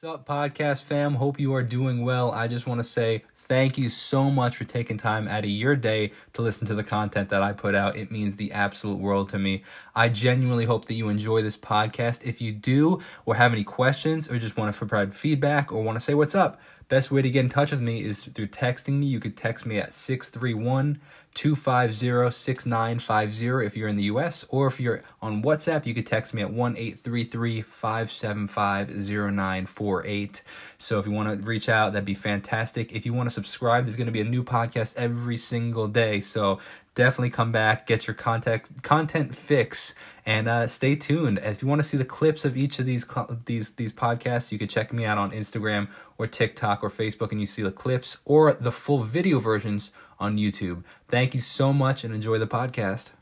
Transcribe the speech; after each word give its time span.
What's 0.00 0.14
up, 0.14 0.28
podcast 0.28 0.84
fam? 0.84 1.14
Hope 1.14 1.40
you 1.40 1.52
are 1.54 1.62
doing 1.64 2.04
well. 2.04 2.30
I 2.30 2.46
just 2.46 2.68
want 2.68 2.78
to 2.78 2.84
say 2.84 3.24
thank 3.34 3.76
you 3.76 3.88
so 3.88 4.30
much 4.30 4.56
for 4.56 4.62
taking 4.62 4.96
time 4.96 5.26
out 5.26 5.42
of 5.42 5.50
your 5.50 5.74
day 5.74 6.12
to 6.34 6.42
listen 6.42 6.68
to 6.68 6.76
the 6.76 6.84
content 6.84 7.30
that 7.30 7.42
I 7.42 7.50
put 7.50 7.74
out. 7.74 7.96
It 7.96 8.12
means 8.12 8.36
the 8.36 8.52
absolute 8.52 9.00
world 9.00 9.30
to 9.30 9.40
me. 9.40 9.64
I 9.96 10.08
genuinely 10.08 10.66
hope 10.66 10.84
that 10.84 10.94
you 10.94 11.08
enjoy 11.08 11.42
this 11.42 11.56
podcast. 11.56 12.22
If 12.22 12.40
you 12.40 12.52
do, 12.52 13.00
or 13.26 13.34
have 13.34 13.52
any 13.52 13.64
questions, 13.64 14.30
or 14.30 14.38
just 14.38 14.56
want 14.56 14.72
to 14.72 14.78
provide 14.78 15.12
feedback, 15.14 15.72
or 15.72 15.82
want 15.82 15.96
to 15.96 16.04
say 16.04 16.14
what's 16.14 16.36
up, 16.36 16.60
best 16.88 17.10
way 17.10 17.22
to 17.22 17.30
get 17.30 17.40
in 17.40 17.48
touch 17.48 17.70
with 17.70 17.80
me 17.80 18.02
is 18.02 18.22
through 18.22 18.48
texting 18.48 18.94
me. 18.94 19.06
You 19.06 19.20
could 19.20 19.36
text 19.36 19.66
me 19.66 19.78
at 19.78 19.92
631 19.92 21.00
250 21.34 22.30
6950 22.30 23.66
if 23.66 23.76
you're 23.76 23.88
in 23.88 23.96
the 23.96 24.04
US, 24.04 24.44
or 24.48 24.66
if 24.66 24.80
you're 24.80 25.02
on 25.22 25.42
WhatsApp, 25.42 25.86
you 25.86 25.94
could 25.94 26.06
text 26.06 26.34
me 26.34 26.42
at 26.42 26.50
1 26.50 26.76
833 26.76 27.62
575 27.62 28.88
0948. 28.88 30.42
So 30.78 30.98
if 30.98 31.06
you 31.06 31.12
want 31.12 31.38
to 31.38 31.46
reach 31.46 31.68
out, 31.68 31.92
that'd 31.92 32.04
be 32.04 32.14
fantastic. 32.14 32.92
If 32.92 33.06
you 33.06 33.12
want 33.12 33.28
to 33.28 33.34
subscribe, 33.34 33.84
there's 33.84 33.96
going 33.96 34.06
to 34.06 34.12
be 34.12 34.20
a 34.20 34.24
new 34.24 34.42
podcast 34.42 34.96
every 34.96 35.36
single 35.36 35.86
day. 35.86 36.20
So 36.20 36.58
definitely 36.98 37.30
come 37.30 37.52
back, 37.52 37.86
get 37.86 38.08
your 38.08 38.14
contact 38.14 38.82
content 38.82 39.32
fix, 39.32 39.94
and 40.26 40.48
uh, 40.48 40.66
stay 40.66 40.96
tuned. 40.96 41.38
If 41.44 41.62
you 41.62 41.68
want 41.68 41.80
to 41.80 41.86
see 41.86 41.96
the 41.96 42.04
clips 42.04 42.44
of 42.44 42.56
each 42.56 42.80
of 42.80 42.86
these 42.86 43.06
these 43.44 43.72
these 43.72 43.92
podcasts, 43.92 44.50
you 44.50 44.58
can 44.58 44.66
check 44.66 44.92
me 44.92 45.04
out 45.04 45.18
on 45.18 45.30
Instagram 45.30 45.88
or 46.18 46.26
TikTok 46.26 46.82
or 46.82 46.90
Facebook, 46.90 47.30
and 47.30 47.40
you 47.40 47.46
see 47.46 47.62
the 47.62 47.70
clips 47.70 48.18
or 48.24 48.52
the 48.54 48.72
full 48.72 48.98
video 48.98 49.38
versions 49.38 49.92
on 50.18 50.36
YouTube. 50.36 50.82
Thank 51.06 51.32
you 51.32 51.40
so 51.40 51.72
much 51.72 52.02
and 52.02 52.12
enjoy 52.12 52.38
the 52.38 52.46
podcast. 52.46 53.12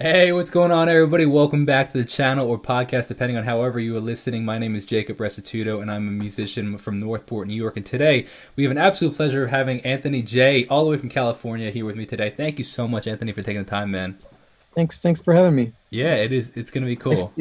Hey, 0.00 0.32
what's 0.32 0.50
going 0.50 0.72
on, 0.72 0.88
everybody? 0.88 1.24
Welcome 1.24 1.64
back 1.64 1.92
to 1.92 1.98
the 1.98 2.04
channel 2.04 2.48
or 2.48 2.58
podcast, 2.58 3.06
depending 3.06 3.36
on 3.36 3.44
however 3.44 3.78
you 3.78 3.94
are 3.96 4.00
listening. 4.00 4.44
My 4.44 4.58
name 4.58 4.74
is 4.74 4.84
Jacob 4.84 5.18
Restituto, 5.18 5.80
and 5.80 5.88
I'm 5.88 6.08
a 6.08 6.10
musician 6.10 6.76
from 6.78 6.98
Northport, 6.98 7.46
New 7.46 7.54
York. 7.54 7.76
And 7.76 7.86
today 7.86 8.26
we 8.56 8.64
have 8.64 8.72
an 8.72 8.78
absolute 8.78 9.14
pleasure 9.14 9.44
of 9.44 9.50
having 9.50 9.80
Anthony 9.82 10.22
J, 10.22 10.66
all 10.66 10.84
the 10.84 10.90
way 10.90 10.96
from 10.96 11.10
California, 11.10 11.70
here 11.70 11.84
with 11.84 11.94
me 11.94 12.04
today. 12.04 12.30
Thank 12.30 12.58
you 12.58 12.64
so 12.64 12.88
much, 12.88 13.06
Anthony, 13.06 13.30
for 13.30 13.42
taking 13.42 13.62
the 13.62 13.70
time, 13.70 13.92
man. 13.92 14.18
Thanks, 14.74 14.98
thanks 14.98 15.22
for 15.22 15.34
having 15.34 15.54
me. 15.54 15.72
Yeah, 15.90 16.16
it 16.16 16.32
is. 16.32 16.50
It's 16.56 16.72
gonna 16.72 16.86
be 16.86 16.96
cool. 16.96 17.32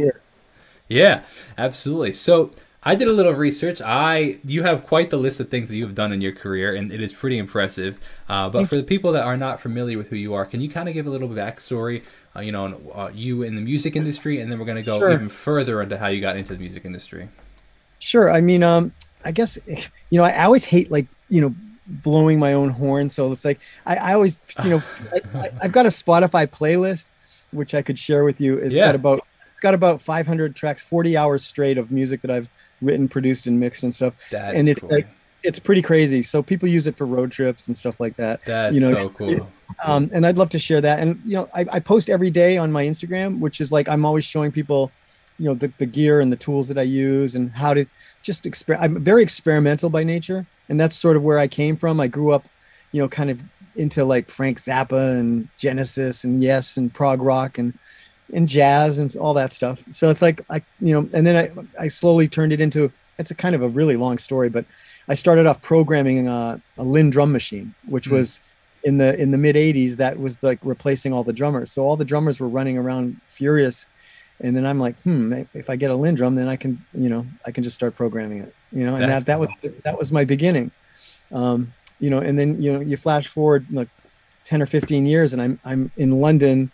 Yeah, 0.88 1.24
absolutely. 1.58 2.12
So 2.12 2.52
I 2.84 2.96
did 2.96 3.08
a 3.08 3.14
little 3.14 3.34
research. 3.34 3.80
I 3.80 4.40
you 4.44 4.64
have 4.64 4.86
quite 4.88 5.12
the 5.12 5.18
list 5.18 5.40
of 5.40 5.50
things 5.50 5.70
that 5.70 5.76
you've 5.76 5.94
done 5.94 6.12
in 6.12 6.22
your 6.22 6.32
career, 6.32 6.74
and 6.74 6.92
it 6.92 7.00
is 7.00 7.14
pretty 7.14 7.38
impressive. 7.38 8.00
Uh, 8.28 8.50
but 8.50 8.68
for 8.68 8.76
the 8.76 8.84
people 8.84 9.12
that 9.12 9.24
are 9.24 9.38
not 9.38 9.62
familiar 9.62 9.98
with 9.98 10.10
who 10.10 10.16
you 10.16 10.34
are, 10.34 10.46
can 10.46 10.62
you 10.62 10.70
kind 10.70 10.90
of 10.90 10.96
give 10.96 11.06
a 11.06 11.10
little 11.10 11.30
backstory? 11.30 12.04
Uh, 12.36 12.40
you 12.42 12.52
know, 12.52 12.92
uh, 12.96 13.12
you 13.14 13.44
in 13.44 13.56
the 13.56 13.62
music 13.62 13.96
industry, 13.96 14.42
and 14.42 14.52
then 14.52 14.58
we're 14.58 14.66
going 14.66 14.78
to 14.78 14.84
go 14.84 15.00
sure. 15.00 15.12
even 15.12 15.30
further 15.30 15.82
into 15.82 15.98
how 15.98 16.08
you 16.08 16.22
got 16.22 16.38
into 16.38 16.54
the 16.54 16.60
music 16.60 16.84
industry. 16.86 17.30
Sure. 18.00 18.32
I 18.32 18.42
mean, 18.42 18.64
um, 18.64 18.92
I 19.24 19.32
guess 19.32 19.60
you 19.68 20.18
know, 20.18 20.24
I 20.24 20.44
always 20.44 20.64
hate 20.64 20.90
like 20.90 21.08
you 21.30 21.42
know 21.42 21.54
blowing 21.86 22.40
my 22.40 22.54
own 22.54 22.70
horn. 22.70 23.10
So 23.10 23.32
it's 23.32 23.46
like 23.46 23.60
I, 23.86 23.96
I 23.98 24.14
always 24.16 24.42
you 24.64 24.72
know 24.72 24.84
I, 25.36 25.50
have 25.62 25.72
got 25.72 25.86
a 25.86 25.90
Spotify 25.90 26.48
playlist 26.48 27.06
which 27.52 27.76
I 27.76 27.82
could 27.82 28.00
share 28.00 28.24
with 28.24 28.42
you. 28.42 28.58
It's 28.58 28.74
yeah. 28.74 28.88
got 28.88 28.96
about 28.96 29.28
it's 29.52 29.60
got 29.60 29.74
about 29.74 30.02
500 30.02 30.56
tracks, 30.56 30.82
40 30.82 31.18
hours 31.18 31.46
straight 31.46 31.78
of 31.78 31.92
music 31.92 32.22
that 32.22 32.32
I've 32.32 32.50
written, 32.82 33.08
produced, 33.08 33.48
and 33.48 33.60
mixed 33.60 33.84
and 33.84 33.94
stuff. 33.94 34.14
That 34.32 34.56
and 34.56 34.68
it's 34.68 34.80
cool. 34.80 34.90
like 34.90 35.08
it's 35.44 35.60
pretty 35.60 35.82
crazy. 35.82 36.24
So 36.24 36.44
people 36.44 36.70
use 36.70 36.88
it 36.88 36.96
for 36.96 37.06
road 37.06 37.32
trips 37.32 37.68
and 37.68 37.76
stuff 37.76 38.00
like 38.00 38.16
that. 38.18 38.44
That's 38.46 38.74
you 38.74 38.82
know, 38.82 38.92
so 38.92 39.10
cool. 39.10 39.48
Um, 39.86 40.10
and 40.14 40.26
I'd 40.26 40.38
love 40.38 40.50
to 40.50 40.60
share 40.60 40.82
that. 40.82 41.00
And 41.00 41.20
you 41.26 41.36
know, 41.36 41.50
I, 41.54 41.66
I 41.72 41.80
post 41.80 42.10
every 42.10 42.30
day 42.30 42.58
on 42.58 42.72
my 42.72 42.86
Instagram, 42.86 43.40
which 43.40 43.62
is 43.62 43.72
like 43.72 43.90
I'm 43.90 44.06
always 44.06 44.26
showing 44.26 44.52
people, 44.52 44.92
you 45.40 45.46
know, 45.46 45.56
the, 45.56 45.72
the 45.78 45.86
gear 45.86 46.22
and 46.22 46.32
the 46.32 46.38
tools 46.38 46.68
that 46.68 46.78
I 46.78 46.84
use 46.84 47.36
and 47.36 47.52
how 47.52 47.74
to 47.74 47.86
just 48.22 48.44
exper. 48.44 48.78
I'm 48.80 49.04
very 49.04 49.24
experimental 49.24 49.90
by 49.90 50.04
nature, 50.04 50.46
and 50.70 50.80
that's 50.80 50.96
sort 50.96 51.18
of 51.18 51.24
where 51.24 51.40
I 51.40 51.48
came 51.48 51.78
from. 51.78 52.00
I 52.00 52.08
grew 52.08 52.32
up, 52.32 52.48
you 52.92 53.02
know, 53.02 53.08
kind 53.08 53.30
of 53.30 53.42
into 53.76 54.04
like 54.04 54.30
Frank 54.30 54.60
Zappa 54.60 55.18
and 55.18 55.48
Genesis 55.58 56.24
and 56.24 56.44
Yes 56.44 56.78
and 56.78 56.94
prog 56.94 57.22
rock 57.22 57.58
and 57.58 57.78
and 58.34 58.48
jazz 58.48 58.98
and 58.98 59.16
all 59.18 59.34
that 59.34 59.54
stuff. 59.54 59.84
So 59.92 60.10
it's 60.10 60.22
like 60.22 60.42
I, 60.50 60.62
you 60.80 60.94
know, 60.94 61.10
and 61.14 61.26
then 61.26 61.36
I 61.36 61.84
I 61.84 61.88
slowly 61.88 62.28
turned 62.28 62.54
it 62.54 62.62
into. 62.62 62.92
It's 63.20 63.30
a 63.30 63.36
kind 63.36 63.54
of 63.54 63.62
a 63.62 63.68
really 63.68 63.98
long 63.98 64.18
story, 64.18 64.50
but 64.50 64.66
I 65.08 65.14
started 65.14 65.46
off 65.46 65.62
programming 65.62 66.28
a, 66.28 66.60
a 66.78 66.84
Linn 66.84 67.12
drum 67.12 67.32
machine, 67.32 67.76
which 67.86 68.08
mm. 68.08 68.14
was 68.14 68.40
in 68.84 68.98
the 68.98 69.20
in 69.20 69.32
the 69.32 69.38
mid 69.38 69.56
80s 69.56 69.98
that 69.98 70.20
was 70.20 70.42
like 70.42 70.60
replacing 70.64 71.14
all 71.14 71.24
the 71.24 71.34
drummers 71.34 71.72
so 71.72 71.84
all 71.84 71.96
the 71.96 72.06
drummers 72.06 72.40
were 72.40 72.48
running 72.48 72.78
around 72.78 73.20
furious 73.28 73.86
and 74.40 74.56
then 74.56 74.66
i'm 74.66 74.80
like 74.80 75.00
hmm 75.02 75.34
if 75.54 75.70
i 75.70 75.76
get 75.76 75.92
a 75.92 75.96
Linn 75.96 76.16
drum 76.16 76.36
then 76.36 76.48
i 76.48 76.56
can 76.56 76.84
you 76.94 77.10
know 77.10 77.26
i 77.46 77.52
can 77.52 77.64
just 77.64 77.76
start 77.76 77.96
programming 77.96 78.40
it 78.40 78.56
you 78.72 78.86
know 78.86 78.96
and 78.96 79.04
That's 79.04 79.26
that 79.26 79.40
that 79.40 79.40
was 79.40 79.50
that 79.84 79.98
was 79.98 80.12
my 80.12 80.26
beginning 80.26 80.72
um 81.32 81.74
you 82.00 82.10
know 82.10 82.20
and 82.20 82.38
then 82.38 82.62
you 82.62 82.74
know 82.74 82.80
you 82.80 82.98
flash 82.98 83.28
forward 83.28 83.66
like 83.72 83.90
10 84.46 84.62
or 84.62 84.66
15 84.66 85.06
years 85.06 85.34
and 85.34 85.42
i'm 85.42 85.60
i'm 85.64 85.92
in 85.98 86.20
london 86.20 86.72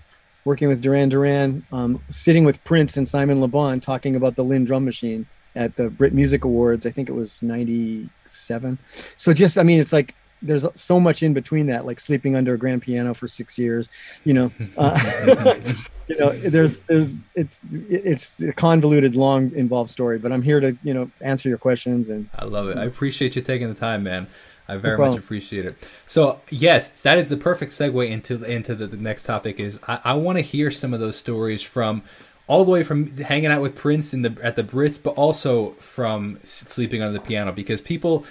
working 0.47 0.67
with 0.67 0.81
duran 0.81 1.09
duran 1.09 1.63
um, 1.71 2.01
sitting 2.09 2.45
with 2.45 2.63
prince 2.63 2.97
and 2.97 3.07
simon 3.07 3.41
le 3.41 3.47
bon 3.47 3.79
talking 3.79 4.15
about 4.15 4.35
the 4.35 4.43
Linn 4.43 4.63
drum 4.65 4.85
machine 4.85 5.25
at 5.55 5.75
the 5.75 5.89
brit 5.89 6.13
music 6.13 6.45
awards 6.45 6.85
i 6.85 6.89
think 6.89 7.09
it 7.09 7.13
was 7.13 7.43
97 7.43 8.77
so 9.17 9.33
just 9.33 9.57
i 9.57 9.63
mean 9.63 9.79
it's 9.79 9.93
like 9.93 10.15
there's 10.41 10.65
so 10.75 10.99
much 10.99 11.23
in 11.23 11.33
between 11.33 11.67
that, 11.67 11.85
like 11.85 11.99
sleeping 11.99 12.35
under 12.35 12.53
a 12.53 12.57
grand 12.57 12.81
piano 12.81 13.13
for 13.13 13.27
six 13.27 13.57
years, 13.57 13.89
you 14.23 14.33
know, 14.33 14.51
uh, 14.77 15.55
you 16.07 16.17
know, 16.17 16.29
there's, 16.29 16.81
there's, 16.81 17.15
it's, 17.35 17.61
it's 17.71 18.39
a 18.41 18.53
convoluted, 18.53 19.15
long, 19.15 19.51
involved 19.55 19.89
story, 19.89 20.19
but 20.19 20.31
I'm 20.31 20.41
here 20.41 20.59
to, 20.59 20.77
you 20.83 20.93
know, 20.93 21.09
answer 21.21 21.49
your 21.49 21.57
questions. 21.57 22.09
And 22.09 22.29
I 22.35 22.45
love 22.45 22.69
it. 22.69 22.77
I 22.77 22.85
appreciate 22.85 23.35
you 23.35 23.41
taking 23.41 23.67
the 23.67 23.79
time, 23.79 24.03
man. 24.03 24.27
I 24.67 24.77
very 24.77 24.97
no 24.97 25.11
much 25.11 25.19
appreciate 25.19 25.65
it. 25.65 25.77
So 26.05 26.41
yes, 26.49 26.89
that 26.89 27.17
is 27.17 27.29
the 27.29 27.37
perfect 27.37 27.71
segue 27.71 28.09
into 28.09 28.43
into 28.43 28.75
the, 28.75 28.87
the 28.87 28.97
next 28.97 29.23
topic. 29.23 29.59
Is 29.59 29.79
I, 29.87 29.99
I 30.03 30.13
want 30.13 30.37
to 30.37 30.41
hear 30.41 30.71
some 30.71 30.93
of 30.93 30.99
those 30.99 31.15
stories 31.15 31.61
from 31.61 32.03
all 32.47 32.63
the 32.65 32.71
way 32.71 32.83
from 32.83 33.15
hanging 33.17 33.47
out 33.47 33.61
with 33.61 33.75
Prince 33.75 34.13
in 34.13 34.21
the 34.21 34.37
at 34.41 34.55
the 34.55 34.63
Brits, 34.63 35.01
but 35.01 35.11
also 35.11 35.71
from 35.73 36.39
sleeping 36.43 37.01
under 37.01 37.17
the 37.17 37.23
piano 37.23 37.51
because 37.51 37.81
people 37.81 38.25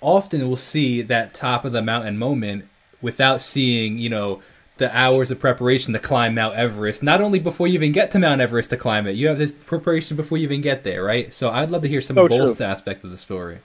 often 0.00 0.46
will 0.48 0.56
see 0.56 1.02
that 1.02 1.34
top 1.34 1.64
of 1.64 1.72
the 1.72 1.82
mountain 1.82 2.18
moment 2.18 2.66
without 3.00 3.40
seeing, 3.40 3.98
you 3.98 4.08
know, 4.08 4.42
the 4.78 4.96
hours 4.96 5.30
of 5.30 5.38
preparation 5.38 5.92
to 5.92 5.98
climb 5.98 6.34
Mount 6.34 6.54
Everest. 6.54 7.02
Not 7.02 7.20
only 7.20 7.38
before 7.38 7.66
you 7.66 7.74
even 7.74 7.92
get 7.92 8.10
to 8.12 8.18
Mount 8.18 8.40
Everest 8.40 8.70
to 8.70 8.76
climb 8.76 9.06
it, 9.06 9.12
you 9.12 9.28
have 9.28 9.38
this 9.38 9.52
preparation 9.52 10.16
before 10.16 10.38
you 10.38 10.44
even 10.44 10.60
get 10.60 10.82
there, 10.82 11.04
right? 11.04 11.32
So 11.32 11.50
I'd 11.50 11.70
love 11.70 11.82
to 11.82 11.88
hear 11.88 12.00
some 12.00 12.18
of 12.18 12.24
oh, 12.24 12.28
both 12.28 12.60
aspect 12.60 13.04
of 13.04 13.10
the 13.10 13.16
story. 13.16 13.60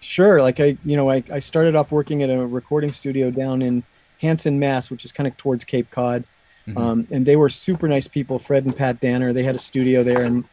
Sure. 0.00 0.42
Like 0.42 0.60
I, 0.60 0.76
you 0.84 0.96
know, 0.96 1.10
I, 1.10 1.22
I 1.30 1.38
started 1.38 1.76
off 1.76 1.92
working 1.92 2.22
at 2.22 2.30
a 2.30 2.46
recording 2.46 2.90
studio 2.90 3.30
down 3.30 3.62
in 3.62 3.82
Hanson, 4.20 4.58
Mass, 4.58 4.90
which 4.90 5.04
is 5.04 5.12
kind 5.12 5.26
of 5.26 5.36
towards 5.36 5.64
Cape 5.64 5.90
Cod. 5.90 6.24
Mm-hmm. 6.66 6.78
Um, 6.78 7.08
and 7.10 7.24
they 7.24 7.36
were 7.36 7.48
super 7.48 7.88
nice 7.88 8.08
people, 8.08 8.38
Fred 8.38 8.64
and 8.64 8.76
Pat 8.76 9.00
Danner. 9.00 9.32
They 9.32 9.42
had 9.42 9.54
a 9.54 9.58
studio 9.58 10.02
there, 10.02 10.22
and 10.22 10.44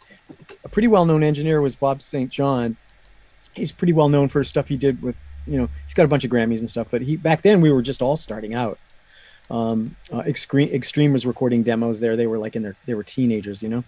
a 0.64 0.70
pretty 0.70 0.88
well-known 0.88 1.24
engineer 1.24 1.62
was 1.62 1.76
Bob 1.76 2.02
St. 2.02 2.30
John. 2.30 2.78
He's 3.54 3.72
pretty 3.72 3.94
well 3.94 4.10
known 4.10 4.30
for 4.30 4.44
stuff 4.44 4.68
he 4.68 4.78
did 4.78 5.02
with 5.02 5.20
you 5.48 5.58
know 5.58 5.70
he's 5.86 5.94
got 5.94 6.06
a 6.06 6.08
bunch 6.08 6.24
of 6.24 6.32
Grammys 6.32 6.60
and 6.60 6.70
stuff. 6.70 6.88
But 6.92 7.02
he 7.02 7.16
back 7.16 7.42
then 7.42 7.62
we 7.62 7.72
were 7.72 7.82
just 7.82 8.02
all 8.02 8.18
starting 8.18 8.54
out. 8.54 8.78
Um, 9.50 9.96
uh, 10.14 10.20
Extreme 10.20 10.70
Extreme 10.70 11.14
was 11.14 11.26
recording 11.26 11.64
demos 11.64 12.00
there. 12.00 12.16
They 12.16 12.28
were 12.28 12.38
like 12.38 12.56
in 12.56 12.64
their 12.64 12.76
they 12.86 12.94
were 12.94 13.04
teenagers, 13.04 13.62
you 13.62 13.70
know. 13.70 13.84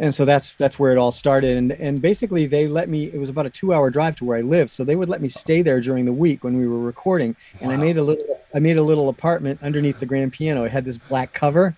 And 0.00 0.12
so 0.12 0.24
that's 0.24 0.54
that's 0.54 0.78
where 0.78 0.90
it 0.90 0.98
all 0.98 1.12
started. 1.12 1.56
And 1.56 1.72
and 1.72 2.02
basically 2.02 2.46
they 2.46 2.66
let 2.66 2.88
me. 2.88 3.04
It 3.04 3.18
was 3.18 3.28
about 3.28 3.46
a 3.46 3.50
two 3.50 3.72
hour 3.72 3.90
drive 3.90 4.16
to 4.16 4.24
where 4.24 4.36
I 4.36 4.40
live, 4.40 4.70
so 4.70 4.82
they 4.82 4.96
would 4.96 5.08
let 5.08 5.22
me 5.22 5.28
stay 5.28 5.62
there 5.62 5.80
during 5.80 6.04
the 6.04 6.12
week 6.12 6.42
when 6.42 6.56
we 6.56 6.66
were 6.66 6.80
recording. 6.80 7.36
And 7.60 7.70
wow. 7.70 7.76
I 7.76 7.78
made 7.78 7.96
a 7.96 8.02
little 8.02 8.40
I 8.54 8.58
made 8.58 8.76
a 8.76 8.82
little 8.82 9.08
apartment 9.08 9.60
underneath 9.62 10.00
the 10.00 10.06
grand 10.06 10.32
piano. 10.32 10.64
It 10.64 10.72
had 10.72 10.84
this 10.84 10.98
black 10.98 11.32
cover, 11.32 11.76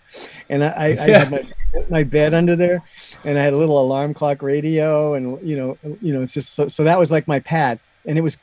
and 0.49 0.65
I, 0.65 0.69
I, 0.69 0.87
I 0.87 1.09
had 1.11 1.31
my 1.31 1.47
my 1.91 2.03
bed 2.05 2.33
under 2.33 2.57
there, 2.57 2.83
and 3.25 3.39
I 3.39 3.43
had 3.43 3.53
a 3.53 3.57
little 3.57 3.81
alarm 3.81 4.15
clock 4.15 4.43
radio, 4.43 5.15
and 5.15 5.47
you 5.47 5.57
know 5.57 5.79
you 6.01 6.15
know 6.15 6.23
it's 6.23 6.33
just 6.33 6.55
so, 6.55 6.69
so 6.69 6.85
that 6.85 6.99
was 6.99 7.11
like 7.11 7.29
my 7.29 7.41
pad, 7.41 7.79
and 8.07 8.17
it 8.17 8.23
was 8.23 8.39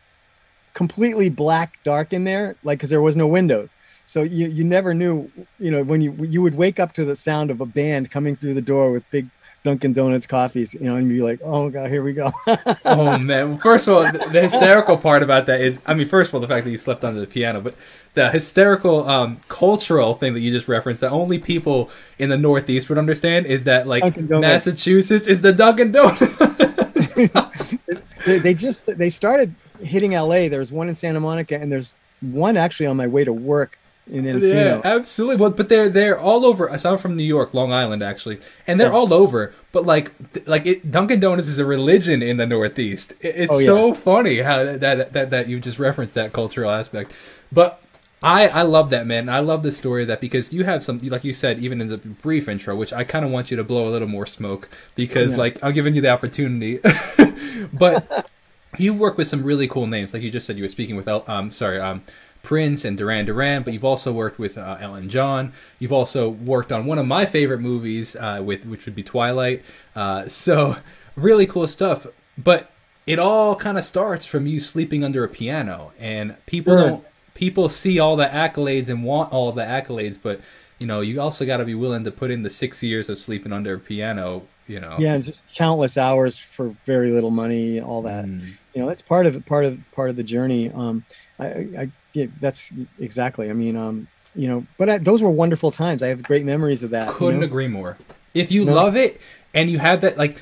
completely 0.75 1.29
black 1.29 1.81
dark 1.83 2.13
in 2.13 2.23
there 2.23 2.55
like 2.63 2.79
because 2.79 2.89
there 2.89 3.01
was 3.01 3.15
no 3.15 3.27
windows 3.27 3.71
so 4.07 4.23
you, 4.23 4.47
you 4.47 4.63
never 4.63 4.93
knew 4.93 5.29
you 5.59 5.69
know 5.69 5.83
when 5.83 6.01
you 6.01 6.11
you 6.25 6.41
would 6.41 6.55
wake 6.55 6.79
up 6.79 6.93
to 6.93 7.05
the 7.05 7.15
sound 7.15 7.51
of 7.51 7.61
a 7.61 7.65
band 7.65 8.09
coming 8.09 8.35
through 8.35 8.55
the 8.55 8.61
door 8.61 8.91
with 8.91 9.03
big 9.11 9.27
Dunkin' 9.63 9.93
Donuts 9.93 10.27
coffees, 10.27 10.73
you 10.73 10.81
know, 10.81 10.97
and 10.97 11.07
be 11.07 11.21
like, 11.21 11.39
"Oh 11.41 11.69
god, 11.69 11.89
here 11.89 12.03
we 12.03 12.11
go." 12.11 12.33
oh 12.85 13.17
man! 13.17 13.57
First 13.57 13.87
of 13.87 13.95
all, 13.95 14.03
the, 14.03 14.29
the, 14.31 14.41
hysterical 14.41 14.97
part 14.97 15.23
about 15.23 15.45
that 15.45 15.61
is, 15.61 15.81
I 15.85 15.93
mean, 15.93 16.07
first 16.07 16.29
of 16.29 16.35
all, 16.35 16.41
the 16.41 16.49
fact 16.49 16.65
that 16.65 16.71
you 16.71 16.77
slept 16.77 17.03
under 17.05 17.21
the 17.21 17.27
piano, 17.27 17.61
but 17.61 17.73
the 18.13 18.29
hysterical 18.29 19.07
um, 19.07 19.39
cultural 19.47 20.15
thing 20.15 20.33
that 20.33 20.41
you 20.41 20.51
just 20.51 20.67
referenced 20.67 20.99
that 20.99 21.11
only 21.11 21.39
people 21.39 21.89
in 22.19 22.29
the 22.29 22.37
Northeast 22.37 22.89
would 22.89 22.97
understand 22.97 23.45
is 23.45 23.63
that 23.63 23.87
like 23.87 24.17
Massachusetts 24.17 25.27
is 25.27 25.39
the 25.39 25.53
Dunkin' 25.53 25.93
Donuts. 25.93 27.13
they, 28.25 28.39
they 28.39 28.53
just 28.53 28.85
they 28.97 29.09
started 29.09 29.55
hitting 29.81 30.11
LA. 30.11 30.49
There's 30.49 30.73
one 30.73 30.89
in 30.89 30.95
Santa 30.95 31.21
Monica, 31.21 31.57
and 31.57 31.71
there's 31.71 31.95
one 32.19 32.57
actually 32.57 32.87
on 32.87 32.97
my 32.97 33.07
way 33.07 33.23
to 33.23 33.31
work 33.31 33.79
in 34.11 34.25
Encino. 34.25 34.53
Yeah, 34.53 34.81
absolutely. 34.83 35.37
Well, 35.37 35.51
but 35.51 35.69
they're 35.69 35.89
they're 35.89 36.19
all 36.19 36.45
over. 36.45 36.75
So 36.77 36.91
I'm 36.91 36.97
from 36.97 37.15
New 37.15 37.23
York, 37.23 37.53
Long 37.53 37.71
Island, 37.71 38.03
actually, 38.03 38.39
and 38.67 38.79
they're 38.79 38.93
all 38.93 39.13
over. 39.13 39.53
But 39.71 39.85
like, 39.85 40.11
like 40.45 40.65
it, 40.65 40.91
Dunkin' 40.91 41.19
Donuts 41.19 41.47
is 41.47 41.57
a 41.59 41.65
religion 41.65 42.21
in 42.21 42.37
the 42.37 42.45
Northeast. 42.45 43.13
It, 43.21 43.35
it's 43.35 43.53
Oh, 43.53 43.59
yeah. 43.59 43.65
so 43.65 43.93
funny 43.93 44.39
how 44.39 44.63
that, 44.63 45.13
that 45.13 45.29
that 45.29 45.47
you 45.47 45.59
just 45.59 45.79
referenced 45.79 46.13
that 46.15 46.33
cultural 46.33 46.69
aspect. 46.69 47.13
But 47.51 47.81
I 48.21 48.47
I 48.49 48.61
love 48.63 48.89
that 48.91 49.07
man. 49.07 49.29
I 49.29 49.39
love 49.39 49.63
the 49.63 49.71
story 49.71 50.01
of 50.03 50.07
that 50.09 50.21
because 50.21 50.51
you 50.53 50.63
have 50.65 50.83
some, 50.83 50.99
like 50.99 51.23
you 51.23 51.33
said, 51.33 51.59
even 51.59 51.79
in 51.81 51.87
the 51.89 51.97
brief 51.97 52.47
intro, 52.49 52.75
which 52.75 52.93
I 52.93 53.03
kind 53.03 53.23
of 53.25 53.31
want 53.31 53.51
you 53.51 53.57
to 53.57 53.63
blow 53.63 53.87
a 53.87 53.91
little 53.91 54.07
more 54.07 54.25
smoke 54.25 54.69
because 54.95 55.31
Yeah. 55.33 55.37
like 55.39 55.63
I'm 55.63 55.73
giving 55.73 55.95
you 55.95 56.01
the 56.01 56.09
opportunity, 56.09 56.79
but. 57.73 58.29
You've 58.79 58.97
worked 58.97 59.19
with 59.19 59.27
some 59.27 59.43
really 59.43 59.67
cool 59.67 59.85
names, 59.85 60.15
like 60.15 60.23
you 60.23 60.31
just 60.31 60.47
said. 60.47 60.57
You 60.57 60.63
were 60.63 60.67
speaking 60.67 60.95
with, 60.95 61.07
El- 61.07 61.23
um, 61.27 61.51
sorry, 61.51 61.79
um, 61.79 62.01
Prince 62.43 62.83
and 62.83 62.97
Duran 62.97 63.25
Duran, 63.25 63.63
but 63.63 63.71
you've 63.71 63.85
also 63.85 64.11
worked 64.11 64.37
with 64.37 64.57
uh, 64.57 64.77
Elton 64.79 65.07
John. 65.09 65.53
You've 65.79 65.93
also 65.93 66.27
worked 66.29 66.73
on 66.73 66.85
one 66.85 66.99
of 66.99 67.07
my 67.07 67.25
favorite 67.25 67.59
movies, 67.61 68.17
uh, 68.17 68.41
with 68.43 68.65
which 68.65 68.85
would 68.85 68.95
be 68.95 69.01
Twilight. 69.01 69.63
Uh, 69.95 70.27
so 70.27 70.75
really 71.15 71.47
cool 71.47 71.67
stuff. 71.67 72.05
But 72.37 72.69
it 73.07 73.17
all 73.17 73.55
kind 73.55 73.77
of 73.77 73.85
starts 73.85 74.25
from 74.25 74.45
you 74.45 74.59
sleeping 74.59 75.05
under 75.05 75.23
a 75.23 75.29
piano, 75.29 75.93
and 75.97 76.35
people 76.45 76.77
Sure. 76.77 76.89
don't. 76.89 77.05
People 77.33 77.67
see 77.69 77.97
all 77.97 78.15
the 78.15 78.27
accolades 78.27 78.89
and 78.89 79.03
want 79.03 79.31
all 79.31 79.51
the 79.51 79.63
accolades, 79.63 80.19
but 80.21 80.39
you 80.79 80.85
know 80.85 80.99
you 80.99 81.19
also 81.21 81.45
got 81.45 81.57
to 81.57 81.65
be 81.65 81.73
willing 81.75 82.03
to 82.03 82.11
put 82.11 82.29
in 82.29 82.43
the 82.43 82.49
six 82.49 82.83
years 82.83 83.07
of 83.09 83.17
sleeping 83.17 83.53
under 83.53 83.73
a 83.75 83.79
piano. 83.79 84.43
You 84.67 84.81
know. 84.81 84.95
Yeah, 84.99 85.17
just 85.17 85.45
countless 85.53 85.97
hours 85.97 86.37
for 86.37 86.75
very 86.85 87.11
little 87.11 87.31
money, 87.31 87.79
all 87.81 88.01
that. 88.03 88.25
Mm. 88.25 88.53
You 88.73 88.81
know, 88.81 88.87
that's 88.87 89.01
part 89.01 89.25
of 89.25 89.45
part 89.45 89.63
of 89.63 89.79
part 89.93 90.09
of 90.09 90.17
the 90.17 90.23
journey. 90.23 90.71
Um, 90.71 91.03
I, 91.39 91.45
I, 91.45 91.67
I 91.79 91.91
yeah, 92.13 92.25
that's 92.39 92.71
exactly. 92.99 93.49
I 93.49 93.53
mean, 93.53 93.75
um, 93.75 94.07
you 94.35 94.47
know, 94.47 94.65
but 94.77 94.89
I, 94.89 94.97
those 94.97 95.21
were 95.21 95.29
wonderful 95.31 95.71
times. 95.71 96.01
I 96.03 96.07
have 96.07 96.23
great 96.23 96.45
memories 96.45 96.83
of 96.83 96.89
that. 96.91 97.09
couldn't 97.09 97.39
know? 97.41 97.45
agree 97.45 97.67
more. 97.67 97.97
If 98.33 98.51
you 98.51 98.65
No. 98.65 98.73
love 98.73 98.95
it 98.95 99.19
and 99.53 99.69
you 99.69 99.79
have 99.79 100.01
that, 100.01 100.17
like, 100.17 100.37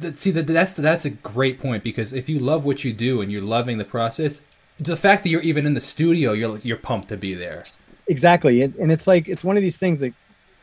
that, 0.00 0.18
see 0.18 0.30
that 0.32 0.46
that's 0.46 0.74
that's 0.74 1.04
a 1.04 1.10
great 1.10 1.60
point 1.60 1.82
because 1.84 2.12
if 2.12 2.28
you 2.28 2.38
love 2.38 2.64
what 2.64 2.84
you 2.84 2.92
do 2.92 3.20
and 3.20 3.30
you're 3.32 3.42
loving 3.42 3.78
the 3.78 3.84
process, 3.84 4.42
the 4.78 4.96
fact 4.96 5.22
that 5.24 5.28
you're 5.28 5.42
even 5.42 5.66
in 5.66 5.74
the 5.74 5.80
studio, 5.80 6.32
you're 6.32 6.58
you're 6.58 6.76
pumped 6.76 7.08
to 7.08 7.16
be 7.16 7.34
there. 7.34 7.64
exactly 8.08 8.62
and, 8.62 8.74
and 8.76 8.90
it's 8.90 9.06
like 9.06 9.28
it's 9.28 9.44
one 9.44 9.56
of 9.56 9.62
these 9.62 9.76
things 9.76 10.00
that 10.00 10.14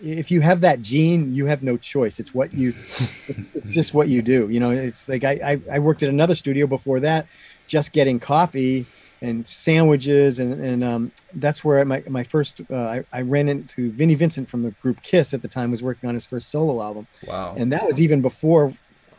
if 0.01 0.31
you 0.31 0.41
have 0.41 0.61
that 0.61 0.81
gene 0.81 1.33
you 1.33 1.45
have 1.45 1.61
no 1.63 1.77
choice 1.77 2.19
it's 2.19 2.33
what 2.33 2.51
you 2.53 2.69
it's, 3.27 3.47
it's 3.53 3.71
just 3.73 3.93
what 3.93 4.07
you 4.07 4.21
do 4.21 4.49
you 4.49 4.59
know 4.59 4.71
it's 4.71 5.07
like 5.07 5.23
I, 5.23 5.33
I 5.51 5.75
i 5.75 5.79
worked 5.79 6.01
at 6.03 6.09
another 6.09 6.33
studio 6.35 6.65
before 6.67 6.99
that 7.01 7.27
just 7.67 7.91
getting 7.93 8.19
coffee 8.19 8.85
and 9.25 9.45
sandwiches 9.47 10.39
and 10.39 10.51
and 10.69 10.83
um 10.91 11.11
that's 11.43 11.63
where 11.65 11.83
my 11.85 12.03
my 12.07 12.23
first 12.23 12.61
uh, 12.69 12.75
I, 12.95 12.97
I 13.19 13.21
ran 13.21 13.47
into 13.53 13.91
vinnie 13.99 14.15
vincent 14.23 14.47
from 14.51 14.61
the 14.63 14.71
group 14.83 15.01
kiss 15.01 15.33
at 15.33 15.41
the 15.41 15.47
time 15.47 15.71
was 15.71 15.81
working 15.89 16.07
on 16.09 16.13
his 16.19 16.25
first 16.25 16.49
solo 16.51 16.81
album 16.87 17.07
Wow. 17.27 17.55
and 17.57 17.71
that 17.73 17.83
was 17.85 17.99
even 18.05 18.21
before 18.21 18.73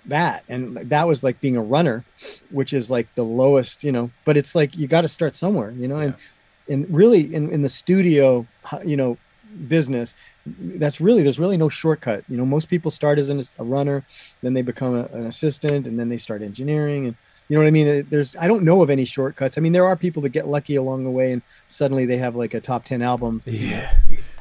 that 0.06 0.44
and 0.48 0.76
that 0.76 1.06
was 1.10 1.24
like 1.24 1.40
being 1.40 1.56
a 1.56 1.62
runner 1.76 2.04
which 2.58 2.72
is 2.72 2.90
like 2.96 3.08
the 3.16 3.24
lowest 3.42 3.82
you 3.82 3.92
know 3.96 4.10
but 4.24 4.36
it's 4.36 4.54
like 4.54 4.76
you 4.80 4.86
got 4.86 5.02
to 5.02 5.08
start 5.08 5.34
somewhere 5.34 5.70
you 5.72 5.88
know 5.88 5.96
and 6.04 6.14
and 6.68 6.80
really 6.94 7.22
in, 7.34 7.50
in 7.50 7.62
the 7.62 7.68
studio 7.68 8.46
you 8.84 8.96
know 8.96 9.16
business 9.68 10.14
that's 10.84 11.00
really 11.00 11.22
there's 11.24 11.38
really 11.38 11.56
no 11.56 11.68
shortcut 11.68 12.22
you 12.28 12.36
know 12.36 12.44
most 12.46 12.68
people 12.68 12.90
start 12.90 13.18
as 13.18 13.28
an, 13.30 13.42
a 13.58 13.64
runner 13.64 14.04
then 14.42 14.52
they 14.54 14.62
become 14.62 14.94
a, 14.94 15.04
an 15.18 15.26
assistant 15.26 15.86
and 15.88 15.98
then 15.98 16.08
they 16.08 16.18
start 16.18 16.42
engineering 16.42 17.06
and 17.06 17.16
you 17.48 17.54
know 17.56 17.60
what 17.62 17.68
i 17.68 17.70
mean 17.70 18.06
there's 18.10 18.34
i 18.36 18.48
don't 18.48 18.62
know 18.64 18.82
of 18.82 18.90
any 18.90 19.04
shortcuts 19.04 19.56
i 19.56 19.60
mean 19.60 19.72
there 19.72 19.84
are 19.86 19.96
people 19.96 20.20
that 20.22 20.30
get 20.30 20.46
lucky 20.48 20.76
along 20.76 21.04
the 21.04 21.10
way 21.10 21.32
and 21.32 21.42
suddenly 21.68 22.04
they 22.06 22.16
have 22.16 22.34
like 22.36 22.54
a 22.54 22.60
top 22.60 22.84
10 22.84 23.02
album 23.02 23.40
yeah. 23.46 23.92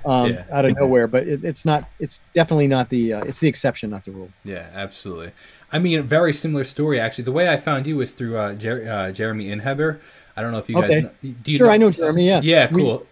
um, 0.06 0.32
Yeah. 0.32 0.44
out 0.52 0.66
of 0.66 0.76
nowhere 0.78 1.08
but 1.08 1.28
it, 1.28 1.44
it's 1.44 1.66
not 1.66 1.88
it's 2.00 2.20
definitely 2.34 2.68
not 2.68 2.90
the 2.90 3.14
uh, 3.14 3.24
it's 3.24 3.40
the 3.40 3.48
exception 3.48 3.90
not 3.92 4.06
the 4.06 4.12
rule 4.12 4.30
Yeah, 4.44 4.68
absolutely. 4.74 5.32
I 5.72 5.80
mean, 5.80 6.00
a 6.00 6.04
very 6.04 6.32
similar 6.32 6.64
story 6.64 7.00
actually. 7.00 7.26
The 7.26 7.32
way 7.34 7.50
I 7.50 7.58
found 7.58 7.86
you 7.86 7.98
was 7.98 8.14
through 8.14 8.38
uh, 8.38 8.54
Jer- 8.54 8.88
uh, 8.90 9.12
Jeremy 9.12 9.48
Inheber. 9.50 10.00
I 10.38 10.42
don't 10.42 10.52
know 10.52 10.60
if 10.60 10.70
you 10.70 10.78
Okay. 10.78 11.02
guys 11.02 11.12
know, 11.24 11.34
do 11.44 11.52
you 11.52 11.58
sure 11.58 11.72
i 11.72 11.78
know 11.78 11.90
jeremy 11.92 12.28
yeah 12.28 12.40
Yeah, 12.42 12.70
We- 12.72 12.82
cool. 12.82 13.06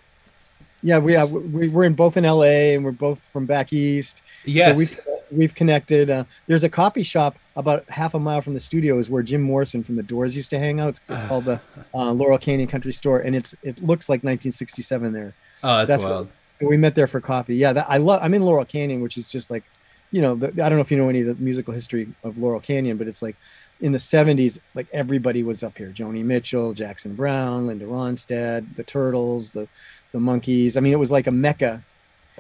yeah 0.82 0.98
we, 1.00 1.16
uh, 1.16 1.26
we 1.28 1.70
we're 1.70 1.84
in 1.84 1.94
both 1.94 2.16
in 2.18 2.24
la 2.26 2.44
and 2.44 2.84
we're 2.86 2.92
both 2.92 3.20
from 3.20 3.46
back 3.46 3.74
east 3.74 4.22
yes. 4.46 4.70
So 4.72 4.78
we've 4.78 5.00
we've 5.32 5.56
connected. 5.56 6.10
Uh, 6.10 6.24
there's 6.48 6.64
a 6.64 6.70
coffee 6.70 7.04
shop 7.04 7.38
about 7.56 7.88
half 7.90 8.14
a 8.14 8.20
mile 8.20 8.42
from 8.42 8.54
the 8.54 8.60
studio 8.60 8.98
is 8.98 9.10
where 9.10 9.22
Jim 9.22 9.42
Morrison 9.42 9.84
from 9.84 9.96
the 9.96 10.04
Doors 10.04 10.36
used 10.36 10.50
to 10.52 10.60
hang 10.60 10.80
out. 10.80 10.90
It's, 10.90 11.02
it's 11.10 11.24
called 11.24 11.46
the 11.46 11.60
uh, 11.94 12.12
Laurel 12.12 12.38
Canyon 12.38 12.68
Country 12.68 12.94
Store, 12.94 13.20
and 13.20 13.36
it's 13.36 13.56
it 13.64 13.82
looks 13.84 14.10
like 14.10 14.24
1967 14.24 15.14
there. 15.14 15.34
oh, 15.64 15.78
that's, 15.78 15.88
that's 15.88 16.04
wild. 16.04 16.30
So 16.60 16.68
we 16.68 16.78
met 16.78 16.96
there 16.96 17.08
for 17.08 17.22
coffee. 17.22 17.56
Yeah, 17.56 17.74
that, 17.74 17.86
I 17.90 17.98
love. 17.98 18.22
I'm 18.24 18.34
in 18.34 18.42
Laurel 18.42 18.66
Canyon, 18.66 19.02
which 19.02 19.18
is 19.18 19.30
just 19.30 19.52
like, 19.52 19.64
you 20.12 20.22
know, 20.22 20.36
the, 20.36 20.48
I 20.48 20.70
don't 20.70 20.76
know 20.76 20.82
if 20.82 20.92
you 20.92 20.98
know 20.98 21.10
any 21.10 21.22
of 21.22 21.28
the 21.28 21.36
musical 21.36 21.74
history 21.74 22.08
of 22.24 22.38
Laurel 22.38 22.60
Canyon, 22.60 22.98
but 22.98 23.08
it's 23.08 23.22
like 23.22 23.36
in 23.82 23.92
the 23.92 23.98
70s, 23.98 24.60
like 24.74 24.88
everybody 24.92 25.44
was 25.44 25.62
up 25.62 25.78
here: 25.78 25.90
Joni 25.90 26.24
Mitchell, 26.24 26.74
Jackson 26.74 27.16
Browne, 27.16 27.68
Linda 27.68 27.86
Ronstadt, 27.86 28.76
the 28.76 28.84
Turtles, 28.84 29.52
the 29.52 29.68
the 30.12 30.20
Monkees. 30.20 30.78
I 30.78 30.80
mean, 30.80 30.94
it 30.94 31.00
was 31.00 31.12
like 31.12 31.28
a 31.28 31.32
mecca 31.32 31.84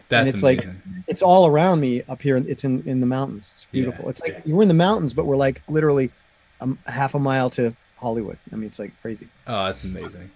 That's 0.09 0.29
it's 0.29 0.43
like- 0.43 0.63
amazing. 0.63 1.03
it's 1.07 1.21
all 1.21 1.47
around 1.47 1.79
me 1.79 2.01
up 2.07 2.21
here. 2.21 2.37
It's 2.37 2.63
in 2.63 2.83
in 2.87 2.99
the 2.99 3.05
mountains. 3.05 3.49
It's 3.53 3.67
Yeah. 3.71 3.81
beautiful. 3.83 4.09
It's 4.09 4.21
like 4.21 4.41
you're 4.45 4.61
in 4.61 4.67
the 4.67 4.73
mountains, 4.73 5.13
but 5.13 5.25
we're 5.25 5.37
like 5.37 5.61
literally 5.69 6.11
a 6.61 6.91
half 6.91 7.13
a 7.15 7.19
mile 7.19 7.49
to 7.51 7.73
Hollywood. 7.97 8.37
I 8.51 8.55
mean, 8.55 8.67
it's 8.67 8.79
like 8.79 8.91
crazy. 9.01 9.27
oh, 9.47 9.65
that's 9.65 9.83
amazing. 9.83 10.29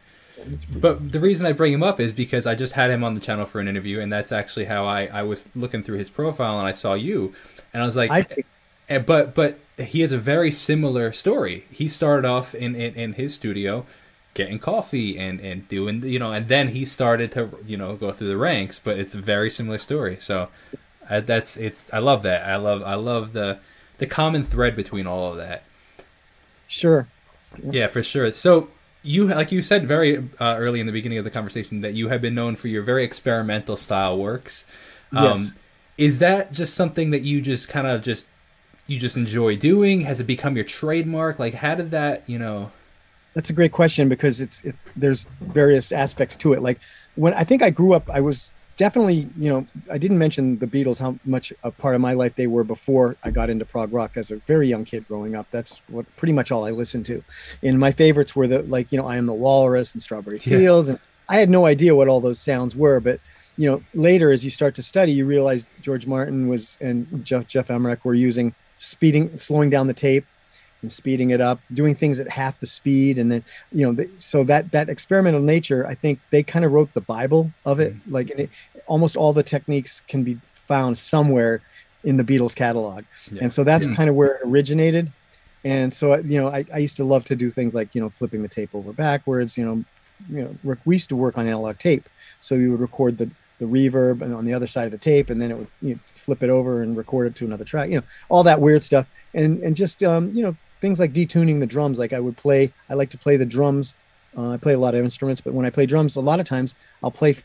But 0.72 1.12
the 1.12 1.20
reason 1.20 1.46
I 1.46 1.52
bring 1.52 1.74
him 1.74 1.82
up 1.84 2.00
is 2.00 2.14
because 2.14 2.46
I 2.46 2.54
just 2.56 2.74
had 2.74 2.92
him 2.92 3.04
on 3.04 3.16
the 3.16 3.20
channel 3.20 3.46
for 3.46 3.60
an 3.60 3.68
interview, 3.68 4.00
and 4.00 4.12
that's 4.14 4.32
actually 4.32 4.66
how 4.66 4.86
I, 4.86 5.06
I 5.08 5.24
was 5.24 5.50
looking 5.56 5.82
through 5.82 5.98
his 5.98 6.10
profile 6.12 6.60
and 6.60 6.68
I 6.68 6.72
saw 6.74 6.94
you, 6.94 7.34
and 7.74 7.82
I 7.82 7.86
was 7.86 7.96
like, 7.96 8.12
I 8.12 8.22
see. 8.22 8.46
eh, 8.90 9.00
but 9.00 9.34
but 9.34 9.58
he 9.80 10.02
has 10.02 10.12
a 10.12 10.18
very 10.20 10.52
similar 10.52 11.12
story. 11.12 11.66
He 11.72 11.88
started 11.88 12.28
off 12.28 12.54
in, 12.54 12.76
in, 12.76 12.94
in 12.96 13.14
his 13.14 13.34
studio, 13.34 13.86
getting 14.38 14.60
coffee 14.60 15.18
and, 15.18 15.42
and 15.42 15.68
doing 15.68 16.04
you 16.04 16.20
know, 16.20 16.32
and 16.32 16.48
then 16.48 16.70
he 16.70 16.86
started 16.86 17.32
to 17.34 17.50
you 17.66 17.76
know 17.76 17.96
go 17.96 18.12
through 18.12 18.30
the 18.30 18.38
ranks. 18.38 18.80
But 18.80 19.00
it's 19.00 19.16
a 19.16 19.22
very 19.22 19.50
similar 19.50 19.80
story. 19.80 20.18
So 20.20 20.48
uh, 21.10 21.22
that's 21.22 21.58
it's 21.58 21.92
I 21.92 22.00
love 22.00 22.24
that. 22.24 22.48
I 22.48 22.56
love 22.56 22.82
I 22.84 22.96
love 22.96 23.34
the 23.34 23.60
the 23.98 24.06
common 24.06 24.44
thread 24.44 24.76
between 24.76 25.08
all 25.08 25.32
of 25.32 25.38
that. 25.38 25.64
Sure. 26.68 27.08
Yeah, 27.64 27.88
for 27.88 28.04
sure. 28.04 28.32
So 28.32 28.70
you, 29.04 29.26
like 29.26 29.52
you 29.52 29.62
said 29.64 29.88
very 29.88 30.18
uh, 30.40 30.56
early 30.58 30.80
in 30.80 30.86
the 30.86 30.92
beginning 30.92 31.18
of 31.18 31.24
the 31.24 31.32
conversation, 31.32 31.82
that 31.82 31.94
you 31.94 32.10
have 32.10 32.22
been 32.22 32.36
known 32.36 32.56
for 32.56 32.68
your 32.68 32.84
very 32.84 33.04
experimental 33.04 33.76
style 33.76 34.18
works. 34.18 34.66
Um, 35.16 35.26
Yes. 35.26 35.54
Is 35.98 36.20
that 36.20 36.52
just 36.52 36.76
something 36.76 37.10
that 37.10 37.24
you 37.24 37.42
just 37.42 37.70
kind 37.70 37.88
of 37.88 38.04
just 38.04 38.28
you 38.86 39.00
just 39.00 39.18
enjoy 39.18 39.56
doing? 39.58 40.02
Has 40.02 40.20
it 40.20 40.26
become 40.26 40.56
your 40.56 40.66
trademark? 40.66 41.40
Like, 41.40 41.56
how 41.56 41.74
did 41.74 41.90
that, 41.92 42.24
you 42.28 42.38
know? 42.38 42.72
That's 43.38 43.52
a 43.52 43.54
great 43.54 43.72
question 43.72 44.10
because 44.10 44.42
it's 44.42 44.64
it's 44.64 44.84
there's 44.96 45.28
various 45.42 45.92
aspects 45.92 46.36
to 46.38 46.54
it. 46.54 46.64
Like 46.64 46.80
when 47.14 47.36
I 47.36 47.44
think 47.44 47.62
I 47.62 47.70
grew 47.70 47.94
up, 47.94 48.10
I 48.10 48.20
was 48.20 48.50
definitely 48.78 49.30
you 49.38 49.48
know 49.48 49.68
I 49.92 50.00
didn't 50.00 50.18
mention 50.18 50.58
the 50.58 50.66
Beatles 50.66 50.98
how 50.98 51.20
much 51.24 51.54
a 51.64 51.70
part 51.70 51.94
of 51.94 52.02
my 52.02 52.14
life 52.14 52.34
they 52.36 52.48
were 52.48 52.64
before 52.64 53.16
I 53.24 53.30
got 53.30 53.52
into 53.52 53.64
prog 53.64 53.94
rock 53.94 54.18
as 54.18 54.32
a 54.32 54.38
very 54.48 54.68
young 54.68 54.86
kid 54.86 55.08
growing 55.08 55.36
up. 55.36 55.46
That's 55.52 55.84
what 55.88 56.08
pretty 56.16 56.34
much 56.34 56.52
all 56.52 56.66
I 56.66 56.72
listened 56.72 57.06
to, 57.06 57.24
and 57.62 57.80
my 57.80 57.92
favorites 57.92 58.36
were 58.36 58.48
the 58.48 58.64
like 58.64 58.92
you 58.92 58.98
know 58.98 59.06
I 59.06 59.18
am 59.18 59.28
the 59.28 59.34
Walrus 59.34 59.94
and 59.94 60.02
Strawberry 60.02 60.38
Yeah. 60.38 60.58
Fields, 60.58 60.90
and 60.90 60.98
I 61.30 61.38
had 61.38 61.52
no 61.52 61.68
idea 61.68 61.96
what 61.96 62.08
all 62.08 62.20
those 62.20 62.40
sounds 62.40 62.76
were, 62.76 63.00
but 63.00 63.20
you 63.56 63.70
know 63.70 63.84
later 63.94 64.32
as 64.32 64.44
you 64.44 64.50
start 64.50 64.74
to 64.78 64.82
study, 64.82 65.12
you 65.12 65.28
realize 65.28 65.68
George 65.80 66.08
Martin 66.08 66.48
was 66.48 66.76
and 66.82 67.24
Jeff 67.24 67.46
Geoff 67.46 67.70
Emerick 67.70 68.04
were 68.04 68.16
using 68.16 68.56
speeding 68.80 69.38
slowing 69.38 69.70
down 69.70 69.86
the 69.86 69.94
tape 69.94 70.26
and 70.82 70.92
speeding 70.92 71.32
it 71.32 71.42
up, 71.42 71.62
doing 71.74 71.96
things 71.96 72.20
at 72.20 72.30
half 72.30 72.60
the 72.60 72.68
speed, 72.68 73.18
and 73.18 73.32
then 73.32 73.44
you 73.72 73.86
know, 73.86 73.94
the, 73.94 74.10
so 74.18 74.44
that 74.44 74.72
that 74.72 74.90
experimental 74.90 75.42
nature, 75.42 75.86
I 75.88 75.96
think 75.96 76.22
they 76.32 76.44
kind 76.44 76.66
of 76.66 76.72
wrote 76.72 76.94
the 76.94 77.02
Bible 77.02 77.54
of 77.66 77.80
it. 77.80 77.96
Like, 78.08 78.30
and 78.30 78.42
it, 78.42 78.52
almost 78.88 79.16
all 79.18 79.34
the 79.34 79.44
techniques 79.44 80.02
can 80.08 80.24
be 80.24 80.40
found 80.68 80.98
somewhere 80.98 81.64
in 82.04 82.18
the 82.18 82.24
Beatles 82.24 82.56
catalog, 82.56 83.04
Yeah. 83.32 83.44
and 83.44 83.54
so 83.54 83.64
that's 83.64 83.88
Mm. 83.88 83.96
kind 83.96 84.10
of 84.10 84.16
where 84.16 84.36
it 84.36 84.42
originated. 84.46 85.12
And 85.64 85.94
so, 85.94 86.14
uh, 86.14 86.22
you 86.26 86.40
know, 86.40 86.50
I, 86.50 86.64
I 86.74 86.78
used 86.78 86.98
to 86.98 87.04
love 87.04 87.26
to 87.26 87.36
do 87.36 87.50
things 87.50 87.74
like 87.74 87.90
you 87.94 88.02
know, 88.02 88.10
flipping 88.12 88.42
the 88.44 88.50
tape 88.50 88.70
over 88.74 88.94
backwards. 88.94 89.58
You 89.58 89.66
know, 89.66 89.86
you 90.30 90.44
know, 90.64 90.78
we 90.86 90.96
used 90.96 91.10
to 91.10 91.16
work 91.16 91.38
on 91.38 91.48
analog 91.48 91.78
tape, 91.80 92.08
so 92.40 92.56
you 92.56 92.72
would 92.72 92.80
record 92.80 93.18
the 93.18 93.32
the 93.60 93.66
reverb 93.66 94.22
and 94.22 94.36
on 94.36 94.46
the 94.46 94.54
other 94.54 94.68
side 94.68 94.86
of 94.86 94.92
the 94.92 95.00
tape, 95.00 95.32
and 95.32 95.42
then 95.42 95.50
it 95.50 95.58
would 95.58 95.68
you 95.82 95.96
know, 95.96 96.00
flip 96.16 96.44
it 96.44 96.50
over 96.52 96.84
and 96.84 96.96
record 96.96 97.26
it 97.28 97.36
to 97.36 97.46
another 97.46 97.66
track. 97.66 97.90
You 97.90 97.98
know, 97.98 98.04
all 98.30 98.44
that 98.44 98.62
weird 98.62 98.84
stuff, 98.84 99.08
and 99.34 99.64
and 99.64 99.76
just 99.76 100.04
um, 100.04 100.32
you 100.34 100.44
know 100.44 100.56
things 100.82 101.00
like 101.00 101.14
detuning 101.14 101.60
the 101.60 101.66
drums. 101.66 102.00
Like 102.00 102.14
I 102.14 102.20
would 102.20 102.38
play, 102.38 102.72
I 102.90 102.94
like 102.94 103.10
to 103.12 103.18
play 103.18 103.38
the 103.38 103.46
drums. 103.46 103.96
Uh, 104.38 104.52
I 104.52 104.58
play 104.58 104.74
a 104.74 104.80
lot 104.80 104.94
of 104.94 105.04
instruments, 105.04 105.42
but 105.42 105.54
when 105.54 105.66
I 105.66 105.70
play 105.70 105.86
drums, 105.86 106.16
a 106.16 106.22
lot 106.22 106.40
of 106.40 106.46
times 106.46 106.76
I'll 107.02 107.12
play 107.12 107.36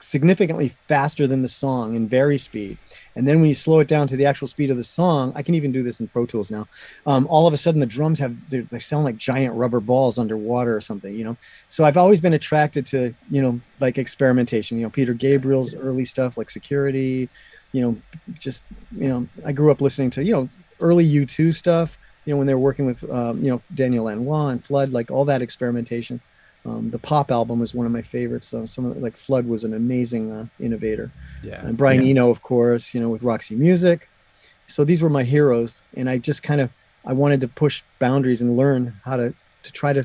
significantly 0.00 0.68
faster 0.88 1.26
than 1.26 1.42
the 1.42 1.48
song 1.48 1.96
in 1.96 2.06
vari 2.06 2.38
speed. 2.38 2.76
And 3.14 3.26
then 3.26 3.40
when 3.40 3.48
you 3.48 3.54
slow 3.54 3.80
it 3.80 3.88
down 3.88 4.08
to 4.08 4.16
the 4.16 4.26
actual 4.26 4.48
speed 4.48 4.70
of 4.70 4.76
the 4.76 4.84
song, 4.84 5.32
I 5.34 5.42
can 5.42 5.54
even 5.54 5.72
do 5.72 5.82
this 5.82 6.00
in 6.00 6.08
Pro 6.08 6.26
Tools 6.26 6.50
now. 6.50 6.68
Um, 7.06 7.26
all 7.28 7.46
of 7.46 7.54
a 7.54 7.56
sudden, 7.56 7.80
the 7.80 7.86
drums 7.86 8.18
have 8.18 8.36
they 8.50 8.78
sound 8.78 9.04
like 9.04 9.16
giant 9.16 9.54
rubber 9.54 9.80
balls 9.80 10.18
underwater 10.18 10.76
or 10.76 10.80
something, 10.80 11.14
you 11.14 11.24
know. 11.24 11.36
So 11.68 11.84
I've 11.84 11.96
always 11.96 12.20
been 12.20 12.34
attracted 12.34 12.86
to 12.86 13.14
you 13.30 13.42
know 13.42 13.60
like 13.80 13.98
experimentation. 13.98 14.76
You 14.76 14.84
know, 14.84 14.90
Peter 14.90 15.14
Gabriel's 15.14 15.74
early 15.74 16.04
stuff 16.04 16.36
like 16.36 16.50
Security. 16.50 17.28
You 17.72 17.82
know, 17.82 17.96
just 18.38 18.64
you 18.96 19.08
know, 19.08 19.26
I 19.44 19.52
grew 19.52 19.70
up 19.70 19.80
listening 19.80 20.10
to 20.10 20.24
you 20.24 20.32
know 20.32 20.48
early 20.80 21.08
U2 21.08 21.54
stuff. 21.54 21.98
You 22.26 22.34
know, 22.34 22.38
when 22.38 22.46
they 22.46 22.54
were 22.54 22.60
working 22.60 22.86
with 22.86 23.08
um, 23.10 23.42
you 23.42 23.50
know 23.50 23.62
Daniel 23.74 24.04
Lanois 24.04 24.48
and 24.48 24.64
Flood, 24.64 24.92
like 24.92 25.10
all 25.10 25.24
that 25.24 25.42
experimentation. 25.42 26.20
Um, 26.64 26.90
the 26.90 26.98
pop 26.98 27.30
album 27.30 27.62
is 27.62 27.74
one 27.74 27.86
of 27.86 27.92
my 27.92 28.02
favorites. 28.02 28.48
So 28.48 28.66
some 28.66 28.86
of, 28.86 28.96
like 28.96 29.16
Flood 29.16 29.46
was 29.46 29.62
an 29.62 29.72
amazing 29.72 30.32
uh, 30.32 30.46
innovator. 30.58 31.12
Yeah. 31.44 31.64
And 31.64 31.76
Brian 31.76 32.02
yeah. 32.02 32.10
Eno, 32.10 32.28
of 32.28 32.42
course, 32.42 32.92
you 32.92 33.00
know, 33.00 33.08
with 33.08 33.22
Roxy 33.22 33.54
Music. 33.54 34.08
So 34.66 34.84
these 34.84 35.00
were 35.00 35.08
my 35.08 35.22
heroes, 35.22 35.80
and 35.94 36.10
I 36.10 36.18
just 36.18 36.42
kind 36.42 36.60
of 36.60 36.70
I 37.04 37.12
wanted 37.12 37.40
to 37.42 37.48
push 37.48 37.82
boundaries 38.00 38.42
and 38.42 38.56
learn 38.56 39.00
how 39.04 39.16
to 39.16 39.32
to 39.62 39.72
try 39.72 39.92
to 39.92 40.04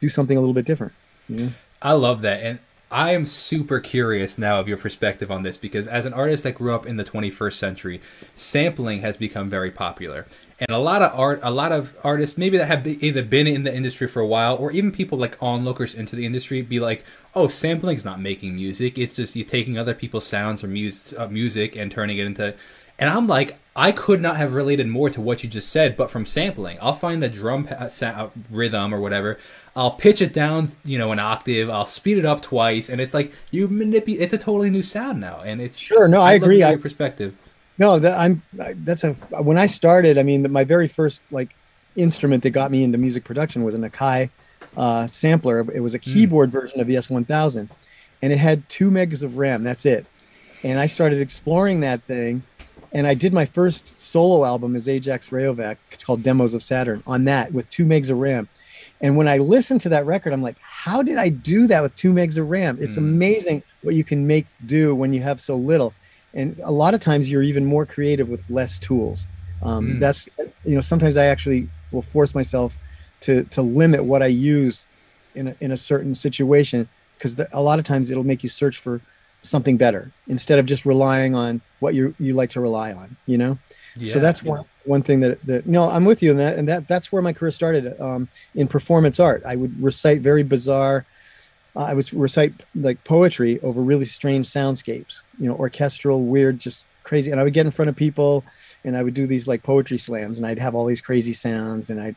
do 0.00 0.08
something 0.08 0.36
a 0.36 0.40
little 0.40 0.54
bit 0.54 0.64
different. 0.64 0.92
You 1.28 1.36
know? 1.36 1.52
I 1.80 1.92
love 1.92 2.22
that, 2.22 2.42
and 2.42 2.58
I 2.92 3.12
am 3.12 3.26
super 3.26 3.80
curious 3.80 4.38
now 4.38 4.60
of 4.60 4.68
your 4.68 4.76
perspective 4.76 5.30
on 5.30 5.42
this 5.42 5.56
because 5.56 5.88
as 5.88 6.04
an 6.04 6.12
artist 6.12 6.42
that 6.44 6.54
grew 6.54 6.74
up 6.74 6.86
in 6.86 6.96
the 6.96 7.04
21st 7.04 7.54
century, 7.54 8.00
sampling 8.36 9.00
has 9.00 9.16
become 9.16 9.48
very 9.48 9.70
popular. 9.70 10.26
And 10.58 10.70
a 10.70 10.78
lot 10.78 11.02
of 11.02 11.18
art 11.18 11.40
a 11.42 11.50
lot 11.50 11.72
of 11.72 11.96
artists 12.04 12.38
maybe 12.38 12.58
that 12.58 12.66
have 12.66 12.86
either 12.86 13.22
been 13.22 13.46
in 13.46 13.64
the 13.64 13.74
industry 13.74 14.06
for 14.06 14.20
a 14.20 14.26
while 14.26 14.54
or 14.54 14.70
even 14.70 14.92
people 14.92 15.18
like 15.18 15.36
onlookers 15.42 15.94
into 15.94 16.14
the 16.14 16.24
industry 16.24 16.62
be 16.62 16.78
like 16.78 17.04
oh 17.34 17.48
sampling's 17.48 18.04
not 18.04 18.20
making 18.20 18.54
music. 18.54 18.98
It's 18.98 19.14
just 19.14 19.34
you 19.34 19.42
taking 19.42 19.76
other 19.76 19.94
people's 19.94 20.26
sounds 20.26 20.62
or 20.62 20.68
music, 20.68 21.18
uh, 21.18 21.26
music 21.28 21.74
and 21.74 21.90
turning 21.90 22.18
it 22.18 22.26
into 22.26 22.54
and 22.98 23.10
i'm 23.10 23.26
like 23.26 23.58
i 23.74 23.90
could 23.90 24.20
not 24.20 24.36
have 24.36 24.54
related 24.54 24.86
more 24.86 25.10
to 25.10 25.20
what 25.20 25.42
you 25.42 25.50
just 25.50 25.68
said 25.68 25.96
but 25.96 26.10
from 26.10 26.24
sampling 26.24 26.78
i'll 26.80 26.92
find 26.92 27.22
the 27.22 27.28
drum 27.28 27.68
uh, 27.70 28.28
rhythm 28.50 28.94
or 28.94 29.00
whatever 29.00 29.38
i'll 29.74 29.92
pitch 29.92 30.20
it 30.20 30.32
down 30.32 30.72
you 30.84 30.98
know 30.98 31.12
an 31.12 31.18
octave 31.18 31.70
i'll 31.70 31.86
speed 31.86 32.18
it 32.18 32.24
up 32.24 32.42
twice 32.42 32.88
and 32.88 33.00
it's 33.00 33.14
like 33.14 33.32
you 33.50 33.68
manipulate 33.68 34.22
it's 34.22 34.32
a 34.32 34.38
totally 34.38 34.70
new 34.70 34.82
sound 34.82 35.20
now 35.20 35.40
and 35.40 35.60
it's 35.60 35.78
sure 35.78 36.06
no 36.08 36.20
i, 36.20 36.30
I 36.30 36.32
agree 36.34 36.58
your 36.58 36.78
perspective 36.78 37.34
no, 37.78 37.98
that 37.98 38.18
I'm. 38.18 38.42
That's 38.52 39.04
a. 39.04 39.14
When 39.42 39.58
I 39.58 39.66
started, 39.66 40.18
I 40.18 40.22
mean, 40.22 40.50
my 40.52 40.64
very 40.64 40.88
first 40.88 41.22
like 41.30 41.56
instrument 41.96 42.42
that 42.42 42.50
got 42.50 42.70
me 42.70 42.84
into 42.84 42.98
music 42.98 43.24
production 43.24 43.64
was 43.64 43.74
an 43.74 43.82
Akai 43.88 44.30
uh, 44.76 45.06
sampler. 45.06 45.60
It 45.72 45.80
was 45.80 45.94
a 45.94 45.98
hmm. 45.98 46.12
keyboard 46.12 46.50
mm. 46.50 46.52
version 46.52 46.80
of 46.80 46.86
the 46.86 46.94
S1000, 46.94 47.68
and 48.22 48.32
it 48.32 48.38
had 48.38 48.68
two 48.68 48.90
megas 48.90 49.22
of 49.22 49.36
RAM. 49.36 49.64
That's 49.64 49.86
it. 49.86 50.06
And 50.62 50.78
I 50.78 50.86
started 50.86 51.20
exploring 51.20 51.80
that 51.80 52.02
thing, 52.04 52.42
and 52.92 53.06
I 53.06 53.14
did 53.14 53.32
my 53.32 53.46
first 53.46 53.98
solo 53.98 54.44
album 54.44 54.76
as 54.76 54.86
Ajax 54.86 55.30
Rayovac. 55.30 55.76
It's 55.90 56.04
called 56.04 56.22
Demos 56.22 56.54
of 56.54 56.62
Saturn. 56.62 57.02
On 57.06 57.24
that 57.24 57.52
with 57.52 57.68
two 57.70 57.84
megs 57.84 58.10
of 58.10 58.18
RAM. 58.18 58.48
And 59.02 59.16
when 59.16 59.28
I 59.28 59.38
listen 59.38 59.78
to 59.80 59.88
that 59.90 60.06
record, 60.06 60.32
I'm 60.32 60.42
like, 60.42 60.56
how 60.60 61.02
did 61.02 61.18
I 61.18 61.28
do 61.28 61.66
that 61.66 61.82
with 61.82 61.94
two 61.96 62.12
megs 62.12 62.38
of 62.38 62.48
RAM? 62.48 62.78
It's 62.80 62.94
mm. 62.94 62.98
amazing 62.98 63.62
what 63.82 63.94
you 63.96 64.04
can 64.04 64.26
make 64.26 64.46
do 64.64 64.94
when 64.94 65.12
you 65.12 65.20
have 65.22 65.40
so 65.40 65.56
little 65.56 65.92
and 66.34 66.58
a 66.64 66.72
lot 66.72 66.94
of 66.94 67.00
times 67.00 67.30
you're 67.30 67.42
even 67.42 67.64
more 67.64 67.84
creative 67.84 68.28
with 68.28 68.44
less 68.48 68.78
tools 68.78 69.26
um, 69.62 69.86
mm. 69.86 70.00
that's 70.00 70.28
you 70.64 70.74
know 70.74 70.80
sometimes 70.80 71.16
i 71.16 71.26
actually 71.26 71.68
will 71.90 72.02
force 72.02 72.34
myself 72.34 72.78
to 73.20 73.44
to 73.44 73.62
limit 73.62 74.04
what 74.04 74.22
i 74.22 74.26
use 74.26 74.86
in 75.34 75.48
a, 75.48 75.56
in 75.60 75.72
a 75.72 75.76
certain 75.76 76.14
situation 76.14 76.88
because 77.16 77.38
a 77.52 77.60
lot 77.60 77.78
of 77.78 77.84
times 77.84 78.10
it'll 78.10 78.24
make 78.24 78.42
you 78.42 78.48
search 78.48 78.78
for 78.78 79.00
something 79.42 79.76
better 79.76 80.12
instead 80.28 80.58
of 80.58 80.66
just 80.66 80.86
relying 80.86 81.34
on 81.34 81.60
what 81.80 81.94
you 81.94 82.14
you 82.18 82.32
like 82.32 82.50
to 82.50 82.60
rely 82.60 82.92
on 82.92 83.16
you 83.26 83.36
know 83.36 83.58
yeah. 83.96 84.12
so 84.12 84.20
that's 84.20 84.42
one 84.42 84.64
one 84.84 85.02
thing 85.02 85.20
that 85.20 85.40
that 85.46 85.66
know 85.66 85.88
i'm 85.90 86.04
with 86.04 86.22
you 86.22 86.30
in 86.30 86.36
that 86.36 86.58
and 86.58 86.68
that 86.68 86.86
that's 86.88 87.12
where 87.12 87.22
my 87.22 87.32
career 87.32 87.50
started 87.50 87.98
um, 88.00 88.28
in 88.54 88.66
performance 88.66 89.20
art 89.20 89.42
i 89.46 89.56
would 89.56 89.82
recite 89.82 90.20
very 90.20 90.42
bizarre 90.42 91.06
uh, 91.74 91.80
I 91.80 91.94
would 91.94 92.12
recite 92.12 92.52
like 92.74 93.02
poetry 93.04 93.60
over 93.60 93.80
really 93.80 94.04
strange 94.04 94.46
soundscapes, 94.46 95.22
you 95.38 95.48
know, 95.48 95.54
orchestral, 95.54 96.22
weird, 96.22 96.58
just 96.58 96.84
crazy. 97.02 97.30
And 97.30 97.40
I 97.40 97.44
would 97.44 97.54
get 97.54 97.66
in 97.66 97.72
front 97.72 97.88
of 97.88 97.96
people 97.96 98.44
and 98.84 98.96
I 98.96 99.02
would 99.02 99.14
do 99.14 99.26
these 99.26 99.48
like 99.48 99.62
poetry 99.62 99.98
slams 99.98 100.38
and 100.38 100.46
I'd 100.46 100.58
have 100.58 100.74
all 100.74 100.84
these 100.84 101.00
crazy 101.00 101.32
sounds 101.32 101.90
and 101.90 102.00
I'd, 102.00 102.16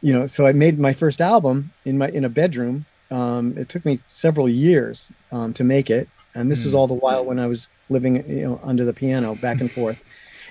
you 0.00 0.12
know, 0.12 0.26
so 0.26 0.46
I 0.46 0.52
made 0.52 0.78
my 0.78 0.92
first 0.92 1.20
album 1.20 1.72
in 1.84 1.98
my, 1.98 2.08
in 2.08 2.24
a 2.24 2.28
bedroom. 2.28 2.86
Um, 3.10 3.56
it 3.58 3.68
took 3.68 3.84
me 3.84 4.00
several 4.06 4.48
years 4.48 5.10
um, 5.32 5.52
to 5.54 5.64
make 5.64 5.90
it. 5.90 6.08
And 6.34 6.50
this 6.50 6.62
mm. 6.62 6.64
was 6.64 6.74
all 6.74 6.86
the 6.86 6.94
while 6.94 7.24
when 7.24 7.38
I 7.38 7.46
was 7.46 7.68
living, 7.90 8.28
you 8.28 8.44
know, 8.44 8.60
under 8.64 8.84
the 8.84 8.92
piano 8.92 9.34
back 9.36 9.60
and 9.60 9.70
forth. 9.70 10.02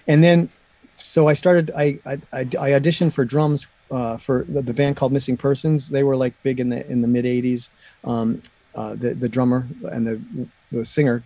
And 0.07 0.23
then, 0.23 0.49
so 1.03 1.27
I 1.27 1.33
started, 1.33 1.71
I, 1.75 1.99
I, 2.05 2.13
I 2.33 2.71
auditioned 2.71 3.13
for 3.13 3.25
drums 3.25 3.67
uh, 3.91 4.17
for 4.17 4.45
the, 4.47 4.61
the, 4.61 4.73
band 4.73 4.95
called 4.95 5.11
Missing 5.11 5.37
Persons. 5.37 5.89
They 5.89 6.03
were 6.03 6.15
like 6.15 6.33
big 6.43 6.59
in 6.59 6.69
the 6.69 6.89
in 6.89 7.01
the 7.01 7.07
mid 7.07 7.25
'80s. 7.25 7.69
Um, 8.03 8.41
uh, 8.75 8.95
the 8.95 9.13
the 9.13 9.29
drummer 9.29 9.67
and 9.91 10.07
the 10.07 10.47
the 10.71 10.83
singer 10.83 11.23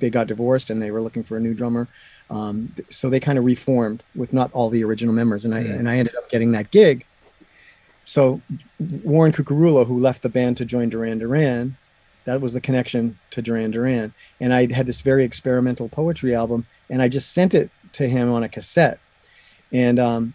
they 0.00 0.10
got 0.10 0.26
divorced 0.26 0.70
and 0.70 0.82
they 0.82 0.90
were 0.90 1.00
looking 1.00 1.22
for 1.22 1.36
a 1.36 1.40
new 1.40 1.54
drummer. 1.54 1.86
Um, 2.28 2.74
so 2.90 3.08
they 3.08 3.20
kind 3.20 3.38
of 3.38 3.44
reformed 3.44 4.02
with 4.16 4.32
not 4.32 4.50
all 4.52 4.68
the 4.68 4.82
original 4.82 5.14
members, 5.14 5.44
and 5.44 5.54
I 5.54 5.62
mm. 5.62 5.78
and 5.78 5.88
I 5.88 5.96
ended 5.96 6.16
up 6.16 6.28
getting 6.28 6.52
that 6.52 6.70
gig. 6.70 7.06
So 8.04 8.40
Warren 9.04 9.32
Cuccurullo, 9.32 9.86
who 9.86 10.00
left 10.00 10.22
the 10.22 10.28
band 10.28 10.56
to 10.56 10.64
join 10.64 10.88
Duran 10.88 11.18
Duran, 11.20 11.76
that 12.24 12.40
was 12.40 12.52
the 12.52 12.60
connection 12.60 13.16
to 13.30 13.42
Duran 13.42 13.70
Duran. 13.70 14.12
And 14.40 14.52
I 14.52 14.72
had 14.72 14.86
this 14.86 15.02
very 15.02 15.24
experimental 15.24 15.88
poetry 15.88 16.34
album, 16.34 16.66
and 16.90 17.00
I 17.00 17.08
just 17.08 17.32
sent 17.32 17.54
it 17.54 17.70
to 17.94 18.08
him 18.08 18.30
on 18.32 18.42
a 18.42 18.48
cassette. 18.48 18.98
And 19.72 19.98
um, 19.98 20.34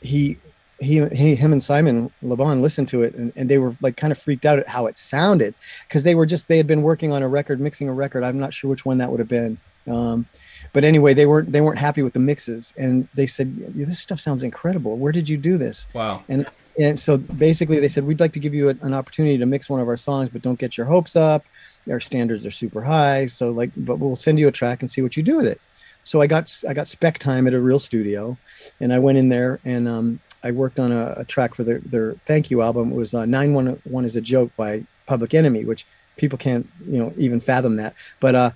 he 0.00 0.38
he, 0.82 1.06
he 1.08 1.34
him 1.34 1.52
and 1.52 1.62
Simon 1.62 2.10
Le 2.22 2.36
Bon 2.36 2.60
listened 2.60 2.88
to 2.88 3.02
it 3.02 3.14
and, 3.14 3.32
and 3.36 3.48
they 3.48 3.58
were 3.58 3.76
like 3.80 3.96
kind 3.96 4.10
of 4.10 4.18
freaked 4.18 4.44
out 4.44 4.58
at 4.58 4.68
how 4.68 4.86
it 4.86 4.98
sounded 4.98 5.54
because 5.86 6.02
they 6.02 6.14
were 6.14 6.26
just 6.26 6.48
they 6.48 6.56
had 6.56 6.66
been 6.66 6.82
working 6.82 7.12
on 7.12 7.22
a 7.22 7.28
record 7.28 7.60
mixing 7.60 7.88
a 7.88 7.92
record. 7.92 8.24
I'm 8.24 8.38
not 8.38 8.52
sure 8.52 8.68
which 8.68 8.84
one 8.84 8.98
that 8.98 9.10
would 9.10 9.20
have 9.20 9.28
been. 9.28 9.58
Um, 9.86 10.26
but 10.72 10.84
anyway 10.84 11.14
they 11.14 11.26
weren't 11.26 11.52
they 11.52 11.60
weren't 11.60 11.78
happy 11.78 12.02
with 12.02 12.12
the 12.12 12.18
mixes 12.18 12.74
and 12.76 13.08
they 13.14 13.26
said 13.26 13.56
this 13.74 14.00
stuff 14.00 14.20
sounds 14.20 14.42
incredible. 14.42 14.96
Where 14.96 15.12
did 15.12 15.28
you 15.28 15.36
do 15.36 15.56
this? 15.56 15.86
Wow. 15.94 16.24
And 16.28 16.46
and 16.78 16.98
so 16.98 17.16
basically 17.16 17.78
they 17.78 17.88
said 17.88 18.04
we'd 18.04 18.20
like 18.20 18.32
to 18.32 18.40
give 18.40 18.54
you 18.54 18.70
a, 18.70 18.74
an 18.82 18.94
opportunity 18.94 19.38
to 19.38 19.46
mix 19.46 19.70
one 19.70 19.80
of 19.80 19.88
our 19.88 19.96
songs 19.96 20.30
but 20.30 20.42
don't 20.42 20.58
get 20.58 20.76
your 20.76 20.86
hopes 20.86 21.14
up. 21.14 21.44
Our 21.88 22.00
standards 22.00 22.44
are 22.44 22.50
super 22.50 22.82
high. 22.82 23.26
So 23.26 23.50
like 23.52 23.70
but 23.76 23.98
we'll 23.98 24.16
send 24.16 24.38
you 24.38 24.48
a 24.48 24.52
track 24.52 24.82
and 24.82 24.90
see 24.90 25.02
what 25.02 25.16
you 25.16 25.22
do 25.22 25.36
with 25.36 25.46
it 25.46 25.60
so 26.04 26.20
I 26.20 26.26
got 26.26 26.52
I 26.68 26.74
got 26.74 26.88
spec 26.88 27.18
time 27.18 27.46
at 27.46 27.54
a 27.54 27.60
real 27.60 27.78
studio, 27.78 28.36
and 28.80 28.92
I 28.92 28.98
went 28.98 29.18
in 29.18 29.28
there 29.28 29.60
and 29.64 29.86
um, 29.88 30.20
I 30.44 30.50
worked 30.50 30.78
on 30.80 30.92
a, 30.92 31.14
a 31.18 31.24
track 31.24 31.54
for 31.54 31.64
their, 31.64 31.78
their 31.80 32.14
thank 32.26 32.50
you 32.50 32.62
album. 32.62 32.92
It 32.92 32.96
was 32.96 33.14
uh, 33.14 33.24
911 33.26 34.04
is 34.04 34.16
a 34.16 34.20
joke 34.20 34.50
by 34.56 34.84
Public 35.06 35.34
Enemy, 35.34 35.64
which 35.64 35.86
people 36.16 36.36
can't, 36.38 36.68
you 36.86 36.98
know, 36.98 37.12
even 37.16 37.40
fathom 37.40 37.76
that. 37.76 37.94
But 38.20 38.34
uh, 38.34 38.50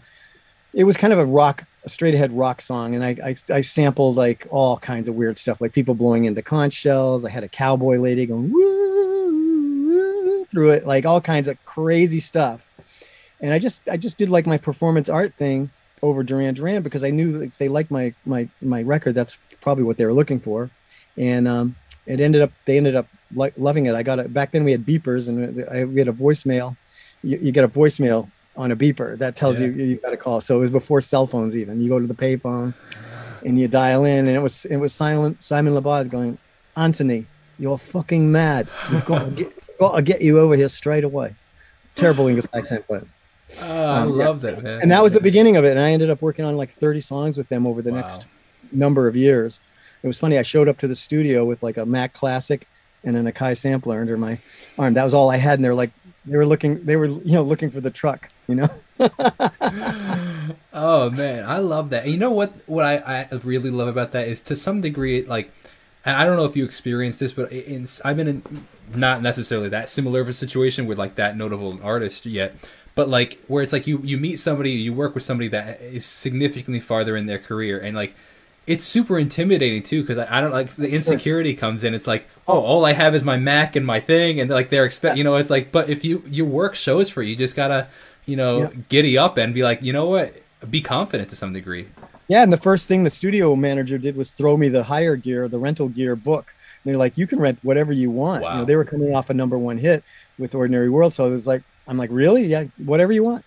it 0.75 0.85
was 0.85 0.97
kind 0.97 1.13
of 1.13 1.19
a 1.19 1.25
rock, 1.25 1.65
a 1.85 1.89
straight 1.89 2.15
ahead 2.15 2.33
rock 2.33 2.61
song. 2.61 2.95
And 2.95 3.05
I, 3.05 3.17
I, 3.25 3.37
I 3.53 3.61
sampled 3.61 4.17
like 4.17 4.47
all 4.51 4.79
kinds 4.79 5.09
of 5.09 5.15
weird 5.15 5.39
stuff, 5.39 5.61
like 5.61 5.73
people 5.73 5.95
blowing 5.95 6.25
into 6.25 6.43
conch 6.43 6.73
shells. 6.73 7.25
I 7.25 7.31
had 7.31 7.45
a 7.45 7.49
cowboy 7.49 7.99
lady 7.99 8.27
going 8.27 8.51
woo, 8.53 10.45
through 10.47 10.71
it, 10.71 10.87
like 10.87 11.07
all 11.07 11.21
kinds 11.21 11.47
of 11.49 11.65
crazy 11.65 12.21
stuff. 12.21 12.67
And 13.41 13.53
I 13.53 13.59
just, 13.59 13.89
I 13.89 13.97
just 13.97 14.19
did 14.19 14.31
like 14.31 14.47
my 14.47 14.59
performance 14.59 15.09
art 15.09 15.35
thing 15.35 15.71
over 16.03 16.23
Duran 16.23 16.55
Duran 16.55 16.83
because 16.83 17.05
I 17.05 17.11
knew 17.11 17.39
that 17.39 17.59
they 17.59 17.69
liked 17.69 17.91
my, 17.91 18.15
my, 18.25 18.49
my 18.61 18.83
record, 18.83 19.15
that's 19.15 19.39
probably 19.61 19.85
what 19.85 19.97
they 19.97 20.05
were 20.05 20.13
looking 20.13 20.41
for 20.41 20.71
and 21.17 21.49
um, 21.49 21.77
it 22.07 22.21
ended 22.21 22.43
up 22.43 22.53
they 22.65 22.77
ended 22.77 22.97
up 22.97 23.07
like 23.35 23.55
loving 23.57 23.87
it. 23.87 23.95
I 23.95 24.03
got 24.03 24.19
it 24.19 24.33
back 24.33 24.53
then. 24.53 24.65
We 24.65 24.73
had 24.73 24.85
beepers, 24.85 25.29
and 25.29 25.65
I, 25.71 25.85
we 25.85 25.99
had 25.99 26.09
a 26.09 26.13
voicemail. 26.13 26.77
You, 27.23 27.39
you, 27.39 27.53
get 27.53 27.65
a 27.65 27.69
voicemail 27.69 28.31
on 28.57 28.71
a 28.71 28.77
beeper 28.77 29.19
that 29.19 29.37
tells 29.37 29.61
yeah. 29.61 29.67
you 29.67 29.73
you 29.73 29.97
got 29.97 30.13
a 30.13 30.17
call. 30.17 30.41
So 30.41 30.57
it 30.57 30.61
was 30.61 30.71
before 30.71 31.01
cell 31.01 31.27
phones 31.27 31.57
even. 31.57 31.81
You 31.81 31.89
go 31.89 31.99
to 31.99 32.07
the 32.07 32.15
payphone, 32.15 32.75
and 33.45 33.59
you 33.59 33.69
dial 33.69 34.05
in, 34.05 34.29
and 34.29 34.37
it 34.37 34.41
was 34.41 34.65
it 34.67 34.77
was 34.77 34.93
silent. 34.93 35.43
Simon 35.43 35.81
Bon 35.81 36.09
going, 36.09 36.39
Anthony, 36.77 37.27
you're 37.59 37.79
fucking 37.79 38.31
mad. 38.31 38.71
We've 38.93 39.05
got 39.05 39.25
to 39.25 39.31
get, 39.43 39.79
got 39.79 39.97
to 39.97 40.03
get 40.03 40.21
you 40.21 40.39
over 40.39 40.57
here 40.57 40.69
straight 40.69 41.05
away. 41.05 41.35
Terrible 41.95 42.29
English 42.29 42.47
accent, 42.53 42.85
but. 42.89 43.05
Oh, 43.63 43.85
I 43.85 44.01
um, 44.01 44.17
love 44.17 44.43
yeah. 44.43 44.51
that, 44.51 44.63
man. 44.63 44.83
And 44.83 44.91
that 44.91 45.03
was 45.03 45.13
the 45.13 45.21
beginning 45.21 45.57
of 45.57 45.65
it. 45.65 45.71
And 45.71 45.81
I 45.81 45.93
ended 45.93 46.11
up 46.11 46.21
working 46.23 46.45
on 46.45 46.57
like 46.57 46.71
30 46.71 47.01
songs 47.01 47.39
with 47.39 47.49
them 47.49 47.67
over 47.67 47.83
the 47.83 47.93
wow. 47.93 48.01
next 48.01 48.27
number 48.73 49.07
of 49.07 49.15
years 49.15 49.61
it 50.07 50.07
was 50.07 50.19
funny. 50.19 50.39
I 50.39 50.43
showed 50.43 50.69
up 50.69 50.79
to 50.79 50.89
the 50.89 50.95
studio 50.95 51.45
with 51.45 51.65
like 51.65 51.77
a 51.77 51.85
Mac 51.85 52.13
Classic 52.13 52.69
and 53.03 53.17
an 53.17 53.27
Akai 53.27 53.57
sampler 53.57 54.01
under 54.01 54.17
my 54.17 54.39
arm. 54.79 54.95
That 54.95 55.03
was 55.05 55.15
all 55.15 55.31
I 55.31 55.37
had, 55.37 55.59
and 55.59 55.65
they're 55.65 55.75
like, 55.75 55.91
they 56.25 56.37
were 56.37 56.47
looking, 56.47 56.85
they 56.85 56.95
were 56.95 57.07
you 57.07 57.33
know 57.33 57.43
looking 57.43 57.71
for 57.73 57.81
the 57.81 57.91
truck, 57.91 58.29
you 58.47 58.55
know. 58.55 58.69
oh 60.73 61.11
man, 61.11 61.45
I 61.45 61.59
love 61.59 61.91
that. 61.91 62.05
And 62.05 62.13
you 62.13 62.19
know 62.19 62.31
what? 62.31 62.53
What 62.67 62.85
I, 62.85 63.27
I 63.31 63.35
really 63.43 63.71
love 63.71 63.89
about 63.89 64.13
that 64.13 64.29
is 64.29 64.41
to 64.43 64.55
some 64.55 64.81
degree, 64.81 65.25
like, 65.25 65.51
and 66.05 66.17
I 66.17 66.25
don't 66.25 66.37
know 66.37 66.45
if 66.45 66.57
you 66.57 66.65
experienced 66.65 67.19
this, 67.19 67.33
but 67.33 67.51
in, 67.51 67.89
I've 68.05 68.17
been 68.17 68.29
in 68.29 68.67
not 68.95 69.23
necessarily 69.23 69.69
that 69.71 69.89
similar 69.89 70.21
of 70.21 70.29
a 70.29 70.33
situation 70.33 70.87
with 70.87 70.99
like 70.99 71.17
that 71.17 71.37
notable 71.37 71.81
artist 71.83 72.27
yet, 72.27 72.55
but 72.97 73.09
like 73.09 73.39
where 73.47 73.63
it's 73.63 73.73
like 73.73 73.87
you 73.87 74.01
you 74.03 74.19
meet 74.19 74.41
somebody, 74.41 74.73
you 74.73 74.93
work 74.93 75.15
with 75.15 75.23
somebody 75.23 75.49
that 75.49 75.81
is 75.81 76.05
significantly 76.05 76.81
farther 76.81 77.17
in 77.17 77.27
their 77.27 77.39
career, 77.39 77.79
and 77.79 77.95
like 77.95 78.15
it's 78.67 78.85
super 78.85 79.17
intimidating 79.17 79.83
too 79.83 80.03
because 80.03 80.19
I, 80.19 80.39
I, 80.39 80.41
don't 80.41 80.51
like 80.51 80.71
the 80.75 80.91
insecurity 80.91 81.55
comes 81.55 81.85
in. 81.85 81.95
It's 81.95 82.09
like, 82.09 82.27
oh. 82.49 82.55
oh, 82.55 82.61
all 82.61 82.85
I 82.85 82.95
have 82.95 83.15
is 83.15 83.23
my 83.23 83.37
Mac 83.37 83.77
and 83.77 83.87
my 83.87 84.01
thing, 84.01 84.41
and 84.41 84.51
like 84.51 84.71
they're 84.71 84.87
expect, 84.87 85.17
you 85.17 85.23
know, 85.23 85.37
it's 85.37 85.51
like, 85.51 85.71
but 85.71 85.89
if 85.89 86.05
you 86.05 86.25
your 86.27 86.47
work 86.47 86.75
shows 86.75 87.09
for 87.09 87.23
you, 87.23 87.31
you 87.31 87.37
just 87.37 87.55
gotta, 87.55 87.87
you 88.25 88.35
know, 88.35 88.63
yeah. 88.63 88.71
giddy 88.89 89.17
up 89.17 89.37
and 89.37 89.55
be 89.55 89.63
like, 89.63 89.83
you 89.83 89.93
know 89.93 90.07
what, 90.07 90.35
be 90.69 90.81
confident 90.81 91.29
to 91.31 91.37
some 91.37 91.53
degree. 91.53 91.87
Yeah, 92.29 92.43
and 92.43 92.53
the 92.53 92.57
first 92.57 92.89
thing 92.89 93.05
the 93.05 93.11
studio 93.11 93.55
manager 93.55 93.99
did 93.99 94.17
was 94.17 94.31
throw 94.31 94.57
me 94.57 94.69
the 94.69 94.83
hire 94.83 95.17
gear, 95.17 95.47
the 95.49 95.59
rental 95.59 95.89
gear 95.89 96.17
book. 96.17 96.47
And 96.83 96.93
they're 96.93 96.99
like, 96.99 97.17
you 97.17 97.27
can 97.27 97.39
rent 97.39 97.59
whatever 97.63 97.93
you 97.93 98.11
want. 98.11 98.43
Wow. 98.43 98.53
You 98.53 98.59
know, 98.59 98.65
they 98.65 98.75
were 98.75 98.85
coming 98.85 99.15
off 99.15 99.31
a 99.31 99.35
number 99.35 99.57
one 99.59 99.79
hit 99.79 100.03
with 100.39 100.55
Ordinary 100.55 100.91
World, 100.91 101.15
so 101.15 101.27
it 101.27 101.31
was 101.31 101.47
like, 101.47 101.63
I'm 101.87 101.97
like, 101.97 102.11
really? 102.13 102.47
Yeah, 102.47 102.65
whatever 102.79 103.13
you 103.13 103.23
want. 103.23 103.45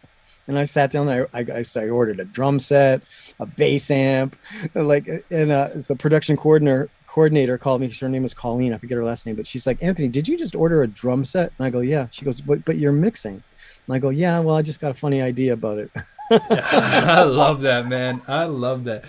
And 0.48 0.58
I 0.58 0.64
sat 0.64 0.92
down. 0.92 1.08
I, 1.08 1.26
I, 1.34 1.64
I 1.76 1.90
ordered 1.90 2.20
a 2.20 2.26
drum 2.26 2.60
set, 2.60 3.02
a 3.40 3.46
bass 3.46 3.92
amp, 3.92 4.36
like, 4.74 5.08
and 5.30 5.52
uh, 5.52 5.70
the 5.88 5.96
production 5.96 6.36
coordinator 6.38 6.90
coordinator 7.06 7.58
called 7.58 7.82
me. 7.82 7.92
Her 7.92 8.10
name 8.10 8.24
was 8.24 8.34
Colleen. 8.34 8.74
I 8.74 8.78
forget 8.78 8.98
her 8.98 9.04
last 9.04 9.26
name, 9.26 9.36
but 9.36 9.46
she's 9.46 9.68
like, 9.68 9.82
Anthony, 9.84 10.08
did 10.08 10.28
you 10.28 10.38
just 10.38 10.56
order 10.56 10.84
a 10.84 10.88
drum 10.88 11.26
set? 11.26 11.52
And 11.58 11.66
I 11.66 11.70
go, 11.70 11.82
yeah. 11.82 12.08
She 12.12 12.26
goes, 12.26 12.42
but 12.42 12.64
but 12.66 12.78
you're 12.78 12.92
mixing. 12.92 13.44
And 13.88 13.96
I 13.96 14.00
go, 14.00 14.10
yeah. 14.10 14.40
Well, 14.40 14.56
I 14.56 14.62
just 14.62 14.80
got 14.80 14.92
a 14.92 14.96
funny 14.96 15.22
idea 15.22 15.54
about 15.54 15.78
it. 15.78 15.92
I 16.32 17.24
love 17.24 17.62
that, 17.62 17.88
man. 17.88 18.22
I 18.28 18.46
love 18.46 18.84
that. 18.84 19.06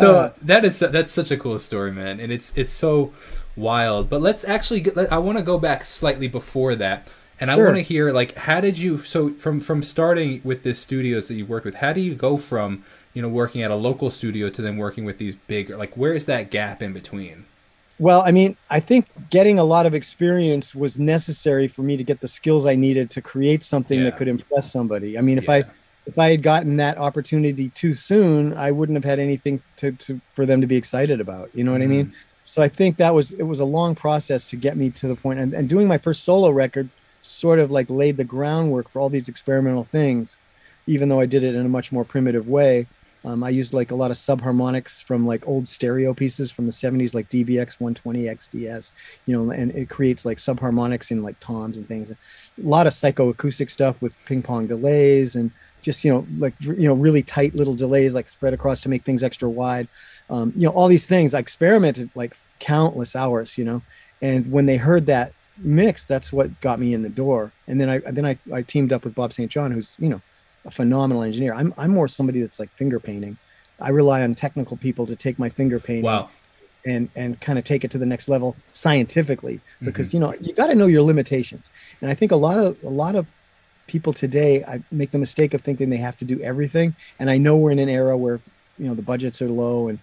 So 0.00 0.34
that 0.42 0.64
is 0.64 0.80
that's 0.80 1.12
such 1.12 1.30
a 1.30 1.36
cool 1.36 1.60
story, 1.60 1.92
man, 1.92 2.18
and 2.18 2.32
it's 2.32 2.52
it's 2.56 2.72
so 2.72 3.12
wild. 3.54 4.10
But 4.10 4.20
let's 4.20 4.44
actually 4.44 4.80
get. 4.80 5.12
I 5.12 5.18
want 5.18 5.38
to 5.38 5.44
go 5.44 5.56
back 5.56 5.84
slightly 5.84 6.26
before 6.26 6.74
that 6.76 7.06
and 7.40 7.50
I 7.50 7.56
sure. 7.56 7.64
want 7.64 7.76
to 7.76 7.82
hear 7.82 8.12
like 8.12 8.36
how 8.36 8.60
did 8.60 8.78
you 8.78 8.98
so 8.98 9.30
from 9.30 9.60
from 9.60 9.82
starting 9.82 10.40
with 10.44 10.62
this 10.62 10.78
studios 10.78 11.28
that 11.28 11.34
you 11.34 11.46
worked 11.46 11.66
with, 11.66 11.76
how 11.76 11.92
do 11.92 12.00
you 12.00 12.14
go 12.14 12.36
from 12.36 12.84
you 13.12 13.22
know 13.22 13.28
working 13.28 13.62
at 13.62 13.70
a 13.70 13.76
local 13.76 14.10
studio 14.10 14.50
to 14.50 14.62
then 14.62 14.76
working 14.76 15.04
with 15.04 15.18
these 15.18 15.36
big 15.36 15.70
like 15.70 15.96
where 15.96 16.14
is 16.14 16.26
that 16.26 16.50
gap 16.50 16.82
in 16.82 16.92
between? 16.92 17.46
Well, 18.00 18.22
I 18.22 18.32
mean, 18.32 18.56
I 18.70 18.80
think 18.80 19.06
getting 19.30 19.60
a 19.60 19.64
lot 19.64 19.86
of 19.86 19.94
experience 19.94 20.74
was 20.74 20.98
necessary 20.98 21.68
for 21.68 21.82
me 21.82 21.96
to 21.96 22.02
get 22.02 22.20
the 22.20 22.26
skills 22.26 22.66
I 22.66 22.74
needed 22.74 23.08
to 23.10 23.22
create 23.22 23.62
something 23.62 23.98
yeah. 23.98 24.06
that 24.06 24.16
could 24.16 24.26
impress 24.26 24.70
somebody. 24.70 25.16
I 25.16 25.20
mean, 25.20 25.38
if 25.38 25.44
yeah. 25.44 25.52
I 25.52 25.64
if 26.06 26.18
I 26.18 26.30
had 26.30 26.42
gotten 26.42 26.76
that 26.76 26.98
opportunity 26.98 27.70
too 27.70 27.94
soon, 27.94 28.52
I 28.54 28.70
wouldn't 28.70 28.96
have 28.96 29.04
had 29.04 29.18
anything 29.18 29.62
to, 29.76 29.92
to 29.92 30.20
for 30.34 30.44
them 30.44 30.60
to 30.60 30.66
be 30.66 30.76
excited 30.76 31.20
about. 31.20 31.50
You 31.54 31.64
know 31.64 31.72
what 31.72 31.80
mm. 31.80 31.84
I 31.84 31.88
mean? 31.88 32.06
Mm-hmm. 32.06 32.18
So 32.44 32.62
I 32.62 32.68
think 32.68 32.96
that 32.98 33.14
was 33.14 33.32
it 33.32 33.42
was 33.42 33.60
a 33.60 33.64
long 33.64 33.94
process 33.94 34.48
to 34.48 34.56
get 34.56 34.76
me 34.76 34.90
to 34.90 35.08
the 35.08 35.16
point. 35.16 35.38
And, 35.38 35.54
and 35.54 35.68
doing 35.68 35.88
my 35.88 35.98
first 35.98 36.24
solo 36.24 36.50
record 36.50 36.88
sort 37.24 37.58
of 37.58 37.70
like 37.70 37.88
laid 37.88 38.16
the 38.16 38.24
groundwork 38.24 38.88
for 38.88 39.00
all 39.00 39.08
these 39.08 39.28
experimental 39.28 39.84
things, 39.84 40.38
even 40.86 41.08
though 41.08 41.20
I 41.20 41.26
did 41.26 41.42
it 41.42 41.54
in 41.54 41.64
a 41.64 41.68
much 41.68 41.90
more 41.90 42.04
primitive 42.04 42.48
way. 42.48 42.86
Um, 43.24 43.42
I 43.42 43.48
used 43.48 43.72
like 43.72 43.90
a 43.90 43.94
lot 43.94 44.10
of 44.10 44.18
subharmonics 44.18 45.02
from 45.02 45.26
like 45.26 45.48
old 45.48 45.66
stereo 45.66 46.12
pieces 46.12 46.50
from 46.50 46.66
the 46.66 46.72
70s, 46.72 47.14
like 47.14 47.30
DBX 47.30 47.80
120 47.80 48.24
XDS, 48.24 48.92
you 49.24 49.34
know, 49.34 49.50
and 49.50 49.70
it 49.72 49.88
creates 49.88 50.26
like 50.26 50.36
subharmonics 50.36 51.10
in 51.10 51.22
like 51.22 51.40
toms 51.40 51.78
and 51.78 51.88
things. 51.88 52.10
A 52.10 52.16
lot 52.58 52.86
of 52.86 52.92
psychoacoustic 52.92 53.70
stuff 53.70 54.02
with 54.02 54.14
ping 54.26 54.42
pong 54.42 54.66
delays 54.66 55.36
and 55.36 55.50
just, 55.80 56.04
you 56.04 56.12
know, 56.12 56.26
like, 56.36 56.52
you 56.60 56.86
know, 56.86 56.92
really 56.92 57.22
tight 57.22 57.54
little 57.54 57.74
delays 57.74 58.12
like 58.12 58.28
spread 58.28 58.52
across 58.52 58.82
to 58.82 58.90
make 58.90 59.04
things 59.04 59.22
extra 59.22 59.48
wide. 59.48 59.88
Um, 60.28 60.52
you 60.54 60.66
know, 60.66 60.72
all 60.74 60.88
these 60.88 61.06
things 61.06 61.32
I 61.32 61.38
experimented 61.38 62.10
like 62.14 62.36
countless 62.58 63.16
hours, 63.16 63.56
you 63.56 63.64
know, 63.64 63.80
and 64.20 64.52
when 64.52 64.66
they 64.66 64.76
heard 64.76 65.06
that 65.06 65.32
mix, 65.58 66.04
that's 66.04 66.32
what 66.32 66.60
got 66.60 66.80
me 66.80 66.94
in 66.94 67.02
the 67.02 67.08
door. 67.08 67.52
And 67.66 67.80
then 67.80 67.88
I 67.88 67.98
then 67.98 68.26
I, 68.26 68.38
I 68.52 68.62
teamed 68.62 68.92
up 68.92 69.04
with 69.04 69.14
Bob 69.14 69.32
St. 69.32 69.50
John, 69.50 69.70
who's 69.70 69.94
you 69.98 70.08
know 70.08 70.20
a 70.64 70.70
phenomenal 70.70 71.22
engineer. 71.22 71.54
I'm 71.54 71.74
I'm 71.76 71.90
more 71.90 72.08
somebody 72.08 72.40
that's 72.40 72.58
like 72.58 72.70
finger 72.70 73.00
painting. 73.00 73.36
I 73.80 73.90
rely 73.90 74.22
on 74.22 74.34
technical 74.34 74.76
people 74.76 75.06
to 75.06 75.16
take 75.16 75.38
my 75.38 75.48
finger 75.48 75.80
painting 75.80 76.04
wow. 76.04 76.30
and 76.84 77.08
and 77.16 77.40
kind 77.40 77.58
of 77.58 77.64
take 77.64 77.84
it 77.84 77.90
to 77.92 77.98
the 77.98 78.06
next 78.06 78.28
level 78.28 78.56
scientifically 78.72 79.60
because 79.82 80.08
mm-hmm. 80.08 80.16
you 80.16 80.20
know 80.20 80.34
you 80.40 80.52
got 80.54 80.68
to 80.68 80.74
know 80.74 80.86
your 80.86 81.02
limitations. 81.02 81.70
And 82.00 82.10
I 82.10 82.14
think 82.14 82.32
a 82.32 82.36
lot 82.36 82.58
of 82.58 82.82
a 82.84 82.90
lot 82.90 83.14
of 83.14 83.26
people 83.86 84.12
today 84.12 84.64
I 84.64 84.82
make 84.90 85.10
the 85.10 85.18
mistake 85.18 85.54
of 85.54 85.60
thinking 85.60 85.90
they 85.90 85.96
have 85.98 86.16
to 86.18 86.24
do 86.24 86.40
everything. 86.40 86.94
And 87.18 87.30
I 87.30 87.36
know 87.36 87.56
we're 87.56 87.72
in 87.72 87.78
an 87.78 87.88
era 87.88 88.16
where 88.16 88.40
you 88.78 88.86
know 88.86 88.94
the 88.94 89.02
budgets 89.02 89.42
are 89.42 89.48
low 89.48 89.88
and 89.88 89.98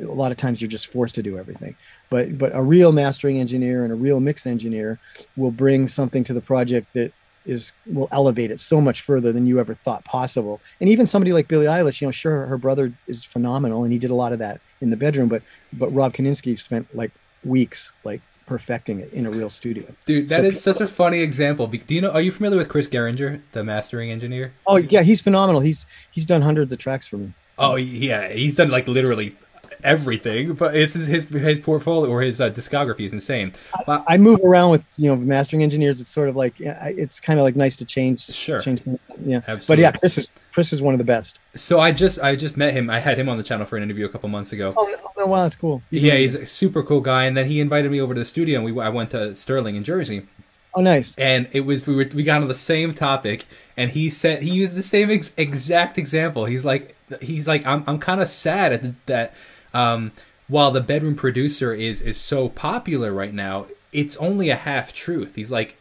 a 0.00 0.04
lot 0.04 0.32
of 0.32 0.38
times 0.38 0.60
you're 0.60 0.70
just 0.70 0.88
forced 0.88 1.14
to 1.16 1.22
do 1.22 1.38
everything. 1.38 1.76
But 2.10 2.38
but 2.38 2.54
a 2.54 2.62
real 2.62 2.92
mastering 2.92 3.38
engineer 3.38 3.84
and 3.84 3.92
a 3.92 3.96
real 3.96 4.20
mix 4.20 4.46
engineer 4.46 4.98
will 5.36 5.50
bring 5.50 5.88
something 5.88 6.24
to 6.24 6.32
the 6.32 6.40
project 6.40 6.92
that 6.94 7.12
is 7.46 7.72
will 7.86 8.08
elevate 8.10 8.50
it 8.50 8.58
so 8.58 8.80
much 8.80 9.02
further 9.02 9.32
than 9.32 9.46
you 9.46 9.60
ever 9.60 9.74
thought 9.74 10.04
possible. 10.04 10.60
And 10.80 10.88
even 10.88 11.06
somebody 11.06 11.32
like 11.32 11.48
billie 11.48 11.66
eilish 11.66 12.00
you 12.00 12.06
know 12.06 12.12
sure 12.12 12.46
her 12.46 12.58
brother 12.58 12.92
is 13.06 13.24
phenomenal 13.24 13.84
and 13.84 13.92
he 13.92 13.98
did 13.98 14.10
a 14.10 14.14
lot 14.14 14.32
of 14.32 14.38
that 14.38 14.60
in 14.80 14.90
the 14.90 14.96
bedroom 14.96 15.28
but 15.28 15.42
but 15.72 15.92
rob 15.92 16.14
kinelski 16.14 16.58
spent 16.58 16.86
like 16.94 17.10
weeks 17.44 17.92
like 18.04 18.20
perfecting 18.46 19.00
it 19.00 19.12
in 19.12 19.26
a 19.26 19.30
real 19.30 19.48
studio. 19.48 19.84
Dude 20.06 20.28
that 20.28 20.42
so, 20.42 20.48
is 20.48 20.62
such 20.62 20.80
a 20.80 20.88
funny 20.88 21.20
example. 21.20 21.66
Do 21.66 21.94
you 21.94 22.00
know 22.00 22.10
are 22.10 22.20
you 22.20 22.30
familiar 22.30 22.58
with 22.58 22.68
chris 22.68 22.88
gehringer 22.88 23.40
the 23.52 23.64
mastering 23.64 24.10
engineer? 24.10 24.54
Oh 24.66 24.76
yeah 24.76 25.02
he's 25.02 25.20
phenomenal. 25.20 25.60
He's 25.60 25.86
he's 26.10 26.26
done 26.26 26.42
hundreds 26.42 26.72
of 26.72 26.78
tracks 26.78 27.06
for 27.06 27.16
me. 27.16 27.32
Oh 27.58 27.76
yeah, 27.76 28.32
he's 28.32 28.56
done 28.56 28.70
like 28.70 28.88
literally 28.88 29.36
everything, 29.84 30.54
but 30.54 30.74
it's 30.74 30.94
his 30.94 31.06
his, 31.06 31.28
his 31.28 31.60
portfolio 31.60 32.10
or 32.10 32.22
his 32.22 32.40
uh, 32.40 32.50
discography 32.50 33.06
is 33.06 33.12
insane. 33.12 33.52
I, 33.86 34.02
I, 34.08 34.16
move 34.16 34.40
around 34.42 34.70
with 34.70 34.84
you 34.96 35.08
know 35.08 35.16
mastering 35.16 35.62
engineers. 35.62 36.00
It's 36.00 36.10
sort 36.10 36.28
of 36.28 36.36
like 36.36 36.54
it's 36.58 37.20
kind 37.20 37.38
of 37.38 37.44
like 37.44 37.56
nice 37.56 37.76
to 37.76 37.84
change. 37.84 38.26
Sure. 38.26 38.60
Change. 38.60 38.82
Yeah. 39.24 39.42
Absolutely. 39.46 39.66
But 39.66 39.78
yeah, 39.78 39.92
Chris 39.92 40.18
is 40.18 40.28
Chris 40.52 40.72
is 40.72 40.82
one 40.82 40.94
of 40.94 40.98
the 40.98 41.04
best. 41.04 41.38
So 41.54 41.80
I 41.80 41.92
just 41.92 42.18
I 42.20 42.34
just 42.34 42.56
met 42.56 42.72
him. 42.72 42.90
I 42.90 42.98
had 42.98 43.18
him 43.18 43.28
on 43.28 43.36
the 43.36 43.44
channel 43.44 43.66
for 43.66 43.76
an 43.76 43.82
interview 43.82 44.06
a 44.06 44.08
couple 44.08 44.28
months 44.28 44.52
ago. 44.52 44.74
Oh, 44.76 44.96
oh 45.18 45.26
wow, 45.26 45.42
that's 45.42 45.56
cool. 45.56 45.82
He's 45.90 46.02
yeah, 46.02 46.14
amazing. 46.14 46.40
he's 46.40 46.50
a 46.50 46.52
super 46.52 46.82
cool 46.82 47.00
guy. 47.00 47.24
And 47.24 47.36
then 47.36 47.46
he 47.46 47.60
invited 47.60 47.92
me 47.92 48.00
over 48.00 48.14
to 48.14 48.20
the 48.20 48.24
studio, 48.26 48.60
and 48.60 48.64
we 48.64 48.82
I 48.82 48.88
went 48.88 49.10
to 49.10 49.34
Sterling 49.34 49.76
in 49.76 49.84
Jersey. 49.84 50.26
Oh, 50.74 50.80
nice. 50.80 51.14
And 51.16 51.48
it 51.52 51.60
was 51.60 51.86
we 51.86 51.94
were 51.94 52.06
we 52.14 52.24
got 52.24 52.42
on 52.42 52.48
the 52.48 52.54
same 52.54 52.94
topic, 52.94 53.46
and 53.76 53.92
he 53.92 54.10
said 54.10 54.42
he 54.42 54.50
used 54.50 54.74
the 54.74 54.82
same 54.82 55.10
ex- 55.10 55.32
exact 55.36 55.98
example. 55.98 56.46
He's 56.46 56.64
like 56.64 56.96
he's 57.20 57.46
like 57.46 57.64
I'm 57.64 57.84
I'm 57.86 57.98
kind 57.98 58.20
of 58.20 58.28
sad 58.28 58.72
at 58.72 58.82
the, 58.82 58.94
that 59.06 59.34
um 59.74 60.12
while 60.48 60.70
the 60.70 60.80
bedroom 60.80 61.14
producer 61.14 61.72
is 61.72 62.00
is 62.00 62.16
so 62.16 62.48
popular 62.48 63.12
right 63.12 63.32
now, 63.32 63.66
it's 63.92 64.16
only 64.18 64.50
a 64.50 64.56
half 64.56 64.92
truth. 64.92 65.36
He's 65.36 65.50
like 65.50 65.76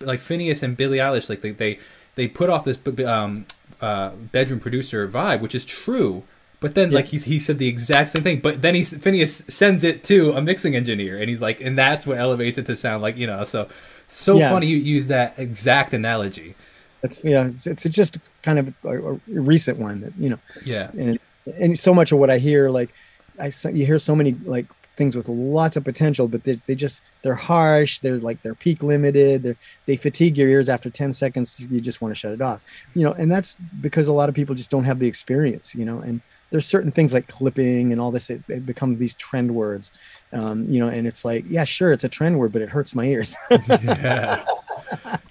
like 0.00 0.20
Finneas 0.20 0.62
and 0.62 0.76
Billie 0.76 0.98
Eilish, 0.98 1.28
like 1.28 1.40
they 1.40 1.52
they, 1.52 1.78
they 2.14 2.28
put 2.28 2.50
off 2.50 2.64
this 2.64 2.78
um, 3.06 3.46
uh, 3.80 4.10
bedroom 4.10 4.60
producer 4.60 5.08
vibe, 5.08 5.40
which 5.40 5.54
is 5.54 5.64
true. 5.64 6.24
But 6.60 6.74
then, 6.74 6.90
yeah. 6.90 6.96
like 6.96 7.06
he 7.06 7.18
he 7.18 7.38
said 7.38 7.58
the 7.58 7.68
exact 7.68 8.10
same 8.10 8.22
thing. 8.22 8.40
But 8.40 8.62
then 8.62 8.74
he 8.74 8.82
Finneas 8.82 9.50
sends 9.50 9.84
it 9.84 10.04
to 10.04 10.32
a 10.32 10.42
mixing 10.42 10.74
engineer, 10.76 11.18
and 11.18 11.28
he's 11.28 11.40
like, 11.40 11.60
and 11.60 11.78
that's 11.78 12.06
what 12.06 12.18
elevates 12.18 12.58
it 12.58 12.66
to 12.66 12.76
sound 12.76 13.02
like 13.02 13.16
you 13.16 13.26
know. 13.26 13.44
So 13.44 13.68
so 14.08 14.36
yes. 14.36 14.52
funny 14.52 14.66
you 14.66 14.76
use 14.76 15.06
that 15.08 15.34
exact 15.38 15.92
analogy. 15.94 16.54
It's 17.02 17.22
yeah, 17.22 17.48
it's, 17.48 17.66
it's 17.66 17.84
just 17.84 18.18
kind 18.42 18.58
of 18.58 18.74
a, 18.84 19.12
a 19.12 19.20
recent 19.28 19.78
one 19.78 20.00
that 20.00 20.12
you 20.18 20.30
know. 20.30 20.38
Yeah, 20.64 20.90
and 20.96 21.18
and 21.58 21.78
so 21.78 21.92
much 21.92 22.12
of 22.12 22.18
what 22.18 22.30
I 22.30 22.38
hear 22.38 22.70
like 22.70 22.90
I 23.38 23.52
you 23.70 23.86
hear 23.86 23.98
so 23.98 24.14
many 24.14 24.36
like 24.44 24.66
things 24.96 25.16
with 25.16 25.28
lots 25.28 25.76
of 25.76 25.84
potential, 25.84 26.28
but 26.28 26.44
they, 26.44 26.60
they 26.66 26.74
just 26.74 27.02
they're 27.22 27.34
harsh. 27.34 27.98
They're 28.00 28.18
like 28.18 28.42
they're 28.42 28.54
peak 28.54 28.82
limited. 28.82 29.42
They 29.42 29.56
they 29.86 29.96
fatigue 29.96 30.38
your 30.38 30.48
ears 30.48 30.68
after 30.68 30.90
ten 30.90 31.12
seconds. 31.12 31.58
You 31.58 31.80
just 31.80 32.00
want 32.00 32.12
to 32.12 32.18
shut 32.18 32.32
it 32.32 32.40
off, 32.40 32.60
you 32.94 33.02
know. 33.02 33.12
And 33.12 33.30
that's 33.30 33.56
because 33.80 34.08
a 34.08 34.12
lot 34.12 34.28
of 34.28 34.34
people 34.34 34.54
just 34.54 34.70
don't 34.70 34.84
have 34.84 34.98
the 34.98 35.06
experience, 35.06 35.74
you 35.74 35.84
know. 35.84 36.00
And 36.00 36.20
there's 36.50 36.66
certain 36.66 36.92
things 36.92 37.12
like 37.12 37.28
clipping 37.28 37.92
and 37.92 38.00
all 38.00 38.10
this. 38.10 38.30
It, 38.30 38.42
it 38.48 38.64
become 38.64 38.96
these 38.98 39.14
trend 39.16 39.52
words, 39.52 39.92
um, 40.32 40.68
you 40.70 40.78
know. 40.78 40.88
And 40.88 41.06
it's 41.06 41.24
like, 41.24 41.44
yeah, 41.48 41.64
sure, 41.64 41.92
it's 41.92 42.04
a 42.04 42.08
trend 42.08 42.38
word, 42.38 42.52
but 42.52 42.62
it 42.62 42.68
hurts 42.68 42.94
my 42.94 43.04
ears. 43.04 43.34
yeah. 43.68 44.44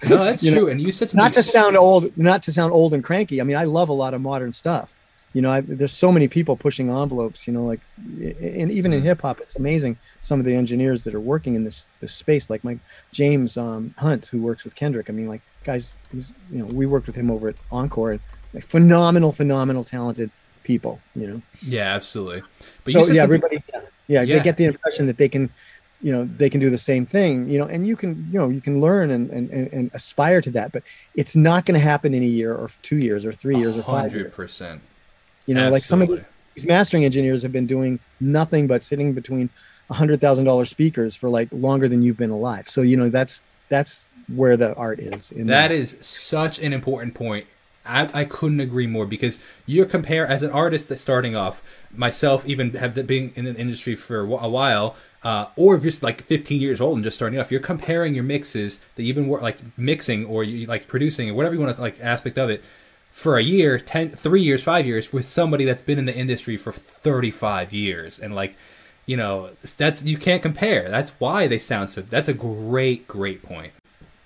No, 0.10 0.18
that's 0.18 0.42
true. 0.42 0.52
Know, 0.52 0.68
and 0.68 0.82
you 0.82 0.92
said 0.92 1.14
not 1.14 1.34
to 1.34 1.44
sound 1.44 1.78
old, 1.78 2.16
not 2.18 2.44
to 2.44 2.52
sound 2.52 2.74
old 2.74 2.94
and 2.94 3.04
cranky. 3.04 3.40
I 3.40 3.44
mean, 3.44 3.56
I 3.56 3.64
love 3.64 3.90
a 3.90 3.94
lot 3.94 4.14
of 4.14 4.22
modern 4.22 4.52
stuff 4.52 4.94
you 5.34 5.42
know 5.42 5.52
I, 5.52 5.62
there's 5.62 5.92
so 5.92 6.12
many 6.12 6.28
people 6.28 6.56
pushing 6.56 6.90
envelopes 6.90 7.48
you 7.48 7.54
know 7.54 7.66
like 7.66 7.82
and 7.98 8.72
even 8.72 8.94
in 8.94 9.00
mm-hmm. 9.00 9.08
hip 9.08 9.22
hop 9.22 9.40
it's 9.42 9.56
amazing 9.56 9.98
some 10.22 10.40
of 10.40 10.46
the 10.46 10.56
engineers 10.56 11.04
that 11.04 11.14
are 11.14 11.20
working 11.20 11.56
in 11.56 11.64
this 11.64 11.88
this 12.00 12.14
space 12.14 12.50
like 12.50 12.64
my 12.64 12.80
james 13.12 13.58
um, 13.58 13.94
hunt 13.98 14.28
who 14.28 14.42
works 14.42 14.64
with 14.64 14.76
kendrick. 14.76 15.10
I 15.10 15.14
mean 15.14 15.28
like 15.28 15.42
guys 15.64 15.96
he's 16.12 16.34
you 16.52 16.60
know 16.60 16.66
we 16.66 16.86
worked 16.86 17.08
with 17.08 17.16
him 17.16 17.30
over 17.30 17.50
at 17.50 17.56
encore 17.72 18.12
and 18.12 18.20
like, 18.54 18.64
phenomenal 18.64 19.32
phenomenal 19.32 19.84
talented 19.84 20.30
people 20.64 21.00
you 21.16 21.28
know? 21.28 21.42
Yeah 21.62 21.94
absolutely. 21.94 22.44
But 22.84 22.94
so, 22.94 23.08
yeah 23.08 23.24
everybody 23.24 23.64
yeah, 23.74 23.82
yeah, 24.08 24.22
yeah. 24.22 24.38
they 24.38 24.44
get 24.44 24.58
the 24.58 24.66
impression 24.66 25.08
that 25.08 25.18
they 25.18 25.30
can 25.30 25.50
you 26.02 26.12
know 26.12 26.30
they 26.38 26.50
can 26.50 26.60
do 26.60 26.70
the 26.70 26.78
same 26.78 27.06
thing 27.06 27.50
you 27.50 27.58
know 27.58 27.66
and 27.66 27.88
you 27.88 27.96
can 27.96 28.28
you 28.32 28.38
know 28.38 28.50
you 28.50 28.62
can 28.62 28.82
learn 28.82 29.10
and 29.10 29.30
and, 29.32 29.50
and 29.50 29.90
aspire 29.94 30.42
to 30.42 30.52
that 30.52 30.72
but 30.74 30.84
it's 31.16 31.36
not 31.36 31.66
going 31.66 31.80
to 31.80 31.84
happen 31.84 32.14
in 32.14 32.22
a 32.22 32.28
year 32.28 32.54
or 32.54 32.70
two 32.82 32.98
years 32.98 33.26
or 33.26 33.32
three 33.32 33.58
years 33.58 33.78
or 33.78 33.84
five 33.84 34.14
years. 34.14 34.34
100% 34.34 34.82
you 35.46 35.54
know, 35.54 35.62
Absolutely. 35.62 35.76
like 35.76 35.84
some 35.84 36.02
of 36.02 36.08
these, 36.10 36.26
these 36.56 36.66
mastering 36.66 37.06
engineers 37.06 37.42
have 37.42 37.52
been 37.52 37.68
doing 37.68 38.00
nothing 38.20 38.68
but 38.68 38.84
sitting 38.84 39.14
between 39.14 39.50
a 39.90 39.94
hundred 39.94 40.22
thousand 40.22 40.46
dollar 40.46 40.66
speakers 40.66 41.16
for 41.16 41.30
like 41.30 41.50
longer 41.52 41.88
than 41.88 42.02
you've 42.02 42.18
been 42.18 42.30
alive. 42.30 42.70
So 42.70 42.82
you 42.82 42.98
know 42.98 43.10
that's 43.10 43.42
that's 43.70 44.06
where 44.34 44.56
the 44.56 44.74
art 44.76 45.00
is. 45.00 45.32
In 45.32 45.48
that, 45.48 45.70
that 45.70 45.72
is 45.74 45.98
such 46.02 46.60
an 46.60 46.74
important 46.74 47.14
point. 47.14 47.48
I, 47.86 48.22
I 48.22 48.26
couldn't 48.26 48.62
agree 48.62 48.88
more 48.88 49.06
because 49.06 49.40
you're 49.66 49.86
compare 49.86 50.26
as 50.26 50.42
an 50.42 50.52
artist 50.52 50.88
that's 50.88 51.02
starting 51.02 51.36
off, 51.36 51.62
myself 51.92 52.46
even 52.46 52.74
have 52.76 52.96
been 53.08 53.34
in 53.36 53.44
the 53.44 53.56
industry 53.56 53.96
for 53.96 54.22
a 54.22 54.48
while, 54.48 54.96
uh, 55.24 55.48
or 55.58 55.78
just 55.78 56.02
like 56.02 56.24
15 56.24 56.62
years 56.62 56.80
old 56.80 56.96
and 56.96 57.04
just 57.04 57.16
starting 57.16 57.40
off. 57.40 57.52
You're 57.52 57.60
comparing 57.60 58.16
your 58.16 58.24
mixes 58.24 58.80
that 58.96 59.04
you've 59.04 59.16
been 59.16 59.30
like 59.30 59.58
mixing 59.78 60.26
or 60.26 60.46
you 60.46 60.66
like 60.66 60.88
producing 60.88 61.30
or 61.30 61.34
whatever 61.34 61.56
you 61.56 61.62
want 61.62 61.76
to 61.76 61.82
like 61.82 62.00
aspect 62.00 62.38
of 62.38 62.50
it 62.50 62.64
for 63.14 63.38
a 63.38 63.44
year, 63.44 63.80
10, 63.80 64.10
three 64.10 64.42
years, 64.42 64.64
five 64.64 64.86
years 64.86 65.14
with 65.14 65.26
somebody 65.26 65.64
that's 65.64 65.84
been 65.84 66.00
in 66.00 66.06
the 66.06 66.16
industry 66.16 66.58
for 66.58 66.74
35 66.74 67.72
years. 67.72 68.20
And 68.20 68.36
like 68.36 68.58
you 69.06 69.18
know 69.18 69.52
that's 69.78 70.04
you 70.04 70.18
can't 70.18 70.42
compare. 70.42 70.90
That's 70.90 71.12
why 71.20 71.48
they 71.48 71.60
sound 71.60 71.90
so 71.90 72.02
that's 72.02 72.28
a 72.28 72.34
great 72.34 73.08
great 73.08 73.44
point. 73.44 73.74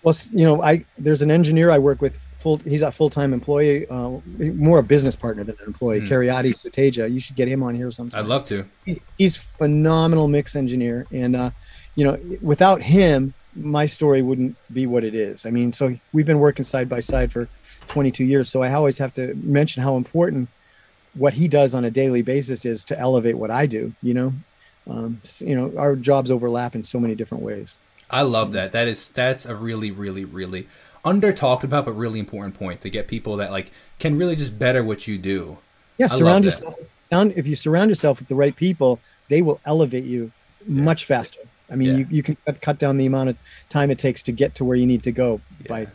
Well 0.04 0.16
you 0.32 0.46
know 0.46 0.62
i 0.62 0.86
there's 0.98 1.22
an 1.22 1.32
engineer 1.32 1.70
i 1.70 1.78
work 1.78 2.02
with 2.02 2.24
full 2.38 2.58
he's 2.58 2.82
a 2.82 2.92
full-time 2.92 3.34
employee 3.34 3.88
uh, 3.88 4.12
more 4.38 4.80
a 4.80 4.84
business 4.84 5.16
partner 5.16 5.44
than 5.44 5.56
an 5.60 5.66
employee 5.68 6.00
mm. 6.02 6.08
Karyati 6.08 6.54
Suteja 6.54 7.12
you 7.12 7.20
should 7.20 7.36
get 7.36 7.48
him 7.48 7.64
on 7.64 7.76
here 7.76 7.92
sometime. 7.92 8.20
I'd 8.20 8.28
love 8.28 8.46
to. 8.46 8.64
He, 8.86 9.02
he's 9.18 9.36
phenomenal 9.36 10.28
mix 10.28 10.56
engineer. 10.56 11.08
And 11.12 11.36
uh, 11.36 11.50
you 11.96 12.06
know 12.06 12.18
without 12.42 12.82
him 12.82 13.34
my 13.56 13.88
story 13.88 14.22
wouldn't 14.22 14.56
be 14.72 14.86
what 14.86 15.04
it 15.04 15.16
is. 15.16 15.46
I 15.46 15.50
mean 15.50 15.74
so 15.74 15.98
we've 16.14 16.28
been 16.28 16.40
working 16.40 16.64
side 16.64 16.88
by 16.88 17.00
side 17.00 17.32
for 17.32 17.50
22 17.88 18.24
years. 18.26 18.50
So 18.50 18.64
i 18.64 18.74
always 18.74 18.98
have 18.98 19.14
to 19.16 19.34
mention 19.36 19.84
how 19.84 19.98
important 19.98 20.50
what 21.14 21.34
he 21.34 21.48
does 21.48 21.74
on 21.74 21.86
a 21.86 21.92
daily 21.92 22.22
basis 22.22 22.66
is 22.66 22.86
to 22.86 23.00
elevate 23.00 23.38
what 23.38 23.50
i 23.50 23.66
do 23.66 23.94
you 24.04 24.14
know? 24.14 24.34
Um, 24.90 25.22
you 25.40 25.56
know 25.56 25.74
our 25.78 25.96
jobs 25.96 26.32
overlap 26.32 26.74
in 26.74 26.84
so 26.84 27.00
many 27.00 27.14
different 27.14 27.44
ways. 27.44 27.78
I 28.10 28.22
love 28.22 28.54
that. 28.54 28.72
That 28.72 28.88
is 28.88 29.10
that's 29.10 29.46
a 29.46 29.54
really 29.54 29.92
really 29.92 30.24
really 30.24 30.68
under 31.04 31.34
talked 31.34 31.66
about 31.66 31.86
but 31.86 31.92
really 31.92 32.20
important 32.20 32.56
point 32.56 32.82
to 32.82 32.90
get 32.90 33.08
people 33.08 33.36
that 33.38 33.52
like 33.52 33.72
can 34.00 34.18
really 34.18 34.36
just 34.36 34.58
better 34.58 34.84
what 34.84 35.08
you 35.08 35.18
do. 35.18 35.58
Yeah 35.98 36.08
I 36.10 36.18
surround 36.18 36.46
yourself 36.46 36.76
sound 37.02 37.34
if 37.36 37.48
you 37.48 37.56
surround 37.56 37.90
yourself 37.90 38.20
with 38.20 38.30
the 38.30 38.36
right 38.36 38.56
people 38.56 39.00
they 39.28 39.42
will 39.42 39.60
elevate 39.66 40.06
you 40.06 40.32
yeah. 40.66 40.82
much 40.84 41.04
faster. 41.04 41.42
I 41.70 41.76
mean 41.76 41.90
yeah. 41.90 41.98
you, 41.98 42.08
you 42.10 42.24
can 42.24 42.38
cut 42.62 42.80
down 42.80 42.96
the 42.96 43.08
amount 43.08 43.30
of 43.30 43.38
time 43.68 43.92
it 43.92 44.00
takes 44.00 44.24
to 44.24 44.32
get 44.32 44.56
to 44.56 44.64
where 44.64 44.78
you 44.78 44.86
need 44.86 45.04
to 45.04 45.12
go 45.12 45.42
yeah. 45.64 45.68
by 45.68 45.88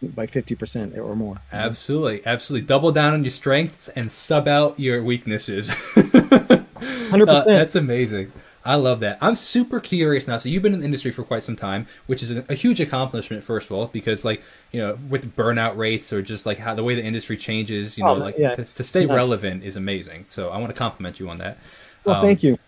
by 0.00 0.26
50% 0.26 0.96
or 0.96 1.16
more 1.16 1.38
absolutely 1.52 2.24
absolutely 2.24 2.66
double 2.66 2.92
down 2.92 3.14
on 3.14 3.24
your 3.24 3.30
strengths 3.30 3.88
and 3.88 4.12
sub 4.12 4.46
out 4.46 4.78
your 4.78 5.02
weaknesses 5.02 5.70
100%. 5.70 6.64
Uh, 7.10 7.42
that's 7.44 7.74
amazing. 7.74 8.30
I 8.64 8.74
love 8.74 9.00
that. 9.00 9.16
I'm 9.22 9.34
super 9.34 9.80
curious 9.80 10.28
now. 10.28 10.36
So 10.36 10.50
you've 10.50 10.62
been 10.62 10.74
in 10.74 10.80
the 10.80 10.84
industry 10.84 11.10
for 11.10 11.22
quite 11.22 11.42
some 11.42 11.56
time, 11.56 11.86
which 12.06 12.22
is 12.22 12.30
a, 12.30 12.44
a, 12.50 12.54
huge 12.54 12.80
accomplishment, 12.80 13.42
first 13.42 13.70
of 13.70 13.72
all, 13.72 13.86
because 13.86 14.26
like 14.26 14.42
you 14.72 14.80
know, 14.80 14.98
with 15.08 15.34
burnout 15.34 15.78
rates 15.78 16.12
or 16.12 16.20
just 16.20 16.44
like 16.44 16.58
how 16.58 16.74
the 16.74 16.84
way 16.84 16.94
the 16.94 17.02
industry 17.02 17.38
changes, 17.38 17.96
you 17.96 18.04
know, 18.04 18.10
oh, 18.10 18.18
like 18.18 18.36
yeah. 18.36 18.54
to, 18.54 18.64
to, 18.64 18.84
stay 18.84 19.06
relevant 19.06 19.64
is 19.64 19.76
amazing. 19.76 20.26
So 20.28 20.50
I 20.50 20.58
want 20.58 20.68
to 20.68 20.78
compliment 20.78 21.18
you 21.18 21.30
on 21.30 21.38
that. 21.38 21.56
Well, 22.04 22.16
um, 22.16 22.22
thank 22.22 22.42
you. 22.42 22.58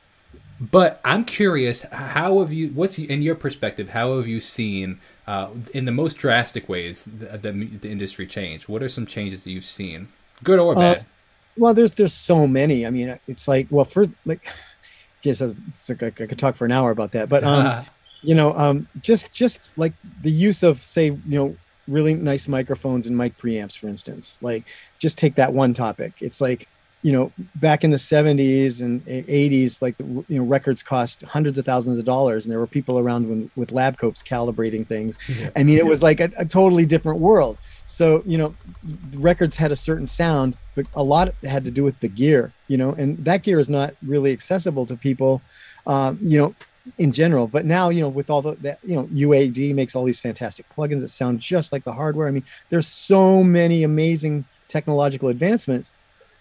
But 0.60 1.00
I'm 1.06 1.24
curious, 1.24 1.82
how 1.84 2.40
have 2.40 2.52
you? 2.52 2.68
What's 2.68 2.98
in 2.98 3.22
your 3.22 3.34
perspective? 3.34 3.90
How 3.90 4.16
have 4.18 4.26
you 4.26 4.40
seen, 4.40 5.00
uh, 5.26 5.48
in 5.72 5.86
the 5.86 5.92
most 5.92 6.18
drastic 6.18 6.68
ways, 6.68 7.02
the, 7.02 7.38
the, 7.38 7.52
the, 7.80 7.90
industry 7.90 8.26
change? 8.26 8.68
What 8.68 8.82
are 8.82 8.88
some 8.88 9.06
changes 9.06 9.44
that 9.44 9.50
you've 9.50 9.64
seen, 9.64 10.08
good 10.44 10.58
or 10.58 10.72
uh, 10.72 10.80
bad? 10.80 10.98
Uh, 10.98 11.02
well, 11.56 11.72
there's 11.72 11.94
there's 11.94 12.12
so 12.12 12.46
many. 12.46 12.84
I 12.84 12.90
mean, 12.90 13.18
it's 13.26 13.48
like 13.48 13.68
well, 13.70 13.86
for 13.86 14.04
like, 14.26 14.46
it's 15.22 15.40
like 15.40 16.02
I 16.02 16.10
could 16.10 16.38
talk 16.38 16.56
for 16.56 16.66
an 16.66 16.72
hour 16.72 16.90
about 16.90 17.12
that, 17.12 17.30
but 17.30 17.42
um, 17.42 17.86
you 18.22 18.34
know, 18.34 18.52
um, 18.58 18.86
just 19.00 19.32
just 19.32 19.62
like 19.78 19.94
the 20.20 20.30
use 20.30 20.62
of 20.62 20.82
say, 20.82 21.06
you 21.06 21.20
know, 21.26 21.56
really 21.88 22.12
nice 22.12 22.48
microphones 22.48 23.06
and 23.06 23.16
mic 23.16 23.38
preamps, 23.38 23.78
for 23.78 23.88
instance. 23.88 24.38
Like, 24.42 24.66
just 24.98 25.16
take 25.16 25.36
that 25.36 25.54
one 25.54 25.72
topic. 25.72 26.12
It's 26.20 26.42
like 26.42 26.68
you 27.02 27.12
know, 27.12 27.32
back 27.56 27.82
in 27.82 27.90
the 27.90 27.96
70s 27.96 28.80
and 28.80 29.04
80s, 29.06 29.80
like 29.80 29.96
the 29.96 30.04
you 30.04 30.38
know 30.38 30.44
records 30.44 30.82
cost 30.82 31.22
hundreds 31.22 31.56
of 31.56 31.64
thousands 31.64 31.98
of 31.98 32.04
dollars, 32.04 32.44
and 32.44 32.52
there 32.52 32.58
were 32.58 32.66
people 32.66 32.98
around 32.98 33.28
when, 33.28 33.50
with 33.56 33.72
lab 33.72 33.98
coats 33.98 34.22
calibrating 34.22 34.86
things. 34.86 35.16
Yeah. 35.28 35.50
I 35.56 35.62
mean, 35.62 35.78
it 35.78 35.86
was 35.86 36.02
like 36.02 36.20
a, 36.20 36.30
a, 36.36 36.44
totally 36.44 36.84
different 36.84 37.20
world. 37.20 37.56
So 37.86 38.22
you 38.26 38.36
know, 38.36 38.54
records 39.14 39.56
had 39.56 39.72
a 39.72 39.76
certain 39.76 40.06
sound, 40.06 40.56
but 40.74 40.86
a 40.94 41.02
lot 41.02 41.34
had 41.42 41.64
to 41.64 41.70
do 41.70 41.82
with 41.82 41.98
the 42.00 42.08
gear. 42.08 42.52
You 42.68 42.76
know, 42.76 42.92
and 42.92 43.16
that 43.24 43.42
gear 43.42 43.58
is 43.58 43.70
not 43.70 43.94
really 44.02 44.32
accessible 44.32 44.84
to 44.86 44.96
people. 44.96 45.40
Um, 45.86 46.18
you 46.20 46.38
know, 46.38 46.54
in 46.98 47.12
general. 47.12 47.46
But 47.46 47.64
now, 47.64 47.88
you 47.88 48.00
know, 48.00 48.08
with 48.08 48.28
all 48.28 48.42
the 48.42 48.52
that, 48.56 48.78
you 48.84 48.96
know, 48.96 49.04
UAD 49.04 49.74
makes 49.74 49.94
all 49.94 50.04
these 50.04 50.20
fantastic 50.20 50.66
plugins 50.76 51.00
that 51.00 51.08
sound 51.08 51.40
just 51.40 51.72
like 51.72 51.84
the 51.84 51.92
hardware. 51.92 52.28
I 52.28 52.30
mean, 52.30 52.44
there's 52.68 52.86
so 52.86 53.42
many 53.42 53.84
amazing 53.84 54.44
technological 54.68 55.28
advancements 55.28 55.92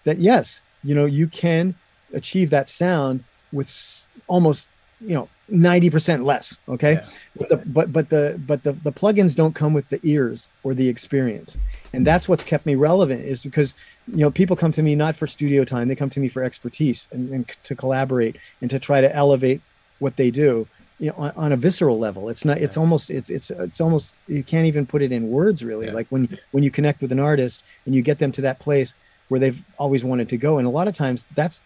that 0.04 0.18
yes, 0.18 0.62
you 0.82 0.94
know, 0.94 1.06
you 1.06 1.26
can 1.26 1.74
achieve 2.12 2.50
that 2.50 2.68
sound 2.68 3.24
with 3.52 4.06
almost, 4.26 4.68
you 5.00 5.14
know, 5.14 5.28
90% 5.50 6.24
less. 6.24 6.58
Okay. 6.68 6.94
Yeah. 6.94 7.06
But 7.36 7.48
the, 7.48 7.56
but, 7.56 7.92
but 7.92 8.08
the, 8.08 8.40
but 8.46 8.62
the, 8.62 8.72
the 8.72 8.92
plugins 8.92 9.34
don't 9.34 9.54
come 9.54 9.72
with 9.72 9.88
the 9.88 10.00
ears 10.02 10.48
or 10.62 10.74
the 10.74 10.88
experience. 10.88 11.56
And 11.92 12.06
that's 12.06 12.28
what's 12.28 12.44
kept 12.44 12.66
me 12.66 12.76
relevant 12.76 13.24
is 13.24 13.42
because, 13.42 13.74
you 14.06 14.18
know, 14.18 14.30
people 14.30 14.56
come 14.56 14.72
to 14.72 14.82
me 14.82 14.94
not 14.94 15.16
for 15.16 15.26
studio 15.26 15.64
time. 15.64 15.88
They 15.88 15.96
come 15.96 16.10
to 16.10 16.20
me 16.20 16.28
for 16.28 16.44
expertise 16.44 17.08
and, 17.10 17.30
and 17.30 17.48
to 17.64 17.74
collaborate 17.74 18.36
and 18.60 18.70
to 18.70 18.78
try 18.78 19.00
to 19.00 19.14
elevate 19.14 19.60
what 19.98 20.16
they 20.16 20.30
do 20.30 20.66
you 21.00 21.08
know 21.08 21.14
on, 21.16 21.32
on, 21.36 21.52
a 21.52 21.56
visceral 21.56 21.98
level 21.98 22.28
it's 22.28 22.44
not 22.44 22.58
it's 22.58 22.76
almost 22.76 23.10
it's 23.10 23.30
it's 23.30 23.50
it's 23.50 23.80
almost 23.80 24.14
you 24.28 24.44
can't 24.44 24.66
even 24.66 24.86
put 24.86 25.02
it 25.02 25.10
in 25.10 25.30
words 25.30 25.64
really 25.64 25.86
yeah. 25.86 25.92
like 25.92 26.06
when 26.10 26.38
when 26.52 26.62
you 26.62 26.70
connect 26.70 27.00
with 27.00 27.10
an 27.10 27.18
artist 27.18 27.64
and 27.86 27.94
you 27.94 28.02
get 28.02 28.18
them 28.18 28.30
to 28.30 28.42
that 28.42 28.58
place 28.60 28.94
where 29.30 29.40
they've 29.40 29.62
always 29.78 30.04
wanted 30.04 30.28
to 30.28 30.36
go. 30.36 30.58
And 30.58 30.66
a 30.66 30.70
lot 30.70 30.88
of 30.88 30.94
times 30.94 31.26
that's 31.34 31.62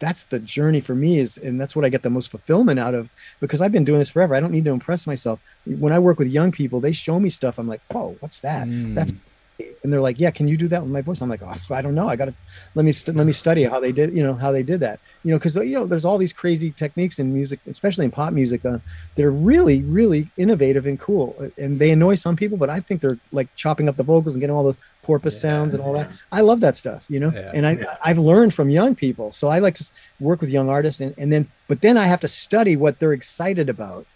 that's 0.00 0.24
the 0.24 0.38
journey 0.38 0.80
for 0.80 0.94
me 0.94 1.18
is 1.18 1.38
and 1.38 1.60
that's 1.60 1.74
what 1.74 1.84
i 1.84 1.88
get 1.88 2.04
the 2.04 2.10
most 2.10 2.30
fulfillment 2.30 2.78
out 2.78 2.94
of 2.94 3.10
because 3.40 3.60
i've 3.60 3.72
been 3.72 3.84
doing 3.84 3.98
this 3.98 4.08
forever. 4.08 4.36
I 4.36 4.40
don't 4.40 4.52
need 4.52 4.64
to 4.64 4.70
impress 4.70 5.06
myself. 5.06 5.40
When 5.66 5.92
i 5.92 5.98
work 5.98 6.20
with 6.20 6.28
young 6.28 6.52
people 6.52 6.80
they 6.80 6.92
show 6.92 7.18
me 7.18 7.28
stuff. 7.30 7.58
I'm 7.58 7.66
like 7.66 7.82
whoa 7.90 8.16
what's 8.20 8.40
that? 8.40 8.68
Mm. 8.68 8.94
that's 8.94 9.12
and 9.58 9.92
they're 9.92 10.00
like, 10.00 10.20
"Yeah, 10.20 10.30
can 10.30 10.46
you 10.46 10.56
do 10.56 10.68
that 10.68 10.82
with 10.82 10.90
my 10.90 11.00
voice?" 11.00 11.20
I'm 11.20 11.28
like, 11.28 11.42
"Oh, 11.42 11.54
I 11.70 11.82
don't 11.82 11.94
know. 11.94 12.08
I 12.08 12.16
got 12.16 12.26
to 12.26 12.34
let 12.74 12.84
me 12.84 12.92
st- 12.92 13.16
let 13.16 13.26
me 13.26 13.32
study 13.32 13.64
how 13.64 13.80
they 13.80 13.92
did, 13.92 14.14
you 14.14 14.22
know, 14.22 14.34
how 14.34 14.52
they 14.52 14.62
did 14.62 14.80
that, 14.80 15.00
you 15.24 15.32
know, 15.32 15.38
because 15.38 15.56
you 15.56 15.74
know, 15.74 15.86
there's 15.86 16.04
all 16.04 16.18
these 16.18 16.32
crazy 16.32 16.70
techniques 16.70 17.18
in 17.18 17.32
music, 17.32 17.58
especially 17.66 18.04
in 18.04 18.10
pop 18.10 18.32
music, 18.32 18.64
uh, 18.64 18.78
that 19.16 19.24
are 19.24 19.32
really, 19.32 19.82
really 19.82 20.28
innovative 20.36 20.86
and 20.86 21.00
cool, 21.00 21.36
and 21.56 21.78
they 21.78 21.90
annoy 21.90 22.14
some 22.14 22.36
people, 22.36 22.56
but 22.56 22.70
I 22.70 22.80
think 22.80 23.00
they're 23.00 23.18
like 23.32 23.48
chopping 23.56 23.88
up 23.88 23.96
the 23.96 24.02
vocals 24.04 24.34
and 24.34 24.40
getting 24.40 24.54
all 24.54 24.64
the 24.64 24.76
porpoise 25.02 25.34
yeah, 25.34 25.50
sounds 25.50 25.74
and 25.74 25.82
all 25.82 25.92
that. 25.94 26.10
I 26.30 26.40
love 26.40 26.60
that 26.60 26.76
stuff, 26.76 27.04
you 27.08 27.18
know, 27.18 27.32
yeah, 27.34 27.50
and 27.54 27.66
I 27.66 27.72
yeah. 27.72 27.96
I've 28.04 28.18
learned 28.18 28.54
from 28.54 28.70
young 28.70 28.94
people, 28.94 29.32
so 29.32 29.48
I 29.48 29.58
like 29.58 29.74
to 29.76 29.92
work 30.20 30.40
with 30.40 30.50
young 30.50 30.68
artists, 30.68 31.00
and, 31.00 31.14
and 31.18 31.32
then 31.32 31.48
but 31.66 31.80
then 31.80 31.96
I 31.96 32.04
have 32.04 32.20
to 32.20 32.28
study 32.28 32.76
what 32.76 33.00
they're 33.00 33.12
excited 33.12 33.68
about 33.68 34.06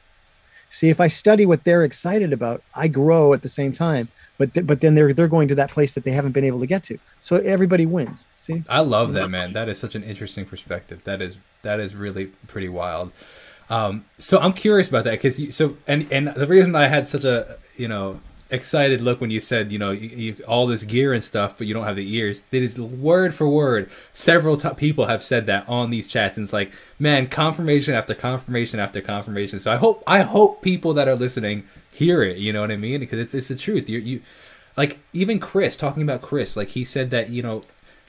See, 0.73 0.89
if 0.89 1.03
I 1.03 1.09
study 1.09 1.45
what 1.45 1.65
they're 1.65 1.85
excited 1.85 2.33
about, 2.33 2.63
I 2.75 2.89
grow 2.89 3.35
at 3.35 3.43
the 3.43 3.49
same 3.51 3.75
time. 3.75 4.09
But 4.39 4.55
th- 4.55 4.67
but 4.67 4.81
then 4.81 4.95
they're 4.95 5.13
they're 5.13 5.29
going 5.29 5.47
to 5.49 5.55
that 5.57 5.71
place 5.71 5.93
that 5.93 6.03
they 6.03 6.13
haven't 6.13 6.33
been 6.33 6.45
able 6.45 6.61
to 6.61 6.67
get 6.67 6.83
to. 6.85 6.99
So 7.21 7.37
everybody 7.37 7.85
wins. 7.85 8.25
See, 8.41 8.65
I 8.71 8.81
love 8.81 9.13
that 9.13 9.29
man. 9.29 9.53
That 9.53 9.69
is 9.69 9.79
such 9.79 9.95
an 9.95 10.03
interesting 10.03 10.47
perspective. 10.47 11.05
That 11.05 11.21
is 11.21 11.37
that 11.61 11.79
is 11.79 11.95
really 11.95 12.27
pretty 12.47 12.71
wild. 12.71 13.13
Um, 13.69 14.07
so 14.17 14.39
I'm 14.39 14.55
curious 14.55 14.89
about 14.89 15.05
that 15.05 15.21
because 15.21 15.55
so 15.55 15.77
and 15.87 16.11
and 16.11 16.29
the 16.29 16.47
reason 16.47 16.75
I 16.75 16.89
had 16.89 17.07
such 17.07 17.25
a 17.25 17.59
you 17.77 17.87
know 17.87 18.21
excited 18.53 19.01
look 19.01 19.21
when 19.21 19.31
you 19.31 19.41
said, 19.41 19.73
you 19.73 19.79
know, 19.79 19.91
you, 19.91 20.09
you, 20.09 20.45
all 20.47 20.67
this 20.67 20.85
gear 20.85 21.13
and 21.13 21.25
stuff, 21.25 21.59
but 21.59 21.67
you 21.67 21.75
don't 21.75 21.85
have 21.85 21.97
the 21.97 22.15
ears. 22.15 22.45
It 22.53 22.63
is 22.63 22.79
word 22.79 23.35
for 23.35 23.49
word. 23.49 23.91
Several 24.13 24.57
t- 24.57 24.69
people 24.77 25.07
have 25.07 25.23
said 25.23 25.47
that 25.47 25.69
on 25.69 25.91
these 25.91 26.07
chats, 26.07 26.37
and 26.37 26.45
it's 26.45 26.53
like, 26.53 26.73
man, 26.99 27.27
confirmation 27.27 27.95
after 27.95 28.15
confirmation 28.15 28.79
after 28.79 29.01
confirmation. 29.01 29.59
So 29.59 29.73
I 29.73 29.77
hope, 29.77 30.05
I 30.07 30.21
hope 30.23 30.63
people 30.63 30.95
that 30.95 31.09
are 31.09 31.17
listening 31.17 31.67
hear 31.93 32.23
it. 32.23 32.39
You 32.39 32.53
know 32.53 32.61
what 32.61 32.71
I 32.71 32.77
mean? 32.77 33.01
Because 33.01 33.19
it's 33.19 33.35
it's 33.35 33.49
the 33.49 33.57
truth. 33.57 33.89
You 33.89 33.99
you 33.99 34.21
like 34.77 34.99
even 35.13 35.39
Chris 35.39 35.77
talking 35.77 36.03
about 36.03 36.23
Chris, 36.23 36.57
like 36.57 36.69
he 36.69 36.85
said 36.85 37.11
that 37.11 37.31
you 37.31 37.43
know 37.43 37.63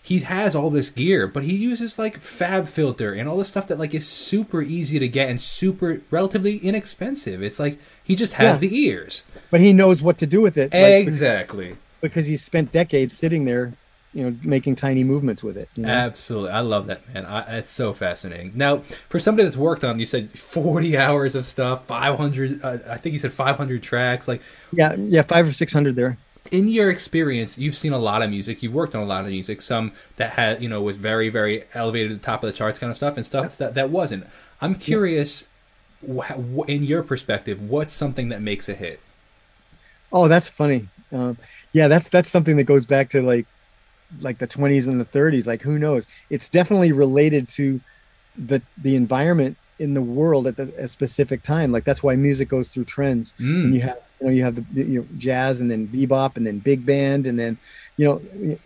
he 0.05 0.19
has 0.19 0.53
all 0.53 0.69
this 0.69 0.89
gear, 0.89 1.27
but 1.27 1.45
he 1.45 1.55
uses 1.55 1.97
like 1.97 2.19
Fab 2.19 2.67
Filter 2.67 3.13
and 3.13 3.29
all 3.29 3.37
this 3.37 3.47
stuff 3.47 3.67
that 3.67 3.79
like 3.79 3.93
is 3.93 4.05
super 4.05 4.61
easy 4.61 4.99
to 4.99 5.07
get 5.07 5.29
and 5.29 5.39
super 5.39 6.01
relatively 6.11 6.57
inexpensive. 6.57 7.41
It's 7.41 7.57
like 7.57 7.79
he 8.03 8.17
just 8.17 8.33
has 8.33 8.55
yeah. 8.55 8.57
the 8.57 8.77
ears, 8.77 9.23
but 9.49 9.61
he 9.61 9.71
knows 9.71 10.01
what 10.01 10.17
to 10.17 10.27
do 10.27 10.41
with 10.41 10.57
it. 10.57 10.73
Exactly, 10.73 11.69
like, 11.69 11.77
because 12.01 12.27
he's 12.27 12.43
spent 12.43 12.73
decades 12.73 13.17
sitting 13.17 13.45
there, 13.45 13.71
you 14.13 14.25
know, 14.25 14.37
making 14.43 14.75
tiny 14.75 15.05
movements 15.05 15.41
with 15.41 15.55
it. 15.55 15.69
You 15.77 15.83
know? 15.83 15.89
Absolutely, 15.89 16.51
I 16.51 16.59
love 16.59 16.87
that 16.87 17.13
man. 17.13 17.25
I, 17.25 17.59
it's 17.59 17.69
so 17.69 17.93
fascinating. 17.93 18.51
Now, 18.55 18.79
for 19.07 19.21
somebody 19.21 19.45
that's 19.45 19.55
worked 19.55 19.85
on, 19.85 19.99
you 19.99 20.05
said 20.05 20.37
forty 20.37 20.97
hours 21.05 21.33
of 21.33 21.45
stuff, 21.45 21.85
five 21.85 22.17
hundred. 22.17 22.61
Uh, 22.61 22.79
I 22.89 22.97
think 22.97 23.13
you 23.13 23.19
said 23.19 23.31
five 23.31 23.55
hundred 23.55 23.81
tracks. 23.81 24.27
Like, 24.27 24.41
yeah, 24.73 24.95
yeah, 24.97 25.21
five 25.21 25.47
or 25.47 25.53
six 25.53 25.71
hundred 25.71 25.95
there 25.95 26.17
in 26.51 26.67
your 26.67 26.89
experience, 26.89 27.57
you've 27.57 27.75
seen 27.75 27.93
a 27.93 27.97
lot 27.97 28.21
of 28.21 28.29
music. 28.29 28.61
You've 28.61 28.73
worked 28.73 28.95
on 28.95 29.03
a 29.03 29.05
lot 29.05 29.25
of 29.25 29.31
music. 29.31 29.61
Some 29.61 29.93
that 30.17 30.31
had, 30.31 30.61
you 30.61 30.69
know, 30.69 30.81
was 30.81 30.97
very, 30.97 31.29
very 31.29 31.63
elevated 31.73 32.11
at 32.11 32.21
the 32.21 32.25
top 32.25 32.43
of 32.43 32.47
the 32.47 32.57
charts, 32.57 32.79
kind 32.79 32.91
of 32.91 32.97
stuff, 32.97 33.15
and 33.15 33.25
stuff 33.25 33.57
that 33.57 33.73
that 33.75 33.89
wasn't. 33.89 34.27
I'm 34.61 34.75
curious, 34.75 35.47
in 36.03 36.83
your 36.83 37.03
perspective, 37.03 37.61
what's 37.61 37.93
something 37.93 38.29
that 38.29 38.41
makes 38.41 38.67
a 38.69 38.73
hit? 38.73 38.99
Oh, 40.11 40.27
that's 40.27 40.49
funny. 40.49 40.87
Um, 41.11 41.37
yeah, 41.71 41.87
that's 41.87 42.09
that's 42.09 42.29
something 42.29 42.57
that 42.57 42.65
goes 42.65 42.85
back 42.85 43.09
to 43.11 43.21
like 43.21 43.45
like 44.21 44.37
the 44.37 44.47
20s 44.47 44.87
and 44.87 44.99
the 44.99 45.05
30s. 45.05 45.47
Like 45.47 45.61
who 45.61 45.79
knows? 45.79 46.07
It's 46.29 46.49
definitely 46.49 46.91
related 46.91 47.47
to 47.49 47.79
the 48.37 48.61
the 48.77 48.95
environment 48.95 49.57
in 49.79 49.93
the 49.93 50.01
world 50.01 50.47
at 50.47 50.55
the, 50.57 50.71
a 50.77 50.87
specific 50.87 51.43
time. 51.43 51.71
Like 51.71 51.83
that's 51.83 52.03
why 52.03 52.15
music 52.15 52.49
goes 52.49 52.69
through 52.73 52.85
trends. 52.85 53.33
Mm. 53.39 53.63
And 53.65 53.75
you 53.75 53.81
have 53.81 53.97
you 54.21 54.27
know 54.27 54.33
you 54.33 54.43
have 54.43 54.55
the 54.55 54.83
you 54.83 54.99
know, 55.01 55.07
jazz 55.17 55.59
and 55.61 55.69
then 55.69 55.87
bebop 55.87 56.37
and 56.37 56.45
then 56.47 56.59
big 56.59 56.85
band 56.85 57.25
and 57.27 57.37
then 57.39 57.57
you 57.97 58.05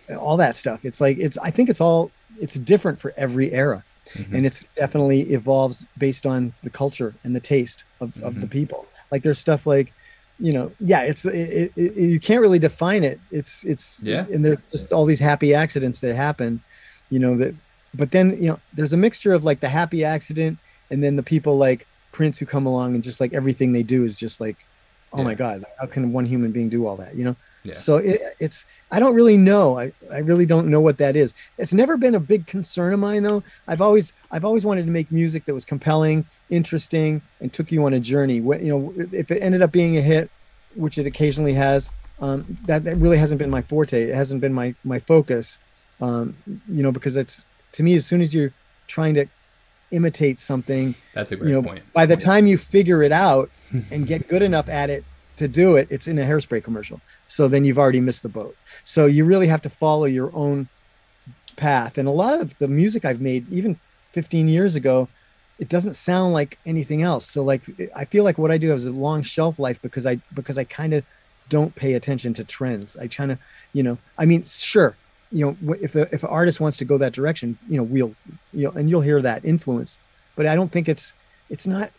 know 0.09 0.15
all 0.17 0.37
that 0.37 0.55
stuff. 0.55 0.85
It's 0.85 1.01
like 1.01 1.17
it's 1.17 1.37
I 1.37 1.49
think 1.51 1.69
it's 1.69 1.81
all 1.81 2.11
it's 2.39 2.55
different 2.55 2.99
for 2.99 3.13
every 3.17 3.51
era. 3.51 3.83
Mhm. 4.13 4.33
And 4.35 4.45
it's 4.45 4.63
definitely 4.77 5.21
evolves 5.33 5.85
based 5.97 6.25
on 6.25 6.53
the 6.63 6.69
culture 6.69 7.13
and 7.25 7.35
the 7.35 7.41
taste 7.41 7.83
of, 7.99 8.15
of 8.23 8.39
the 8.39 8.47
Mhm. 8.47 8.51
people. 8.51 8.85
Like 9.11 9.21
there's 9.23 9.37
stuff 9.39 9.65
like, 9.67 9.91
you 10.39 10.51
know, 10.53 10.71
yeah, 10.79 11.01
it's 11.01 11.25
it, 11.25 11.33
it, 11.35 11.71
it, 11.75 11.95
you 11.95 12.19
can't 12.19 12.39
really 12.41 12.59
define 12.59 13.03
it. 13.03 13.19
It's 13.31 13.63
it's 13.65 14.01
Yeah. 14.03 14.25
and 14.31 14.45
there's 14.45 14.59
just 14.71 14.93
all 14.93 15.05
these 15.05 15.19
happy 15.19 15.53
accidents 15.53 15.99
that 16.01 16.15
happen, 16.15 16.61
you 17.09 17.19
know 17.19 17.35
that. 17.37 17.53
But 17.93 18.11
then 18.11 18.31
you 18.41 18.49
know, 18.49 18.59
there's 18.73 18.93
a 18.93 18.97
mixture 18.97 19.33
of 19.33 19.43
like 19.43 19.59
the 19.61 19.69
happy 19.69 20.03
accident 20.05 20.57
and 20.89 21.03
then 21.03 21.15
the 21.15 21.23
people 21.23 21.57
like 21.57 21.87
Prince 22.11 22.37
who 22.37 22.45
come 22.45 22.65
along 22.65 22.95
and 22.95 23.03
just 23.03 23.19
like 23.19 23.33
everything 23.33 23.71
they 23.71 23.83
do 23.83 24.05
is 24.05 24.17
just 24.17 24.39
like, 24.41 24.57
oh 25.13 25.23
my 25.23 25.33
god, 25.33 25.65
how 25.79 25.87
can 25.87 26.11
one 26.11 26.25
human 26.25 26.51
being 26.51 26.69
do 26.69 26.87
all 26.87 26.97
that? 26.97 27.15
You 27.15 27.25
know. 27.25 27.35
Yeah. 27.63 27.73
So 27.73 27.97
it, 27.97 28.21
it's 28.39 28.65
I 28.91 28.99
don't 28.99 29.13
really 29.13 29.37
know. 29.37 29.77
I, 29.77 29.91
I 30.11 30.19
really 30.19 30.45
don't 30.45 30.67
know 30.67 30.79
what 30.79 30.97
that 30.99 31.15
is. 31.15 31.33
It's 31.57 31.73
never 31.73 31.97
been 31.97 32.15
a 32.15 32.19
big 32.19 32.47
concern 32.47 32.93
of 32.93 32.99
mine 32.99 33.23
though. 33.23 33.43
I've 33.67 33.81
always 33.81 34.13
I've 34.31 34.45
always 34.45 34.65
wanted 34.65 34.85
to 34.85 34.91
make 34.91 35.11
music 35.11 35.45
that 35.45 35.53
was 35.53 35.65
compelling, 35.65 36.25
interesting, 36.49 37.21
and 37.41 37.51
took 37.51 37.71
you 37.71 37.85
on 37.85 37.93
a 37.93 37.99
journey. 37.99 38.39
What 38.41 38.61
you 38.61 38.69
know, 38.69 38.93
if 39.11 39.31
it 39.31 39.41
ended 39.41 39.61
up 39.61 39.71
being 39.71 39.97
a 39.97 40.01
hit, 40.01 40.29
which 40.75 40.97
it 40.97 41.05
occasionally 41.05 41.53
has, 41.53 41.91
um, 42.19 42.57
that 42.63 42.83
that 42.85 42.95
really 42.97 43.17
hasn't 43.17 43.39
been 43.39 43.49
my 43.49 43.61
forte. 43.61 44.01
It 44.01 44.15
hasn't 44.15 44.41
been 44.41 44.53
my 44.53 44.73
my 44.83 44.99
focus. 44.99 45.59
Um, 45.99 46.37
you 46.69 46.83
know, 46.83 46.91
because 46.91 47.15
it's 47.15 47.43
to 47.73 47.83
me 47.83 47.95
as 47.95 48.05
soon 48.05 48.21
as 48.21 48.33
you're 48.33 48.53
trying 48.87 49.15
to 49.15 49.25
imitate 49.91 50.39
something, 50.39 50.95
That's 51.13 51.31
a 51.31 51.35
great 51.35 51.49
you 51.49 51.55
know, 51.55 51.63
point. 51.63 51.83
by 51.93 52.05
the 52.05 52.17
time 52.17 52.47
you 52.47 52.57
figure 52.57 53.03
it 53.03 53.11
out 53.11 53.49
mm-hmm. 53.71 53.93
and 53.93 54.07
get 54.07 54.27
good 54.27 54.41
enough 54.41 54.69
at 54.69 54.89
it 54.89 55.03
to 55.37 55.47
do 55.47 55.75
it, 55.75 55.87
it's 55.89 56.07
in 56.07 56.17
a 56.19 56.23
hairspray 56.23 56.63
commercial. 56.63 56.99
So 57.27 57.47
then 57.47 57.63
you've 57.63 57.79
already 57.79 57.99
missed 57.99 58.23
the 58.23 58.29
boat. 58.29 58.55
So 58.83 59.05
you 59.05 59.23
really 59.25 59.47
have 59.47 59.61
to 59.63 59.69
follow 59.69 60.05
your 60.05 60.35
own 60.35 60.67
path. 61.55 61.97
And 61.97 62.07
a 62.07 62.11
lot 62.11 62.39
of 62.39 62.57
the 62.57 62.67
music 62.67 63.05
I've 63.05 63.21
made, 63.21 63.51
even 63.51 63.79
15 64.13 64.47
years 64.47 64.75
ago, 64.75 65.07
it 65.59 65.69
doesn't 65.69 65.95
sound 65.95 66.33
like 66.33 66.57
anything 66.65 67.01
else. 67.01 67.29
So 67.29 67.43
like 67.43 67.61
I 67.95 68.05
feel 68.05 68.23
like 68.23 68.37
what 68.37 68.51
I 68.51 68.57
do 68.57 68.69
has 68.69 68.85
a 68.85 68.91
long 68.91 69.23
shelf 69.23 69.59
life 69.59 69.81
because 69.81 70.05
I 70.05 70.15
because 70.33 70.57
I 70.57 70.63
kind 70.63 70.93
of 70.93 71.03
don't 71.49 71.73
pay 71.75 71.93
attention 71.93 72.33
to 72.35 72.43
trends. 72.43 72.95
I 72.97 73.07
kind 73.07 73.31
of, 73.31 73.39
you 73.73 73.83
know, 73.83 73.97
I 74.17 74.25
mean, 74.25 74.43
sure, 74.43 74.95
you 75.31 75.45
know, 75.61 75.75
if 75.81 75.93
the 75.93 76.07
if 76.13 76.23
an 76.23 76.29
artist 76.29 76.59
wants 76.59 76.77
to 76.77 76.85
go 76.85 76.97
that 76.97 77.13
direction, 77.13 77.57
you 77.69 77.77
know, 77.77 77.83
we'll, 77.83 78.15
you 78.53 78.65
know, 78.65 78.71
and 78.71 78.89
you'll 78.89 79.01
hear 79.01 79.21
that 79.21 79.43
influence. 79.43 79.97
But 80.35 80.45
I 80.45 80.55
don't 80.55 80.71
think 80.71 80.87
it's 80.87 81.13
it's 81.49 81.67
not 81.67 81.91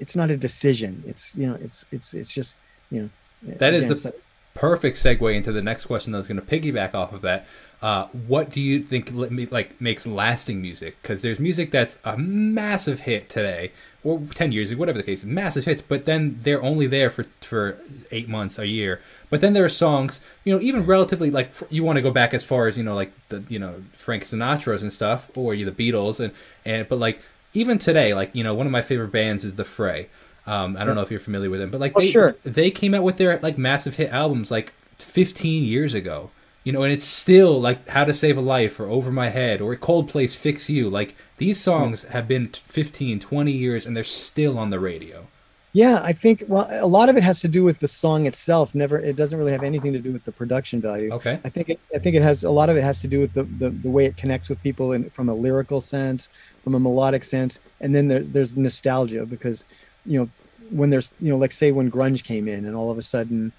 it's 0.00 0.16
not 0.16 0.30
a 0.30 0.36
decision. 0.36 1.02
It's 1.06 1.36
you 1.36 1.46
know, 1.46 1.54
it's 1.62 1.84
it's 1.90 2.14
it's 2.14 2.32
just 2.32 2.56
you 2.90 3.02
know. 3.02 3.10
That 3.58 3.74
is 3.74 3.84
the- 4.02 4.14
perfect 4.54 4.96
segue 4.96 5.34
into 5.34 5.52
the 5.52 5.62
next 5.62 5.86
question 5.86 6.12
that 6.12 6.18
was 6.18 6.28
going 6.28 6.40
to 6.40 6.46
piggyback 6.46 6.94
off 6.94 7.12
of 7.12 7.22
that. 7.22 7.46
Uh, 7.82 8.06
what 8.26 8.48
do 8.48 8.62
you 8.62 8.82
think 8.82 9.10
like 9.52 9.78
makes 9.78 10.06
lasting 10.06 10.62
music? 10.62 10.96
Because 11.02 11.20
there's 11.20 11.38
music 11.38 11.70
that's 11.70 11.98
a 12.02 12.16
massive 12.16 13.00
hit 13.00 13.28
today, 13.28 13.72
or 14.02 14.22
ten 14.34 14.52
years, 14.52 14.70
ago, 14.70 14.80
whatever 14.80 14.96
the 14.96 15.04
case, 15.04 15.22
massive 15.22 15.66
hits. 15.66 15.82
But 15.82 16.06
then 16.06 16.38
they're 16.40 16.62
only 16.62 16.86
there 16.86 17.10
for 17.10 17.26
for 17.42 17.78
eight 18.10 18.26
months, 18.26 18.58
a 18.58 18.66
year. 18.66 19.02
But 19.28 19.42
then 19.42 19.52
there 19.52 19.66
are 19.66 19.68
songs, 19.68 20.22
you 20.44 20.54
know, 20.54 20.62
even 20.62 20.86
relatively 20.86 21.30
like 21.30 21.52
you 21.68 21.84
want 21.84 21.96
to 21.96 22.02
go 22.02 22.10
back 22.10 22.32
as 22.32 22.42
far 22.42 22.68
as 22.68 22.78
you 22.78 22.84
know, 22.84 22.94
like 22.94 23.12
the 23.28 23.44
you 23.48 23.58
know 23.58 23.82
Frank 23.92 24.22
Sinatra's 24.24 24.82
and 24.82 24.92
stuff, 24.92 25.30
or 25.36 25.52
you 25.52 25.70
the 25.70 25.92
Beatles, 25.92 26.20
and 26.20 26.32
and 26.64 26.88
but 26.88 26.98
like 26.98 27.20
even 27.52 27.76
today, 27.76 28.14
like 28.14 28.30
you 28.34 28.42
know, 28.44 28.54
one 28.54 28.66
of 28.66 28.72
my 28.72 28.82
favorite 28.82 29.12
bands 29.12 29.44
is 29.44 29.56
The 29.56 29.64
Fray. 29.64 30.08
Um, 30.46 30.76
I 30.76 30.84
don't 30.84 30.94
know 30.94 31.00
if 31.02 31.10
you're 31.10 31.20
familiar 31.20 31.48
with 31.50 31.60
them, 31.60 31.70
but 31.70 31.80
like 31.80 31.92
Oh, 31.96 32.00
they 32.00 32.10
sure. 32.10 32.36
they 32.44 32.70
came 32.70 32.94
out 32.94 33.02
with 33.02 33.16
their 33.16 33.38
like 33.40 33.56
massive 33.58 33.96
hit 33.96 34.10
albums 34.10 34.50
like 34.50 34.72
15 34.98 35.64
years 35.64 35.94
ago. 35.94 36.30
You 36.64 36.72
know, 36.72 36.82
and 36.82 36.92
it's 36.92 37.04
still 37.04 37.60
like 37.60 37.86
How 37.88 38.04
to 38.04 38.14
Save 38.14 38.38
a 38.38 38.40
Life 38.40 38.80
or 38.80 38.86
Over 38.86 39.10
My 39.12 39.28
Head 39.28 39.60
or 39.60 39.76
Coldplay's 39.76 40.34
Fix 40.34 40.70
You. 40.70 40.88
Like 40.88 41.14
these 41.36 41.60
songs 41.60 42.04
have 42.04 42.26
been 42.26 42.48
15, 42.48 43.20
20 43.20 43.52
years 43.52 43.84
and 43.86 43.94
they're 43.94 44.02
still 44.04 44.58
on 44.58 44.70
the 44.70 44.80
radio. 44.80 45.26
Yeah, 45.74 46.00
I 46.04 46.12
think 46.12 46.44
well, 46.46 46.68
a 46.70 46.86
lot 46.86 47.08
of 47.08 47.16
it 47.16 47.22
has 47.24 47.40
to 47.40 47.48
do 47.48 47.64
with 47.64 47.80
the 47.80 47.88
song 47.88 48.26
itself. 48.26 48.74
Never, 48.76 48.96
it 48.98 49.16
doesn't 49.16 49.36
really 49.38 49.50
have 49.50 49.64
anything 49.64 49.92
to 49.92 49.98
do 49.98 50.12
with 50.12 50.24
the 50.24 50.30
production 50.30 50.80
value. 50.80 51.12
Okay. 51.12 51.40
I 51.44 51.48
think 51.48 51.68
it, 51.68 51.80
I 51.92 51.98
think 51.98 52.14
it 52.14 52.22
has 52.22 52.44
a 52.44 52.50
lot 52.50 52.70
of 52.70 52.76
it 52.76 52.84
has 52.84 53.00
to 53.00 53.08
do 53.08 53.18
with 53.18 53.34
the, 53.34 53.42
the, 53.42 53.70
the 53.70 53.90
way 53.90 54.06
it 54.06 54.16
connects 54.16 54.48
with 54.48 54.62
people 54.62 54.92
in, 54.92 55.10
from 55.10 55.28
a 55.28 55.34
lyrical 55.34 55.80
sense, 55.80 56.28
from 56.62 56.76
a 56.76 56.80
melodic 56.80 57.24
sense, 57.24 57.58
and 57.80 57.92
then 57.94 58.06
there's 58.06 58.30
there's 58.30 58.56
nostalgia 58.56 59.26
because, 59.26 59.64
you 60.06 60.18
know, 60.20 60.28
when 60.70 60.90
there's 60.90 61.12
you 61.20 61.30
know 61.30 61.38
like 61.38 61.52
say 61.52 61.72
when 61.72 61.90
grunge 61.90 62.24
came 62.24 62.48
in 62.48 62.64
and 62.66 62.74
all 62.76 62.90
of 62.90 62.98
a 62.98 63.02
sudden, 63.02 63.52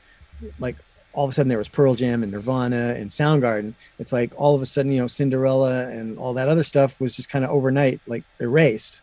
like 0.59 0.77
all 1.13 1.25
of 1.25 1.31
a 1.31 1.33
sudden 1.33 1.47
there 1.49 1.57
was 1.57 1.69
Pearl 1.69 1.95
Jam 1.95 2.23
and 2.23 2.31
Nirvana 2.31 2.95
and 2.97 3.09
Soundgarden. 3.09 3.73
It's 3.99 4.11
like 4.11 4.33
all 4.35 4.53
of 4.55 4.61
a 4.61 4.65
sudden 4.65 4.91
you 4.91 4.99
know 5.01 5.07
Cinderella 5.07 5.87
and 5.89 6.17
all 6.17 6.33
that 6.33 6.49
other 6.49 6.63
stuff 6.63 6.99
was 6.99 7.15
just 7.15 7.29
kind 7.29 7.45
of 7.45 7.51
overnight 7.51 8.01
like 8.07 8.23
erased. 8.39 9.01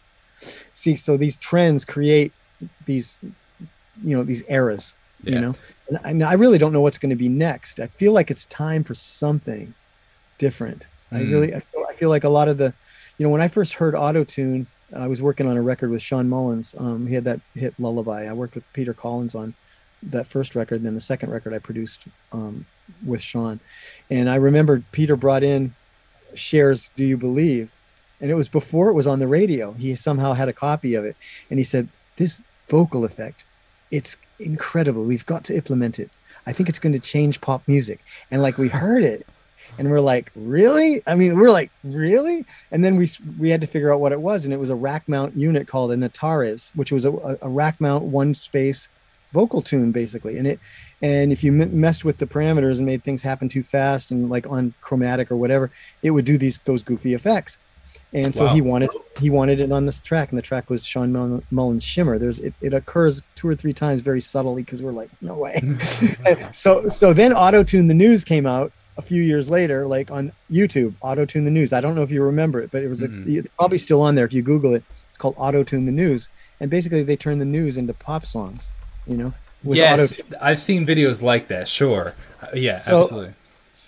See, 0.74 0.96
so 0.96 1.16
these 1.16 1.38
trends 1.38 1.84
create 1.84 2.34
these 2.84 3.18
you 4.04 4.16
know 4.16 4.24
these 4.24 4.42
eras 4.48 4.94
Yeah. 5.22 5.34
you 5.34 5.40
know 5.40 5.54
and 5.88 5.98
I, 6.04 6.10
and 6.10 6.22
I 6.22 6.32
really 6.34 6.58
don't 6.58 6.72
know 6.72 6.80
what's 6.80 6.98
going 6.98 7.10
to 7.10 7.16
be 7.16 7.28
next 7.28 7.78
i 7.80 7.88
feel 7.98 8.12
like 8.12 8.30
it's 8.30 8.46
time 8.46 8.84
for 8.84 8.94
something 8.94 9.74
different 10.38 10.84
i 11.12 11.16
Mm. 11.20 11.30
really 11.32 11.54
I 11.54 11.60
feel, 11.60 11.84
I 11.88 11.94
feel 11.94 12.08
like 12.08 12.24
a 12.24 12.28
lot 12.28 12.48
of 12.48 12.56
the 12.56 12.72
you 13.18 13.24
know 13.26 13.30
when 13.30 13.40
i 13.42 13.48
first 13.48 13.74
heard 13.74 13.94
auto 13.94 14.24
tune 14.24 14.66
i 14.96 15.06
was 15.06 15.22
working 15.22 15.46
on 15.46 15.56
a 15.56 15.62
record 15.62 15.90
with 15.90 16.02
shawn 16.02 16.28
mullins. 16.28 16.74
Um, 16.78 17.06
he 17.06 17.14
had 17.14 17.24
that 17.24 17.40
hit 17.54 17.74
lullaby. 17.78 18.26
I 18.26 18.32
worked 18.32 18.54
with 18.54 18.64
peter 18.72 18.94
collins 18.94 19.34
on 19.34 19.54
that 20.04 20.26
first 20.26 20.56
record 20.56 20.76
and 20.76 20.86
then 20.86 20.94
the 20.94 21.00
second 21.00 21.30
record 21.30 21.54
i 21.54 21.58
produced 21.58 22.02
um, 22.32 22.66
with 23.04 23.22
shawn. 23.22 23.60
And 24.10 24.28
i 24.28 24.36
remember 24.36 24.82
peter 24.92 25.16
brought 25.16 25.42
in 25.42 25.74
Cher's 26.34 26.90
do 26.96 27.04
you 27.04 27.16
believe? 27.16 27.70
And 28.20 28.30
it 28.30 28.34
was 28.34 28.48
before 28.48 28.88
it 28.88 28.94
was 28.94 29.06
on 29.06 29.18
the 29.18 29.26
radio. 29.26 29.72
He 29.72 29.94
somehow 29.94 30.32
had 30.32 30.48
a 30.48 30.52
copy 30.52 30.94
of 30.94 31.04
it. 31.04 31.16
And 31.50 31.58
he 31.58 31.64
said 31.64 31.88
this 32.16 32.42
vocal 32.68 33.04
effect 33.04 33.44
it's 33.90 34.16
incredible. 34.38 35.04
We've 35.04 35.26
got 35.26 35.44
to 35.44 35.54
implement 35.54 35.98
it. 35.98 36.10
I 36.46 36.54
think 36.54 36.70
it's 36.70 36.78
going 36.78 36.94
to 36.94 36.98
change 36.98 37.42
pop 37.42 37.62
music. 37.68 38.00
And 38.30 38.40
like 38.40 38.56
we 38.56 38.68
heard 38.68 39.04
it 39.04 39.26
and 39.78 39.90
we're 39.90 40.00
like 40.00 40.30
really? 40.36 41.02
I 41.06 41.14
mean 41.14 41.38
we're 41.38 41.50
like 41.50 41.70
really? 41.84 42.44
And 42.70 42.84
then 42.84 42.96
we 42.96 43.08
we 43.38 43.50
had 43.50 43.60
to 43.62 43.66
figure 43.66 43.92
out 43.92 44.00
what 44.00 44.12
it 44.12 44.20
was 44.20 44.44
and 44.44 44.52
it 44.52 44.58
was 44.58 44.70
a 44.70 44.74
rack 44.74 45.08
mount 45.08 45.36
unit 45.36 45.66
called 45.68 45.92
an 45.92 46.02
Antares, 46.02 46.70
which 46.74 46.92
was 46.92 47.04
a, 47.04 47.12
a 47.42 47.48
rack 47.48 47.80
mount 47.80 48.04
one 48.04 48.34
space 48.34 48.88
vocal 49.32 49.62
tune 49.62 49.92
basically. 49.92 50.36
And 50.38 50.46
it 50.46 50.60
and 51.00 51.32
if 51.32 51.42
you 51.42 51.52
m- 51.60 51.80
messed 51.80 52.04
with 52.04 52.18
the 52.18 52.26
parameters 52.26 52.76
and 52.78 52.86
made 52.86 53.02
things 53.02 53.22
happen 53.22 53.48
too 53.48 53.62
fast 53.62 54.10
and 54.10 54.28
like 54.30 54.46
on 54.46 54.74
chromatic 54.82 55.30
or 55.30 55.36
whatever 55.36 55.70
it 56.02 56.10
would 56.10 56.24
do 56.26 56.36
these 56.38 56.58
those 56.64 56.82
goofy 56.82 57.14
effects. 57.14 57.58
And 58.14 58.34
so 58.34 58.44
Wow. 58.44 58.52
he 58.54 58.60
wanted 58.60 58.90
he 59.18 59.30
wanted 59.30 59.58
it 59.58 59.72
on 59.72 59.86
this 59.86 59.98
track 60.00 60.28
and 60.30 60.36
the 60.38 60.42
track 60.42 60.68
was 60.68 60.84
shawn 60.84 61.12
Mull- 61.12 61.42
mullins 61.50 61.82
shimmer. 61.82 62.18
There's 62.18 62.40
it, 62.40 62.52
it 62.60 62.74
occurs 62.74 63.22
two 63.36 63.48
or 63.48 63.54
three 63.54 63.72
times 63.72 64.02
very 64.02 64.20
subtly 64.20 64.62
because 64.62 64.82
we're 64.82 64.92
like 64.92 65.08
no 65.22 65.34
way. 65.34 65.62
So 66.52 66.88
so 66.88 67.14
then 67.14 67.32
auto 67.32 67.62
tune 67.64 67.88
the 67.88 67.94
news 67.94 68.22
came 68.24 68.46
out 68.46 68.70
a 68.98 69.02
few 69.02 69.22
years 69.22 69.48
later 69.48 69.86
like 69.86 70.10
on 70.10 70.32
youtube 70.50 70.94
auto 71.00 71.24
tune 71.24 71.44
the 71.44 71.50
news 71.50 71.72
i 71.72 71.80
don't 71.80 71.94
know 71.94 72.02
if 72.02 72.10
you 72.10 72.22
remember 72.22 72.60
it 72.60 72.70
but 72.70 72.82
it 72.82 72.88
was 72.88 73.02
a, 73.02 73.08
Mhm. 73.08 73.36
it's 73.38 73.48
probably 73.58 73.78
still 73.78 74.02
on 74.02 74.14
there 74.14 74.24
if 74.26 74.32
you 74.32 74.42
google 74.42 74.74
it 74.74 74.82
it's 75.08 75.16
called 75.16 75.34
auto 75.38 75.62
tune 75.64 75.86
the 75.86 75.92
news 75.92 76.28
and 76.60 76.70
basically 76.70 77.02
they 77.02 77.16
turn 77.16 77.38
the 77.38 77.44
news 77.44 77.76
into 77.78 77.94
pop 77.94 78.26
songs 78.26 78.72
you 79.06 79.16
know 79.16 79.32
with 79.64 79.78
yes, 79.78 80.20
auto- 80.20 80.36
I've 80.40 80.58
seen 80.58 80.84
videos 80.84 81.22
like 81.22 81.46
that. 81.46 81.68
Sure. 81.68 82.14
Uh, 82.42 82.46
yeah, 82.52 82.78
So- 82.80 83.02
absolutely. 83.04 83.34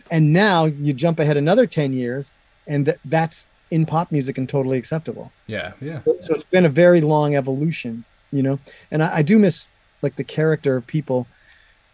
and 0.09 0.33
now 0.33 0.67
you 0.67 0.93
jump 0.93 1.19
ahead 1.19 1.37
another 1.37 1.67
10 1.67 1.93
years 1.93 2.31
and 2.69 2.85
th- 2.87 2.99
that's 3.07 3.49
in 3.73 3.85
pop 3.85 4.13
music 4.13 4.39
and 4.39 4.49
totally 4.49 4.79
acceptable 4.79 5.33
Yeah, 5.49 5.73
yeah. 5.81 6.01
so 6.19 6.33
it's 6.33 6.45
been 6.45 6.65
a 6.65 6.69
very 6.69 7.01
long 7.01 7.35
evolution 7.35 8.05
you 8.33 8.43
know 8.43 8.59
and 8.93 9.03
I, 9.03 9.17
I 9.17 9.23
do 9.23 9.37
miss 9.39 9.69
like 10.01 10.15
the 10.17 10.23
character 10.25 10.77
of 10.77 10.87
people 10.87 11.27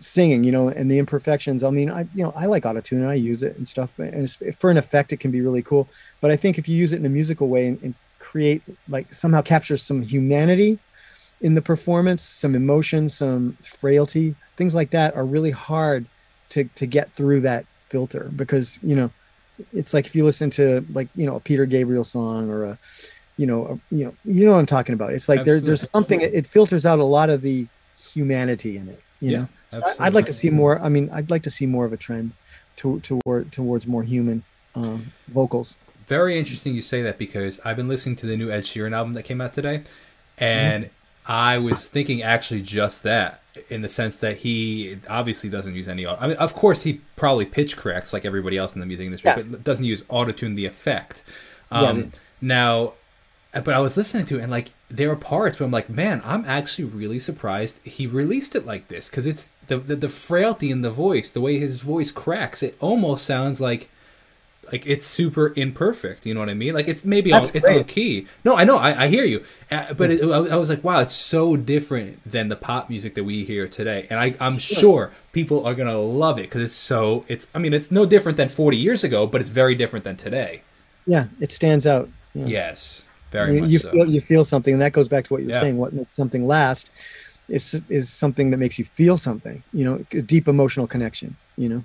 singing 0.00 0.44
you 0.44 0.52
know 0.52 0.68
and 0.68 0.90
the 0.90 0.98
imperfections. 0.98 1.62
I 1.62 1.70
mean 1.70 1.90
i 1.90 2.00
you 2.14 2.24
know 2.24 2.32
i 2.36 2.46
like 2.46 2.64
autotune 2.64 2.98
and 2.98 3.08
i 3.08 3.14
use 3.14 3.42
it 3.42 3.56
and 3.56 3.66
stuff 3.66 3.92
and 3.98 4.24
it's, 4.24 4.36
for 4.58 4.70
an 4.70 4.78
effect 4.78 5.12
it 5.12 5.18
can 5.18 5.30
be 5.30 5.40
really 5.40 5.62
cool. 5.62 5.90
But 6.20 6.30
i 6.30 6.36
think 6.36 6.58
if 6.58 6.68
you 6.68 6.76
use 6.76 6.92
it 6.92 6.96
in 6.98 7.06
a 7.06 7.10
musical 7.10 7.48
way 7.48 7.68
and, 7.68 7.78
and 7.82 7.94
create 8.18 8.62
like 8.88 9.12
somehow 9.12 9.42
capture 9.42 9.76
some 9.76 10.02
humanity 10.02 10.78
in 11.40 11.54
the 11.54 11.62
performance 11.62 12.22
some 12.22 12.54
emotion 12.54 13.08
some 13.08 13.56
frailty 13.64 14.36
things 14.58 14.74
like 14.74 14.90
that 14.90 15.14
are 15.16 15.24
really 15.24 15.50
hard 15.50 16.06
to 16.50 16.64
to 16.74 16.86
get 16.86 17.14
through 17.14 17.40
that 17.40 17.64
filter 17.90 18.30
because 18.36 18.78
you 18.82 18.94
know 18.94 19.10
it's 19.72 19.94
like 19.94 20.06
if 20.06 20.14
you 20.14 20.24
listen 20.24 20.50
to 20.50 20.84
like 20.92 21.08
you 21.14 21.26
know 21.26 21.36
a 21.36 21.40
peter 21.40 21.64
gabriel 21.66 22.04
song 22.04 22.50
or 22.50 22.64
a 22.64 22.78
you 23.36 23.46
know 23.46 23.66
a, 23.66 23.94
you 23.96 24.04
know 24.04 24.14
you 24.24 24.44
know 24.44 24.52
what 24.52 24.58
i'm 24.58 24.66
talking 24.66 24.92
about. 24.92 25.14
It's 25.14 25.28
like 25.28 25.44
there, 25.44 25.60
there's 25.60 25.86
something 25.94 26.20
it, 26.20 26.34
it 26.34 26.46
filters 26.46 26.84
out 26.84 26.98
a 26.98 27.04
lot 27.04 27.30
of 27.30 27.40
the 27.40 27.66
humanity 28.12 28.76
in 28.76 28.88
it 28.88 29.02
you 29.20 29.32
Yeah. 29.32 29.38
know 29.38 29.48
Absolutely. 29.72 30.04
I'd 30.04 30.14
like 30.14 30.26
to 30.26 30.32
see 30.32 30.50
more. 30.50 30.80
I 30.80 30.88
mean, 30.88 31.10
I'd 31.12 31.30
like 31.30 31.42
to 31.44 31.50
see 31.50 31.66
more 31.66 31.84
of 31.84 31.92
a 31.92 31.96
trend 31.96 32.32
to, 32.76 33.00
toward 33.00 33.52
towards 33.52 33.86
more 33.86 34.02
human 34.02 34.42
um, 34.74 35.12
vocals. 35.28 35.76
Very 36.06 36.38
interesting 36.38 36.74
you 36.74 36.82
say 36.82 37.02
that 37.02 37.18
because 37.18 37.60
I've 37.64 37.76
been 37.76 37.88
listening 37.88 38.16
to 38.16 38.26
the 38.26 38.36
new 38.36 38.50
Ed 38.50 38.64
Sheeran 38.64 38.92
album 38.92 39.14
that 39.14 39.22
came 39.22 39.40
out 39.40 39.52
today, 39.52 39.84
and 40.38 40.86
mm-hmm. 40.86 41.32
I 41.32 41.58
was 41.58 41.86
thinking 41.86 42.22
actually 42.22 42.62
just 42.62 43.02
that 43.04 43.42
in 43.68 43.82
the 43.82 43.88
sense 43.88 44.16
that 44.16 44.38
he 44.38 44.98
obviously 45.08 45.48
doesn't 45.48 45.74
use 45.74 45.88
any. 45.88 46.06
I 46.06 46.26
mean, 46.26 46.36
of 46.36 46.54
course, 46.54 46.82
he 46.82 47.00
probably 47.16 47.44
pitch 47.44 47.76
corrects 47.76 48.12
like 48.12 48.24
everybody 48.24 48.56
else 48.56 48.74
in 48.74 48.80
the 48.80 48.86
music 48.86 49.06
industry, 49.06 49.30
yeah. 49.30 49.42
but 49.42 49.62
doesn't 49.62 49.84
use 49.84 50.04
auto 50.08 50.32
tune 50.32 50.54
the 50.54 50.66
effect. 50.66 51.22
Um, 51.70 51.98
yeah. 51.98 52.06
Now, 52.40 52.92
but 53.52 53.68
I 53.68 53.78
was 53.78 53.96
listening 53.96 54.26
to 54.26 54.38
it 54.38 54.42
and 54.42 54.50
like 54.50 54.70
there 54.90 55.10
are 55.10 55.16
parts 55.16 55.58
where 55.58 55.64
I'm 55.66 55.70
like, 55.70 55.88
man, 55.88 56.20
I'm 56.24 56.44
actually 56.44 56.84
really 56.84 57.18
surprised 57.18 57.78
he 57.84 58.06
released 58.06 58.54
it 58.56 58.66
like 58.66 58.88
this 58.88 59.08
because 59.08 59.26
it's 59.26 59.48
the, 59.68 59.78
the 59.78 59.96
the 59.96 60.08
frailty 60.08 60.70
in 60.70 60.80
the 60.80 60.90
voice, 60.90 61.30
the 61.30 61.40
way 61.40 61.58
his 61.58 61.80
voice 61.80 62.10
cracks. 62.10 62.62
It 62.62 62.76
almost 62.80 63.24
sounds 63.24 63.60
like 63.60 63.88
like 64.72 64.86
it's 64.86 65.06
super 65.06 65.52
imperfect. 65.56 66.26
You 66.26 66.34
know 66.34 66.40
what 66.40 66.48
I 66.48 66.54
mean? 66.54 66.74
Like 66.74 66.88
it's 66.88 67.04
maybe 67.04 67.32
on, 67.32 67.50
it's 67.54 67.66
on 67.66 67.84
key. 67.84 68.26
No, 68.44 68.56
I 68.56 68.64
know, 68.64 68.78
I, 68.78 69.04
I 69.04 69.08
hear 69.08 69.24
you, 69.24 69.44
uh, 69.70 69.94
but 69.94 70.10
it, 70.10 70.22
I, 70.22 70.56
was 70.56 70.68
like, 70.68 70.84
wow, 70.84 71.00
it's 71.00 71.14
so 71.14 71.56
different 71.56 72.20
than 72.30 72.48
the 72.48 72.56
pop 72.56 72.90
music 72.90 73.14
that 73.14 73.24
we 73.24 73.44
hear 73.44 73.68
today, 73.68 74.06
and 74.10 74.18
I, 74.18 74.34
I'm 74.40 74.58
sure 74.58 75.12
people 75.32 75.64
are 75.66 75.74
gonna 75.74 75.98
love 75.98 76.38
it 76.38 76.42
because 76.42 76.62
it's 76.62 76.74
so. 76.74 77.24
It's 77.28 77.46
I 77.54 77.58
mean, 77.58 77.72
it's 77.72 77.90
no 77.90 78.06
different 78.06 78.36
than 78.36 78.48
40 78.48 78.76
years 78.76 79.04
ago, 79.04 79.26
but 79.26 79.40
it's 79.40 79.50
very 79.50 79.74
different 79.74 80.04
than 80.04 80.16
today. 80.16 80.62
Yeah, 81.06 81.26
it 81.40 81.52
stands 81.52 81.86
out. 81.86 82.08
Yeah. 82.34 82.46
Yes, 82.46 83.04
very 83.30 83.54
you, 83.54 83.60
much. 83.60 83.70
You 83.70 83.78
so. 83.78 83.90
feel 83.92 84.10
you 84.10 84.20
feel 84.20 84.44
something, 84.44 84.72
and 84.72 84.82
that 84.82 84.92
goes 84.92 85.08
back 85.08 85.24
to 85.26 85.34
what 85.34 85.42
you're 85.42 85.52
yeah. 85.52 85.60
saying. 85.60 85.78
What 85.78 85.92
makes 85.92 86.14
something 86.14 86.46
last 86.46 86.90
is 87.48 87.82
is 87.88 88.10
something 88.10 88.50
that 88.50 88.58
makes 88.58 88.78
you 88.78 88.84
feel 88.84 89.16
something. 89.16 89.62
You 89.72 89.84
know, 89.84 90.04
a 90.12 90.22
deep 90.22 90.48
emotional 90.48 90.86
connection. 90.86 91.36
You 91.56 91.68
know. 91.68 91.84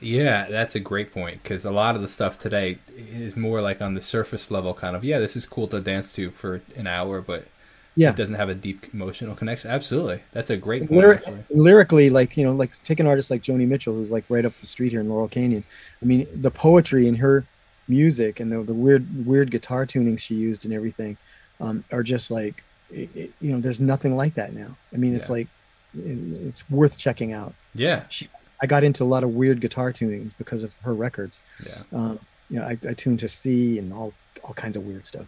Yeah, 0.00 0.48
that's 0.48 0.76
a 0.76 0.80
great 0.80 1.12
point 1.12 1.42
because 1.42 1.64
a 1.64 1.72
lot 1.72 1.96
of 1.96 2.02
the 2.02 2.08
stuff 2.08 2.38
today 2.38 2.78
is 2.96 3.36
more 3.36 3.60
like 3.60 3.82
on 3.82 3.94
the 3.94 4.00
surface 4.00 4.50
level, 4.50 4.72
kind 4.72 4.94
of. 4.94 5.04
Yeah, 5.04 5.18
this 5.18 5.34
is 5.34 5.44
cool 5.44 5.66
to 5.68 5.80
dance 5.80 6.12
to 6.12 6.30
for 6.30 6.62
an 6.76 6.86
hour, 6.86 7.20
but 7.20 7.48
yeah, 7.96 8.10
it 8.10 8.16
doesn't 8.16 8.36
have 8.36 8.48
a 8.48 8.54
deep 8.54 8.86
emotional 8.94 9.34
connection. 9.34 9.70
Absolutely, 9.70 10.22
that's 10.32 10.50
a 10.50 10.56
great 10.56 10.82
point. 10.88 11.00
Lyric, 11.00 11.24
lyrically, 11.50 12.10
like 12.10 12.36
you 12.36 12.44
know, 12.44 12.52
like 12.52 12.80
take 12.84 13.00
an 13.00 13.08
artist 13.08 13.28
like 13.28 13.42
Joni 13.42 13.66
Mitchell, 13.66 13.94
who's 13.94 14.10
like 14.10 14.24
right 14.28 14.44
up 14.44 14.56
the 14.60 14.66
street 14.66 14.92
here 14.92 15.00
in 15.00 15.08
Laurel 15.08 15.26
Canyon. 15.26 15.64
I 16.00 16.04
mean, 16.04 16.28
the 16.32 16.50
poetry 16.50 17.08
in 17.08 17.16
her 17.16 17.44
music 17.88 18.40
and 18.40 18.52
the, 18.52 18.62
the 18.62 18.74
weird 18.74 19.26
weird 19.26 19.50
guitar 19.50 19.86
tuning 19.86 20.16
she 20.16 20.34
used 20.34 20.64
and 20.64 20.74
everything 20.74 21.16
um, 21.60 21.84
are 21.90 22.02
just 22.02 22.30
like 22.30 22.62
it, 22.90 23.10
it, 23.14 23.32
you 23.40 23.52
know, 23.52 23.60
there's 23.60 23.80
nothing 23.80 24.16
like 24.16 24.34
that 24.34 24.54
now. 24.54 24.76
I 24.92 24.96
mean, 24.96 25.14
it's 25.14 25.28
yeah. 25.28 25.34
like 25.34 25.48
it, 25.94 26.46
it's 26.46 26.70
worth 26.70 26.96
checking 26.96 27.32
out. 27.32 27.54
Yeah, 27.74 28.04
she 28.08 28.28
I 28.60 28.66
got 28.66 28.84
into 28.84 29.04
a 29.04 29.06
lot 29.06 29.24
of 29.24 29.30
weird 29.30 29.60
guitar 29.60 29.92
tunings 29.92 30.32
because 30.38 30.62
of 30.62 30.74
her 30.82 30.94
records. 30.94 31.40
Yeah. 31.64 31.82
Um, 31.92 32.18
you 32.50 32.58
know, 32.58 32.64
I, 32.64 32.78
I 32.88 32.94
tuned 32.94 33.20
to 33.20 33.28
C 33.28 33.78
and 33.78 33.92
all 33.92 34.12
all 34.44 34.54
kinds 34.54 34.76
of 34.76 34.84
weird 34.84 35.06
stuff. 35.06 35.26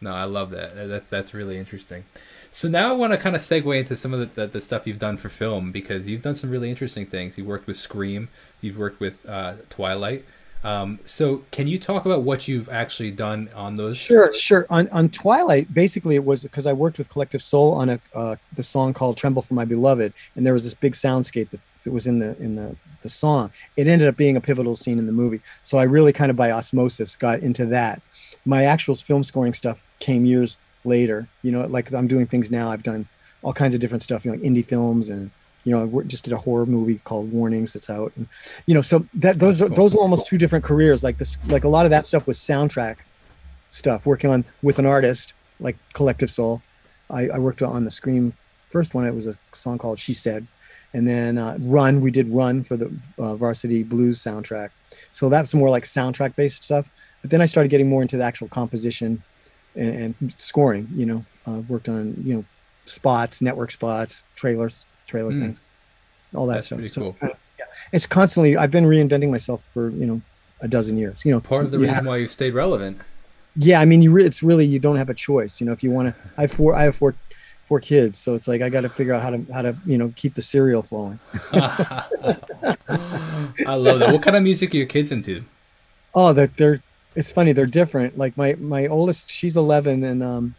No, 0.00 0.14
I 0.14 0.24
love 0.24 0.50
that. 0.50 0.76
That's 0.88 1.08
that's 1.08 1.34
really 1.34 1.58
interesting. 1.58 2.04
So 2.52 2.68
now 2.68 2.90
I 2.90 2.92
want 2.92 3.12
to 3.12 3.18
kind 3.18 3.34
of 3.34 3.42
segue 3.42 3.76
into 3.76 3.96
some 3.96 4.14
of 4.14 4.20
the, 4.20 4.42
the, 4.42 4.46
the, 4.46 4.60
stuff 4.60 4.86
you've 4.86 4.98
done 4.98 5.16
for 5.16 5.28
film 5.28 5.72
because 5.72 6.06
you've 6.06 6.22
done 6.22 6.34
some 6.34 6.50
really 6.50 6.70
interesting 6.70 7.04
things. 7.04 7.36
You 7.36 7.44
worked 7.44 7.66
with 7.66 7.76
Scream, 7.76 8.28
you've 8.60 8.78
worked 8.78 9.00
with 9.00 9.28
uh, 9.28 9.54
Twilight. 9.70 10.24
Um, 10.64 10.98
so 11.04 11.44
can 11.52 11.66
you 11.66 11.78
talk 11.78 12.04
about 12.04 12.22
what 12.22 12.48
you've 12.48 12.68
actually 12.68 13.12
done 13.12 13.48
on 13.54 13.76
those? 13.76 13.96
Sure, 13.96 14.32
sure. 14.32 14.66
On 14.70 14.88
on 14.88 15.08
Twilight, 15.08 15.72
basically 15.72 16.16
it 16.16 16.24
was 16.24 16.42
because 16.42 16.66
I 16.66 16.72
worked 16.72 16.98
with 16.98 17.08
Collective 17.08 17.42
Soul 17.42 17.72
on 17.74 17.90
a 17.90 18.00
uh, 18.14 18.36
the 18.54 18.62
song 18.62 18.92
called 18.92 19.16
"Tremble 19.16 19.42
for 19.42 19.54
My 19.54 19.64
Beloved," 19.64 20.12
and 20.34 20.44
there 20.44 20.52
was 20.52 20.64
this 20.64 20.74
big 20.74 20.94
soundscape 20.94 21.50
that 21.50 21.60
that 21.84 21.92
was 21.92 22.06
in 22.06 22.18
the 22.18 22.36
in 22.38 22.56
the 22.56 22.76
the 23.02 23.08
song. 23.08 23.50
It 23.76 23.86
ended 23.86 24.08
up 24.08 24.16
being 24.16 24.36
a 24.36 24.40
pivotal 24.40 24.76
scene 24.76 24.98
in 24.98 25.06
the 25.06 25.12
movie. 25.12 25.40
So 25.62 25.78
I 25.78 25.84
really 25.84 26.12
kind 26.12 26.30
of 26.30 26.36
by 26.36 26.50
osmosis 26.50 27.16
got 27.16 27.40
into 27.40 27.64
that. 27.66 28.02
My 28.44 28.64
actual 28.64 28.94
film 28.94 29.22
scoring 29.22 29.54
stuff 29.54 29.82
came 30.00 30.24
years 30.24 30.58
later. 30.84 31.28
You 31.42 31.52
know, 31.52 31.66
like 31.66 31.92
I'm 31.92 32.08
doing 32.08 32.26
things 32.26 32.50
now. 32.50 32.70
I've 32.70 32.82
done 32.82 33.08
all 33.42 33.52
kinds 33.52 33.74
of 33.74 33.80
different 33.80 34.02
stuff, 34.02 34.24
you 34.24 34.32
know, 34.32 34.36
like 34.36 34.44
indie 34.44 34.66
films 34.66 35.08
and 35.08 35.30
you 35.68 35.74
know, 35.74 36.00
I 36.00 36.02
just 36.04 36.24
did 36.24 36.32
a 36.32 36.38
horror 36.38 36.64
movie 36.64 36.98
called 37.04 37.30
Warnings 37.30 37.74
that's 37.74 37.90
out, 37.90 38.10
and 38.16 38.26
you 38.64 38.74
know, 38.74 38.80
so 38.80 39.06
that 39.14 39.38
those 39.38 39.60
are 39.60 39.68
those 39.68 39.94
are 39.94 39.98
almost 39.98 40.26
two 40.26 40.38
different 40.38 40.64
careers. 40.64 41.04
Like 41.04 41.18
this, 41.18 41.36
like 41.48 41.64
a 41.64 41.68
lot 41.68 41.84
of 41.84 41.90
that 41.90 42.06
stuff 42.06 42.26
was 42.26 42.38
soundtrack 42.38 42.96
stuff. 43.68 44.06
Working 44.06 44.30
on 44.30 44.46
with 44.62 44.78
an 44.78 44.86
artist 44.86 45.34
like 45.60 45.76
Collective 45.92 46.30
Soul, 46.30 46.62
I, 47.10 47.28
I 47.28 47.38
worked 47.38 47.60
on 47.60 47.84
the 47.84 47.90
Scream 47.90 48.32
first 48.64 48.94
one. 48.94 49.04
It 49.04 49.14
was 49.14 49.26
a 49.26 49.36
song 49.52 49.76
called 49.76 49.98
She 49.98 50.14
Said, 50.14 50.46
and 50.94 51.06
then 51.06 51.36
uh, 51.36 51.58
Run, 51.60 52.00
we 52.00 52.10
did 52.10 52.30
Run 52.30 52.64
for 52.64 52.78
the 52.78 52.90
uh, 53.18 53.36
Varsity 53.36 53.82
Blues 53.82 54.22
soundtrack. 54.22 54.70
So 55.12 55.28
that's 55.28 55.52
more 55.52 55.68
like 55.68 55.84
soundtrack 55.84 56.34
based 56.34 56.64
stuff. 56.64 56.88
But 57.20 57.30
then 57.30 57.42
I 57.42 57.46
started 57.46 57.68
getting 57.68 57.90
more 57.90 58.00
into 58.00 58.16
the 58.16 58.24
actual 58.24 58.48
composition 58.48 59.22
and, 59.76 60.14
and 60.20 60.34
scoring. 60.38 60.88
You 60.94 61.04
know, 61.04 61.24
uh, 61.46 61.60
worked 61.68 61.90
on 61.90 62.14
you 62.24 62.36
know 62.36 62.44
spots, 62.86 63.42
network 63.42 63.70
spots, 63.70 64.24
trailers, 64.34 64.86
trailer 65.08 65.32
mm. 65.32 65.40
things, 65.40 65.60
all 66.34 66.46
that 66.46 66.54
that's 66.54 66.66
stuff. 66.66 66.78
Pretty 66.78 66.92
so, 66.92 67.16
cool. 67.20 67.30
yeah, 67.58 67.64
it's 67.92 68.06
constantly. 68.06 68.56
I've 68.56 68.70
been 68.70 68.84
reinventing 68.84 69.30
myself 69.30 69.64
for 69.74 69.90
you 69.90 70.06
know 70.06 70.20
a 70.60 70.68
dozen 70.68 70.96
years. 70.96 71.24
You 71.24 71.32
know, 71.32 71.40
part 71.40 71.64
of 71.64 71.72
the 71.72 71.78
reason 71.78 71.96
have, 71.96 72.06
why 72.06 72.18
you've 72.18 72.30
stayed 72.30 72.54
relevant. 72.54 73.00
Yeah, 73.56 73.80
I 73.80 73.84
mean, 73.84 74.02
you 74.02 74.12
re- 74.12 74.24
it's 74.24 74.42
really 74.42 74.66
you 74.66 74.78
don't 74.78 74.96
have 74.96 75.10
a 75.10 75.14
choice. 75.14 75.60
You 75.60 75.66
know, 75.66 75.72
if 75.72 75.82
you 75.82 75.90
want 75.90 76.14
to, 76.14 76.30
I 76.36 76.42
have 76.42 76.52
four, 76.52 76.76
I 76.76 76.84
have 76.84 76.94
four 76.94 77.16
four 77.66 77.80
kids, 77.80 78.16
so 78.18 78.34
it's 78.34 78.46
like 78.46 78.62
I 78.62 78.68
got 78.68 78.82
to 78.82 78.88
figure 78.88 79.12
out 79.14 79.22
how 79.22 79.30
to 79.30 79.44
how 79.52 79.62
to 79.62 79.76
you 79.84 79.98
know 79.98 80.12
keep 80.16 80.34
the 80.34 80.42
cereal 80.42 80.82
flowing. 80.82 81.18
I 81.52 81.96
love 83.74 83.98
that. 84.00 84.12
What 84.12 84.22
kind 84.22 84.36
of 84.36 84.42
music 84.42 84.72
are 84.74 84.76
your 84.76 84.86
kids 84.86 85.10
into? 85.10 85.44
Oh, 86.14 86.32
they're 86.32 86.50
they're 86.56 86.82
it's 87.14 87.32
funny. 87.32 87.52
They're 87.52 87.66
different. 87.66 88.16
Like 88.16 88.36
my 88.36 88.54
my 88.54 88.86
oldest, 88.86 89.30
she's 89.30 89.56
eleven, 89.56 90.04
and 90.04 90.22
um, 90.22 90.54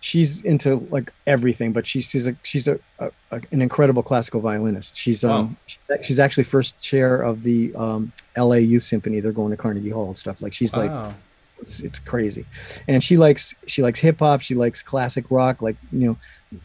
she's 0.00 0.42
into 0.42 0.76
like 0.90 1.12
everything. 1.26 1.72
But 1.72 1.86
she, 1.86 2.00
she's 2.00 2.26
a 2.26 2.34
she's 2.42 2.66
a, 2.66 2.78
a, 2.98 3.10
a 3.30 3.40
an 3.52 3.62
incredible 3.62 4.02
classical 4.02 4.40
violinist. 4.40 4.96
She's 4.96 5.22
um 5.22 5.56
wow. 5.88 5.96
she's 6.02 6.18
actually 6.18 6.44
first 6.44 6.78
chair 6.80 7.22
of 7.22 7.42
the 7.42 7.74
um 7.76 8.12
L.A. 8.36 8.58
Youth 8.60 8.82
Symphony. 8.82 9.20
They're 9.20 9.32
going 9.32 9.50
to 9.50 9.56
Carnegie 9.56 9.90
Hall 9.90 10.08
and 10.08 10.16
stuff. 10.16 10.42
Like 10.42 10.52
she's 10.52 10.72
wow. 10.72 11.06
like 11.06 11.14
it's 11.60 11.80
it's 11.80 11.98
crazy, 11.98 12.44
and 12.88 13.02
she 13.04 13.16
likes 13.16 13.54
she 13.66 13.82
likes 13.82 14.00
hip 14.00 14.18
hop. 14.18 14.40
She 14.40 14.54
likes 14.54 14.82
classic 14.82 15.26
rock, 15.30 15.62
like 15.62 15.76
you 15.92 16.08
know 16.08 16.16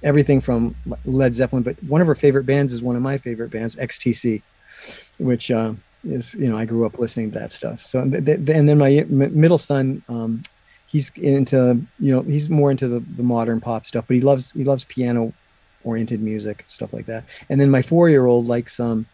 everything 0.04 0.42
from 0.42 0.76
Led 1.06 1.36
Zeppelin. 1.36 1.64
But 1.64 1.82
one 1.84 2.02
of 2.02 2.08
her 2.08 2.16
favorite 2.16 2.46
bands 2.46 2.74
is 2.74 2.82
one 2.82 2.96
of 2.96 3.02
my 3.02 3.18
favorite 3.18 3.52
bands, 3.52 3.76
XTC, 3.76 4.42
which 5.18 5.52
uh, 5.52 5.74
is 6.06 6.34
you 6.36 6.50
know 6.50 6.58
I 6.58 6.66
grew 6.66 6.86
up 6.86 6.98
listening 6.98 7.32
to 7.32 7.40
that 7.40 7.52
stuff. 7.52 7.82
So 7.82 8.00
and 8.00 8.14
then 8.14 8.78
my 8.78 9.06
middle 9.10 9.58
son, 9.58 10.02
um, 10.08 10.44
he's 10.96 11.12
into 11.18 11.78
you 12.00 12.12
know 12.14 12.22
he's 12.22 12.50
more 12.50 12.72
into 12.72 12.88
the, 12.88 13.02
the 13.18 13.24
modern 13.24 13.60
pop 13.60 13.86
stuff, 13.86 14.06
but 14.08 14.16
he 14.16 14.22
loves 14.22 14.54
he 14.54 14.64
loves 14.64 14.86
piano 14.86 15.34
oriented 15.84 16.22
music 16.22 16.64
stuff 16.70 16.94
like 16.94 17.06
that. 17.06 17.26
And 17.50 17.60
then 17.60 17.70
my 17.70 17.82
four 17.82 18.10
year 18.10 18.26
old 18.26 18.48
likes 18.48 18.80
um 18.80 19.06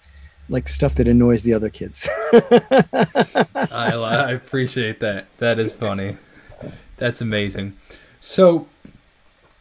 like 0.47 0.69
stuff 0.69 0.95
that 0.95 1.07
annoys 1.07 1.41
the 1.41 1.53
other 1.53 1.69
kids. 1.69 2.07
I, 2.33 3.93
I 3.95 4.31
appreciate 4.31 4.99
that. 4.99 5.25
That 5.39 5.57
is 5.57 5.73
funny. 5.73 6.17
That's 6.97 7.21
amazing. 7.21 7.77
So, 8.19 8.67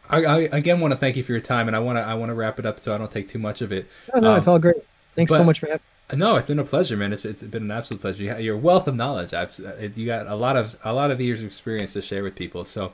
I, 0.09 0.25
I, 0.25 0.37
again 0.51 0.79
want 0.79 0.91
to 0.91 0.97
thank 0.97 1.15
you 1.15 1.23
for 1.23 1.31
your 1.31 1.41
time, 1.41 1.67
and 1.67 1.75
I 1.75 1.79
want 1.79 1.97
to 1.97 2.01
I 2.01 2.13
want 2.13 2.29
to 2.29 2.35
wrap 2.35 2.59
it 2.59 2.67
up 2.67 2.79
so 2.79 2.93
I 2.93 2.99
don't 2.99 3.09
take 3.09 3.29
too 3.29 3.39
much 3.39 3.63
of 3.63 3.71
it. 3.71 3.87
No, 4.13 4.19
no, 4.19 4.31
um, 4.31 4.37
it's 4.37 4.47
all 4.47 4.59
great. 4.59 4.83
Thanks 5.15 5.31
so 5.31 5.43
much 5.43 5.59
for 5.59 5.65
having. 5.67 5.81
No, 6.13 6.35
it's 6.35 6.47
been 6.47 6.59
a 6.59 6.63
pleasure, 6.63 6.97
man. 6.97 7.13
It's, 7.13 7.23
it's 7.23 7.41
been 7.43 7.63
an 7.63 7.71
absolute 7.71 8.01
pleasure. 8.01 8.23
You 8.23 8.37
your 8.37 8.57
wealth 8.57 8.87
of 8.87 8.95
knowledge. 8.95 9.33
Uh, 9.33 9.47
I've 9.79 9.97
you 9.97 10.05
got 10.05 10.27
a 10.27 10.35
lot 10.35 10.57
of 10.57 10.75
a 10.83 10.93
lot 10.93 11.11
of 11.11 11.21
years 11.21 11.39
of 11.39 11.47
experience 11.47 11.93
to 11.93 12.01
share 12.01 12.23
with 12.23 12.35
people. 12.35 12.65
So, 12.65 12.91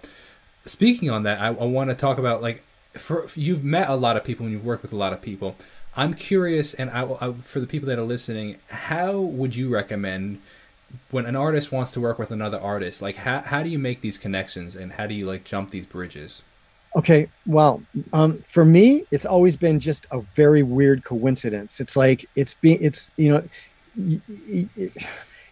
speaking 0.65 1.09
on 1.09 1.23
that, 1.23 1.39
I, 1.39 1.47
I 1.47 1.65
want 1.65 1.89
to 1.89 1.95
talk 1.95 2.17
about 2.19 2.41
like 2.41 2.63
for 2.93 3.27
you've 3.35 3.63
met 3.63 3.89
a 3.89 3.95
lot 3.95 4.17
of 4.17 4.23
people 4.23 4.45
and 4.45 4.53
you've 4.53 4.65
worked 4.65 4.83
with 4.83 4.93
a 4.93 4.97
lot 4.97 5.13
of 5.13 5.21
people. 5.21 5.55
I'm 5.95 6.13
curious, 6.13 6.75
and 6.75 6.91
I, 6.91 7.05
I, 7.19 7.33
for 7.41 7.59
the 7.59 7.65
people 7.65 7.89
that 7.89 7.97
are 7.97 8.03
listening, 8.03 8.57
how 8.69 9.17
would 9.19 9.55
you 9.55 9.67
recommend 9.67 10.39
when 11.09 11.25
an 11.25 11.35
artist 11.35 11.71
wants 11.71 11.89
to 11.91 11.99
work 11.99 12.19
with 12.19 12.29
another 12.29 12.59
artist? 12.59 13.01
Like, 13.01 13.17
how 13.17 13.39
how 13.39 13.63
do 13.63 13.69
you 13.69 13.79
make 13.79 14.01
these 14.01 14.17
connections, 14.17 14.75
and 14.75 14.93
how 14.93 15.07
do 15.07 15.15
you 15.15 15.25
like 15.25 15.43
jump 15.43 15.71
these 15.71 15.87
bridges? 15.87 16.43
Okay, 16.95 17.29
well, 17.45 17.83
um, 18.13 18.39
for 18.39 18.65
me, 18.65 19.05
it's 19.11 19.25
always 19.25 19.55
been 19.55 19.79
just 19.79 20.07
a 20.11 20.21
very 20.33 20.63
weird 20.63 21.03
coincidence. 21.03 21.79
It's 21.79 21.95
like 21.95 22.27
it's 22.35 22.55
being, 22.55 22.81
it's 22.81 23.11
you 23.17 23.29
know, 23.29 24.19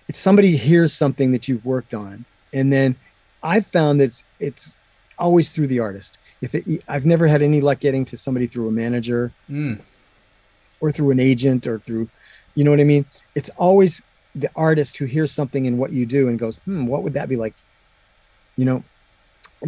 it's 0.08 0.20
somebody 0.20 0.58
hears 0.58 0.94
something 0.94 1.32
that 1.34 1.48
you've 1.48 1.66
worked 1.66 1.94
on, 1.94 2.26
and 2.54 2.74
then 2.74 2.96
I've 3.44 3.68
found 3.68 4.00
that 4.00 4.06
it's, 4.06 4.24
it's 4.40 4.76
always 5.20 5.50
through 5.50 5.68
the 5.68 5.80
artist. 5.80 6.18
If 6.42 6.56
it, 6.56 6.84
I've 6.88 7.06
never 7.06 7.28
had 7.28 7.42
any 7.42 7.62
luck 7.62 7.80
getting 7.80 8.06
to 8.06 8.18
somebody 8.18 8.48
through 8.48 8.68
a 8.68 8.72
manager. 8.72 9.32
Mm 9.50 9.82
or 10.80 10.92
through 10.92 11.12
an 11.12 11.20
agent 11.20 11.68
or 11.68 11.80
through, 11.80 12.08
you 12.54 12.64
know 12.64 12.72
what 12.72 12.80
I 12.80 12.84
mean? 12.84 13.06
It's 13.34 13.50
always 13.58 14.02
the 14.36 14.50
artist 14.56 14.98
who 14.98 15.06
hears 15.06 15.32
something 15.32 15.66
in 15.66 15.78
what 15.78 15.92
you 15.92 16.06
do 16.06 16.28
and 16.28 16.38
goes, 16.38 16.58
hmm, 16.58 16.86
what 16.86 17.04
would 17.04 17.14
that 17.14 17.30
be 17.30 17.36
like? 17.36 17.54
You 18.58 18.66
know, 18.66 18.84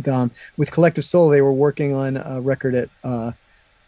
um, 0.07 0.31
with 0.57 0.71
Collective 0.71 1.05
Soul, 1.05 1.29
they 1.29 1.41
were 1.41 1.53
working 1.53 1.93
on 1.93 2.17
a 2.17 2.41
record 2.41 2.75
at 2.75 2.89
uh, 3.03 3.31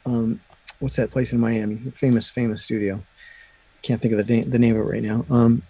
um, 0.05 0.39
what's 0.79 0.95
that 0.95 1.11
place 1.11 1.33
in 1.33 1.39
Miami? 1.39 1.77
Famous, 1.91 2.29
famous 2.29 2.63
studio. 2.63 3.01
Can't 3.81 4.01
think 4.01 4.13
of 4.13 4.25
the 4.25 4.33
name, 4.33 4.49
the 4.49 4.59
name 4.59 4.75
of 4.75 4.81
it 4.81 4.89
right 4.89 5.03
now. 5.03 5.25
Um, 5.29 5.61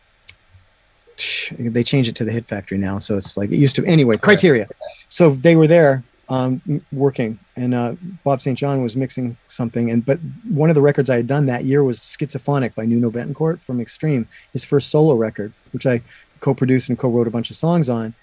they 1.60 1.84
changed 1.84 2.10
it 2.10 2.16
to 2.18 2.26
the 2.26 2.32
Hit 2.32 2.48
Factory 2.48 2.78
now, 2.78 3.00
so 3.00 3.18
it's 3.18 3.38
like 3.38 3.52
it 3.52 3.58
used 3.58 3.76
to. 3.78 3.86
Anyway, 3.86 4.18
Criteria. 4.18 4.68
So 5.10 5.32
they 5.32 5.56
were 5.56 5.68
there 5.68 6.04
um, 6.30 6.62
working, 6.92 7.40
and 7.56 7.74
uh, 7.74 7.96
Bob 8.24 8.42
St. 8.42 8.58
John 8.58 8.82
was 8.82 8.96
mixing 8.96 9.36
something. 9.48 9.92
And 9.92 10.06
but 10.06 10.20
one 10.48 10.70
of 10.70 10.76
the 10.76 10.82
records 10.82 11.10
I 11.10 11.18
had 11.18 11.28
done 11.28 11.48
that 11.48 11.66
year 11.66 11.84
was 11.84 12.00
Schizophonic 12.00 12.76
by 12.76 12.86
Nuno 12.86 13.10
Bettencourt 13.10 13.60
from 13.62 13.82
Extreme, 13.82 14.28
his 14.54 14.64
first 14.64 14.90
solo 14.90 15.16
record, 15.16 15.54
which 15.72 15.86
I 15.86 16.02
co-produced 16.40 16.90
and 16.90 16.98
co-wrote 16.98 17.28
a 17.28 17.32
bunch 17.32 17.50
of 17.50 17.56
songs 17.56 17.90
on, 17.90 18.14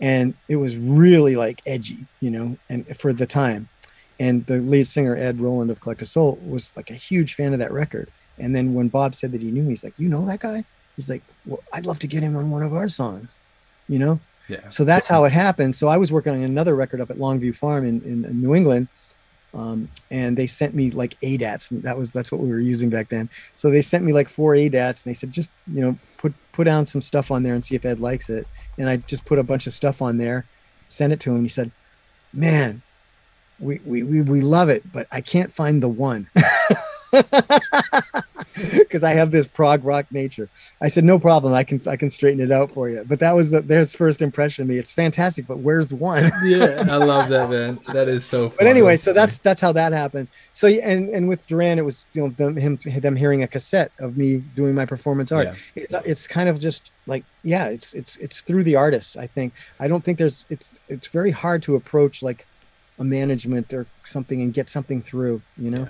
and 0.00 0.34
it 0.48 0.56
was 0.56 0.76
really 0.76 1.36
like 1.36 1.60
edgy, 1.66 2.06
you 2.20 2.30
know, 2.30 2.56
and 2.68 2.96
for 2.96 3.12
the 3.12 3.26
time. 3.26 3.68
And 4.18 4.46
the 4.46 4.58
lead 4.58 4.86
singer 4.86 5.16
Ed 5.16 5.40
Roland 5.40 5.70
of 5.70 5.80
Collective 5.80 6.08
Soul 6.08 6.38
was 6.46 6.72
like 6.74 6.90
a 6.90 6.94
huge 6.94 7.34
fan 7.34 7.52
of 7.52 7.58
that 7.58 7.72
record. 7.72 8.10
And 8.38 8.54
then 8.54 8.74
when 8.74 8.88
Bob 8.88 9.14
said 9.14 9.32
that 9.32 9.42
he 9.42 9.50
knew 9.50 9.62
me, 9.62 9.70
he's 9.70 9.84
like, 9.84 9.94
"You 9.98 10.08
know 10.08 10.24
that 10.26 10.40
guy?" 10.40 10.64
He's 10.96 11.10
like, 11.10 11.22
"Well, 11.44 11.62
I'd 11.72 11.86
love 11.86 11.98
to 12.00 12.06
get 12.06 12.22
him 12.22 12.36
on 12.36 12.50
one 12.50 12.62
of 12.62 12.72
our 12.72 12.88
songs," 12.88 13.38
you 13.88 13.98
know. 13.98 14.20
Yeah. 14.48 14.68
So 14.68 14.84
that's 14.84 15.06
how 15.06 15.24
it 15.24 15.32
happened. 15.32 15.74
So 15.74 15.88
I 15.88 15.96
was 15.96 16.12
working 16.12 16.32
on 16.32 16.42
another 16.42 16.74
record 16.74 17.00
up 17.00 17.10
at 17.10 17.18
Longview 17.18 17.56
Farm 17.56 17.84
in, 17.84 18.00
in, 18.02 18.24
in 18.24 18.40
New 18.40 18.54
England, 18.54 18.88
um, 19.56 19.88
and 20.10 20.36
they 20.36 20.46
sent 20.46 20.74
me 20.74 20.90
like 20.90 21.18
ADATs. 21.20 21.68
That 21.82 21.96
was 21.96 22.12
that's 22.12 22.30
what 22.30 22.42
we 22.42 22.50
were 22.50 22.60
using 22.60 22.90
back 22.90 23.08
then. 23.08 23.30
So 23.54 23.70
they 23.70 23.80
sent 23.80 24.04
me 24.04 24.12
like 24.12 24.28
four 24.28 24.52
ADATs, 24.52 25.04
and 25.04 25.10
they 25.10 25.14
said 25.14 25.32
just 25.32 25.48
you 25.66 25.80
know 25.80 25.98
put 26.18 26.34
put 26.52 26.64
down 26.64 26.84
some 26.84 27.00
stuff 27.00 27.30
on 27.30 27.42
there 27.42 27.54
and 27.54 27.64
see 27.64 27.74
if 27.74 27.84
Ed 27.84 27.98
likes 27.98 28.28
it. 28.28 28.46
And 28.76 28.88
I 28.88 28.98
just 28.98 29.24
put 29.24 29.38
a 29.38 29.42
bunch 29.42 29.66
of 29.66 29.72
stuff 29.72 30.02
on 30.02 30.18
there, 30.18 30.44
sent 30.88 31.12
it 31.12 31.20
to 31.20 31.34
him. 31.34 31.42
He 31.42 31.48
said, 31.48 31.72
"Man, 32.34 32.82
we 33.58 33.80
we 33.84 34.02
we, 34.02 34.20
we 34.20 34.40
love 34.42 34.68
it, 34.68 34.92
but 34.92 35.06
I 35.10 35.22
can't 35.22 35.50
find 35.50 35.82
the 35.82 35.88
one." 35.88 36.28
because 38.78 39.04
I 39.04 39.12
have 39.12 39.30
this 39.30 39.46
prog 39.46 39.84
rock 39.84 40.06
nature. 40.10 40.48
I 40.80 40.88
said, 40.88 41.04
no 41.04 41.18
problem. 41.18 41.52
I 41.54 41.64
can 41.64 41.80
I 41.86 41.96
can 41.96 42.10
straighten 42.10 42.40
it 42.40 42.50
out 42.50 42.72
for 42.72 42.88
you. 42.88 43.04
But 43.06 43.20
that 43.20 43.32
was 43.32 43.50
the, 43.50 43.60
their 43.60 43.84
first 43.86 44.22
impression 44.22 44.62
of 44.62 44.68
me. 44.68 44.78
It's 44.78 44.92
fantastic, 44.92 45.46
but 45.46 45.58
where's 45.58 45.88
the 45.88 45.96
one? 45.96 46.32
yeah, 46.44 46.84
I 46.88 46.96
love 46.96 47.28
that 47.30 47.50
man. 47.50 47.80
That 47.96 48.08
is 48.08 48.24
so. 48.24 48.50
But 48.50 48.66
anyway, 48.66 48.96
so 48.96 49.12
that's 49.12 49.38
that's 49.38 49.60
how 49.60 49.72
that 49.72 49.92
happened. 49.92 50.28
So 50.52 50.66
and 50.68 51.08
and 51.10 51.28
with 51.28 51.46
Duran, 51.46 51.78
it 51.78 51.84
was 51.84 52.04
you 52.12 52.22
know 52.22 52.30
them 52.30 52.56
him 52.56 52.76
them 52.76 53.16
hearing 53.16 53.42
a 53.42 53.48
cassette 53.48 53.92
of 54.00 54.16
me 54.16 54.38
doing 54.54 54.74
my 54.74 54.84
performance 54.84 55.32
art. 55.32 55.48
Yeah. 55.74 55.84
It, 55.84 56.02
it's 56.04 56.26
kind 56.26 56.48
of 56.48 56.58
just 56.58 56.90
like 57.06 57.24
yeah, 57.42 57.68
it's 57.68 57.94
it's 57.94 58.16
it's 58.18 58.42
through 58.42 58.64
the 58.64 58.76
artist. 58.76 59.16
I 59.16 59.26
think 59.26 59.54
I 59.80 59.88
don't 59.88 60.04
think 60.04 60.18
there's 60.18 60.44
it's 60.50 60.72
it's 60.88 61.08
very 61.08 61.30
hard 61.30 61.62
to 61.64 61.76
approach 61.76 62.22
like 62.22 62.46
a 62.98 63.04
management 63.04 63.72
or 63.72 63.86
something 64.04 64.42
and 64.42 64.52
get 64.52 64.68
something 64.68 65.00
through. 65.00 65.40
You 65.56 65.70
know. 65.70 65.82
Yeah 65.82 65.88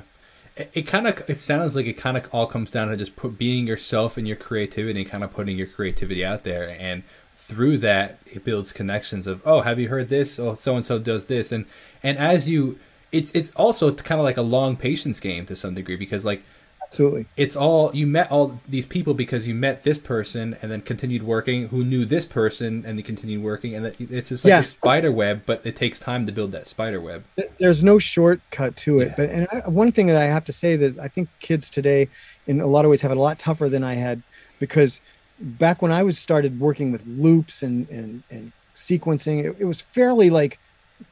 it, 0.56 0.86
kind 0.86 1.06
of 1.06 1.28
it 1.28 1.38
sounds 1.38 1.76
like 1.76 1.86
it 1.86 1.94
kind 1.94 2.16
of 2.16 2.28
all 2.32 2.46
comes 2.46 2.70
down 2.70 2.88
to 2.88 2.96
just 2.96 3.16
put 3.16 3.36
being 3.38 3.66
yourself 3.66 4.16
and 4.16 4.26
your 4.26 4.36
creativity 4.36 5.02
and 5.02 5.10
kind 5.10 5.22
of 5.22 5.30
putting 5.32 5.56
your 5.56 5.66
creativity 5.66 6.24
out 6.24 6.44
there. 6.44 6.76
And 6.78 7.02
through 7.34 7.78
that 7.78 8.18
it 8.26 8.44
builds 8.44 8.72
connections 8.72 9.26
of 9.26 9.40
oh 9.44 9.60
have 9.60 9.78
you 9.78 9.88
heard 9.88 10.08
this? 10.08 10.38
Oh 10.38 10.54
so 10.54 10.76
and 10.76 10.84
so 10.84 10.98
does 10.98 11.28
this. 11.28 11.52
And 11.52 11.66
and 12.02 12.18
as 12.18 12.48
you 12.48 12.78
it's 13.12 13.30
it's 13.32 13.50
also 13.52 13.92
kind 13.92 14.20
of 14.20 14.24
like 14.24 14.36
a 14.36 14.42
long 14.42 14.76
patience 14.76 15.20
game 15.20 15.46
to 15.46 15.56
some 15.56 15.74
degree 15.74 15.96
because 15.96 16.24
like 16.24 16.42
Absolutely. 16.88 17.26
It's 17.36 17.56
all 17.56 17.94
you 17.94 18.06
met 18.06 18.30
all 18.30 18.58
these 18.68 18.86
people 18.86 19.14
because 19.14 19.46
you 19.46 19.54
met 19.54 19.82
this 19.82 19.98
person 19.98 20.56
and 20.62 20.70
then 20.70 20.80
continued 20.80 21.22
working 21.22 21.68
who 21.68 21.84
knew 21.84 22.04
this 22.04 22.24
person 22.24 22.84
and 22.86 22.98
they 22.98 23.02
continued 23.02 23.42
working 23.42 23.74
and 23.74 23.86
it's 23.86 24.28
just 24.28 24.44
like 24.44 24.50
yeah. 24.50 24.60
a 24.60 24.64
spider 24.64 25.10
web, 25.10 25.42
but 25.46 25.64
it 25.66 25.76
takes 25.76 25.98
time 25.98 26.26
to 26.26 26.32
build 26.32 26.52
that 26.52 26.66
spider 26.66 27.00
web. 27.00 27.24
There's 27.58 27.82
no 27.82 27.98
shortcut 27.98 28.76
to 28.76 29.00
it. 29.00 29.08
Yeah. 29.08 29.14
But 29.16 29.30
and 29.30 29.48
I, 29.52 29.68
one 29.68 29.92
thing 29.92 30.06
that 30.06 30.16
I 30.16 30.24
have 30.24 30.44
to 30.46 30.52
say 30.52 30.74
is 30.74 30.98
I 30.98 31.08
think 31.08 31.28
kids 31.40 31.70
today, 31.70 32.08
in 32.46 32.60
a 32.60 32.66
lot 32.66 32.84
of 32.84 32.90
ways, 32.90 33.00
have 33.00 33.10
it 33.10 33.16
a 33.16 33.20
lot 33.20 33.38
tougher 33.38 33.68
than 33.68 33.82
I 33.82 33.94
had 33.94 34.22
because 34.58 35.00
back 35.38 35.82
when 35.82 35.92
I 35.92 36.02
was 36.02 36.18
started 36.18 36.58
working 36.60 36.92
with 36.92 37.06
loops 37.06 37.62
and 37.62 37.88
and 37.90 38.22
and 38.30 38.52
sequencing, 38.74 39.44
it, 39.44 39.56
it 39.58 39.64
was 39.64 39.82
fairly 39.82 40.30
like 40.30 40.58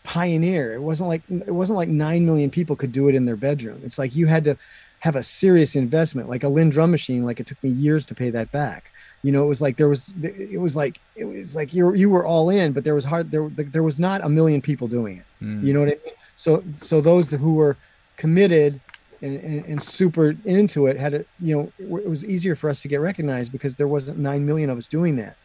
pioneer. 0.02 0.74
It 0.74 0.80
wasn't 0.80 1.08
like 1.08 1.22
it 1.28 1.54
wasn't 1.54 1.76
like 1.76 1.88
nine 1.88 2.24
million 2.24 2.50
people 2.50 2.76
could 2.76 2.92
do 2.92 3.08
it 3.08 3.14
in 3.14 3.24
their 3.24 3.36
bedroom. 3.36 3.80
It's 3.84 3.98
like 3.98 4.14
you 4.14 4.26
had 4.26 4.44
to 4.44 4.56
have 5.04 5.16
a 5.16 5.22
serious 5.22 5.76
investment 5.76 6.30
like 6.30 6.44
a 6.44 6.48
Linn 6.48 6.70
drum 6.70 6.90
machine 6.90 7.26
like 7.26 7.38
it 7.38 7.46
took 7.46 7.62
me 7.62 7.68
years 7.68 8.06
to 8.06 8.14
pay 8.14 8.30
that 8.30 8.50
back 8.52 8.90
you 9.22 9.30
know 9.30 9.44
it 9.44 9.46
was 9.46 9.60
like 9.60 9.76
there 9.76 9.86
was 9.86 10.14
it 10.22 10.58
was 10.58 10.74
like 10.74 10.98
it 11.14 11.26
was 11.26 11.54
like 11.54 11.74
you 11.74 11.92
you 11.92 12.08
were 12.08 12.24
all 12.24 12.48
in 12.48 12.72
but 12.72 12.84
there 12.84 12.94
was 12.94 13.04
hard 13.04 13.30
there 13.30 13.50
there 13.50 13.82
was 13.82 14.00
not 14.00 14.24
a 14.24 14.30
million 14.30 14.62
people 14.62 14.88
doing 14.88 15.18
it 15.18 15.44
mm. 15.44 15.62
you 15.62 15.74
know 15.74 15.80
what 15.80 15.90
i 15.90 15.98
mean 16.06 16.14
so 16.36 16.64
so 16.78 17.02
those 17.02 17.28
who 17.28 17.52
were 17.52 17.76
committed 18.16 18.80
and, 19.20 19.38
and, 19.40 19.64
and, 19.66 19.82
super 19.82 20.34
into 20.46 20.86
it 20.86 20.96
had 20.96 21.12
it 21.12 21.28
you 21.38 21.54
know 21.54 21.70
it 21.78 22.08
was 22.08 22.24
easier 22.24 22.54
for 22.54 22.70
us 22.70 22.80
to 22.80 22.88
get 22.88 22.98
recognized 22.98 23.52
because 23.52 23.76
there 23.76 23.88
wasn't 23.88 24.16
9 24.16 24.46
million 24.46 24.70
of 24.70 24.78
us 24.78 24.88
doing 24.88 25.16
that 25.16 25.36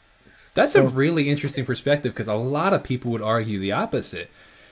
that's 0.54 0.72
so, 0.72 0.86
a 0.86 0.88
really 0.88 1.30
interesting 1.30 1.66
perspective 1.66 2.14
because 2.14 2.30
a 2.30 2.34
lot 2.34 2.72
of 2.72 2.82
people 2.82 3.12
would 3.12 3.22
argue 3.22 3.60
the 3.60 3.74
opposite 3.74 4.30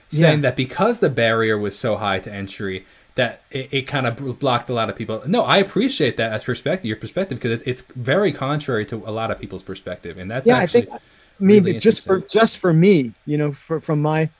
saying 0.08 0.38
yeah. 0.38 0.48
that 0.48 0.56
because 0.56 1.00
the 1.00 1.10
barrier 1.10 1.58
was 1.58 1.78
so 1.78 1.98
high 1.98 2.20
to 2.20 2.32
entry 2.32 2.86
that 3.18 3.42
it, 3.50 3.68
it 3.72 3.82
kind 3.82 4.06
of 4.06 4.38
blocked 4.38 4.70
a 4.70 4.72
lot 4.72 4.88
of 4.88 4.94
people. 4.94 5.20
No, 5.26 5.42
I 5.42 5.56
appreciate 5.56 6.16
that 6.18 6.32
as 6.32 6.44
perspective, 6.44 6.86
your 6.86 6.96
perspective, 6.96 7.38
because 7.38 7.60
it, 7.60 7.66
it's 7.66 7.82
very 7.96 8.30
contrary 8.30 8.86
to 8.86 8.94
a 8.94 9.10
lot 9.10 9.32
of 9.32 9.40
people's 9.40 9.64
perspective, 9.64 10.18
and 10.18 10.30
that's 10.30 10.46
yeah. 10.46 10.58
I 10.58 10.68
think, 10.68 10.88
I 10.88 11.00
mean, 11.40 11.64
really 11.64 11.80
just 11.80 12.04
for 12.04 12.20
just 12.20 12.58
for 12.58 12.72
me, 12.72 13.12
you 13.26 13.36
know, 13.36 13.50
for, 13.50 13.80
from 13.80 14.00
my, 14.00 14.30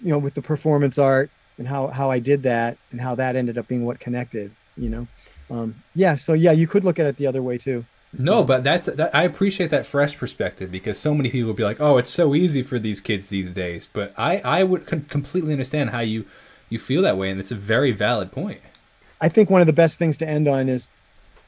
you 0.00 0.10
know, 0.10 0.18
with 0.18 0.34
the 0.34 0.42
performance 0.42 0.96
art 0.96 1.28
and 1.58 1.66
how 1.66 1.88
how 1.88 2.08
I 2.08 2.20
did 2.20 2.44
that 2.44 2.78
and 2.92 3.00
how 3.00 3.16
that 3.16 3.34
ended 3.34 3.58
up 3.58 3.66
being 3.66 3.84
what 3.84 3.98
connected, 3.98 4.52
you 4.76 4.90
know, 4.90 5.08
um, 5.50 5.74
yeah. 5.96 6.14
So 6.14 6.32
yeah, 6.32 6.52
you 6.52 6.68
could 6.68 6.84
look 6.84 7.00
at 7.00 7.06
it 7.06 7.16
the 7.16 7.26
other 7.26 7.42
way 7.42 7.58
too. 7.58 7.84
No, 8.12 8.44
but 8.44 8.62
that's 8.62 8.86
that, 8.86 9.12
I 9.12 9.24
appreciate 9.24 9.70
that 9.70 9.86
fresh 9.86 10.16
perspective 10.16 10.70
because 10.70 11.00
so 11.00 11.14
many 11.14 11.30
people 11.30 11.48
would 11.48 11.56
be 11.56 11.64
like, 11.64 11.80
"Oh, 11.80 11.96
it's 11.96 12.10
so 12.10 12.36
easy 12.36 12.62
for 12.62 12.78
these 12.78 13.00
kids 13.00 13.26
these 13.28 13.50
days." 13.50 13.88
But 13.92 14.14
I 14.16 14.38
I 14.38 14.62
would 14.62 14.86
completely 14.86 15.50
understand 15.50 15.90
how 15.90 16.00
you 16.00 16.26
you 16.70 16.78
feel 16.78 17.02
that 17.02 17.18
way, 17.18 17.30
and 17.30 17.38
it's 17.38 17.50
a 17.50 17.56
very 17.56 17.92
valid 17.92 18.32
point. 18.32 18.60
I 19.20 19.28
think 19.28 19.50
one 19.50 19.60
of 19.60 19.66
the 19.66 19.72
best 19.74 19.98
things 19.98 20.16
to 20.18 20.28
end 20.28 20.48
on 20.48 20.68
is, 20.68 20.88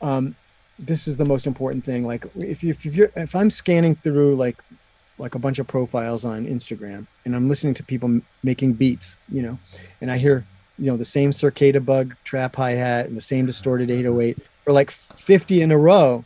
um, 0.02 0.36
this 0.78 1.08
is 1.08 1.16
the 1.16 1.24
most 1.24 1.46
important 1.46 1.84
thing. 1.84 2.04
Like 2.04 2.26
if 2.36 2.62
you 2.62 2.70
if 2.70 2.84
you're 2.84 3.10
if 3.16 3.34
I'm 3.34 3.50
scanning 3.50 3.94
through 3.96 4.36
like 4.36 4.58
like 5.18 5.34
a 5.34 5.38
bunch 5.38 5.58
of 5.58 5.66
profiles 5.66 6.24
on 6.24 6.46
Instagram 6.46 7.06
and 7.24 7.36
I'm 7.36 7.48
listening 7.48 7.74
to 7.74 7.84
people 7.84 8.20
making 8.42 8.74
beats, 8.74 9.16
you 9.28 9.42
know, 9.42 9.58
and 10.00 10.10
I 10.10 10.18
hear 10.18 10.44
you 10.78 10.86
know 10.86 10.96
the 10.96 11.04
same 11.04 11.32
cicada 11.32 11.80
bug 11.80 12.14
trap 12.24 12.56
hi 12.56 12.72
hat 12.72 13.06
and 13.06 13.16
the 13.16 13.22
same 13.22 13.46
distorted 13.46 13.90
808 13.90 14.38
for 14.64 14.72
like 14.72 14.90
50 14.90 15.62
in 15.62 15.70
a 15.70 15.78
row 15.78 16.24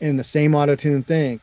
in 0.00 0.16
the 0.16 0.24
same 0.24 0.54
auto 0.54 0.76
tune 0.76 1.02
thing. 1.02 1.40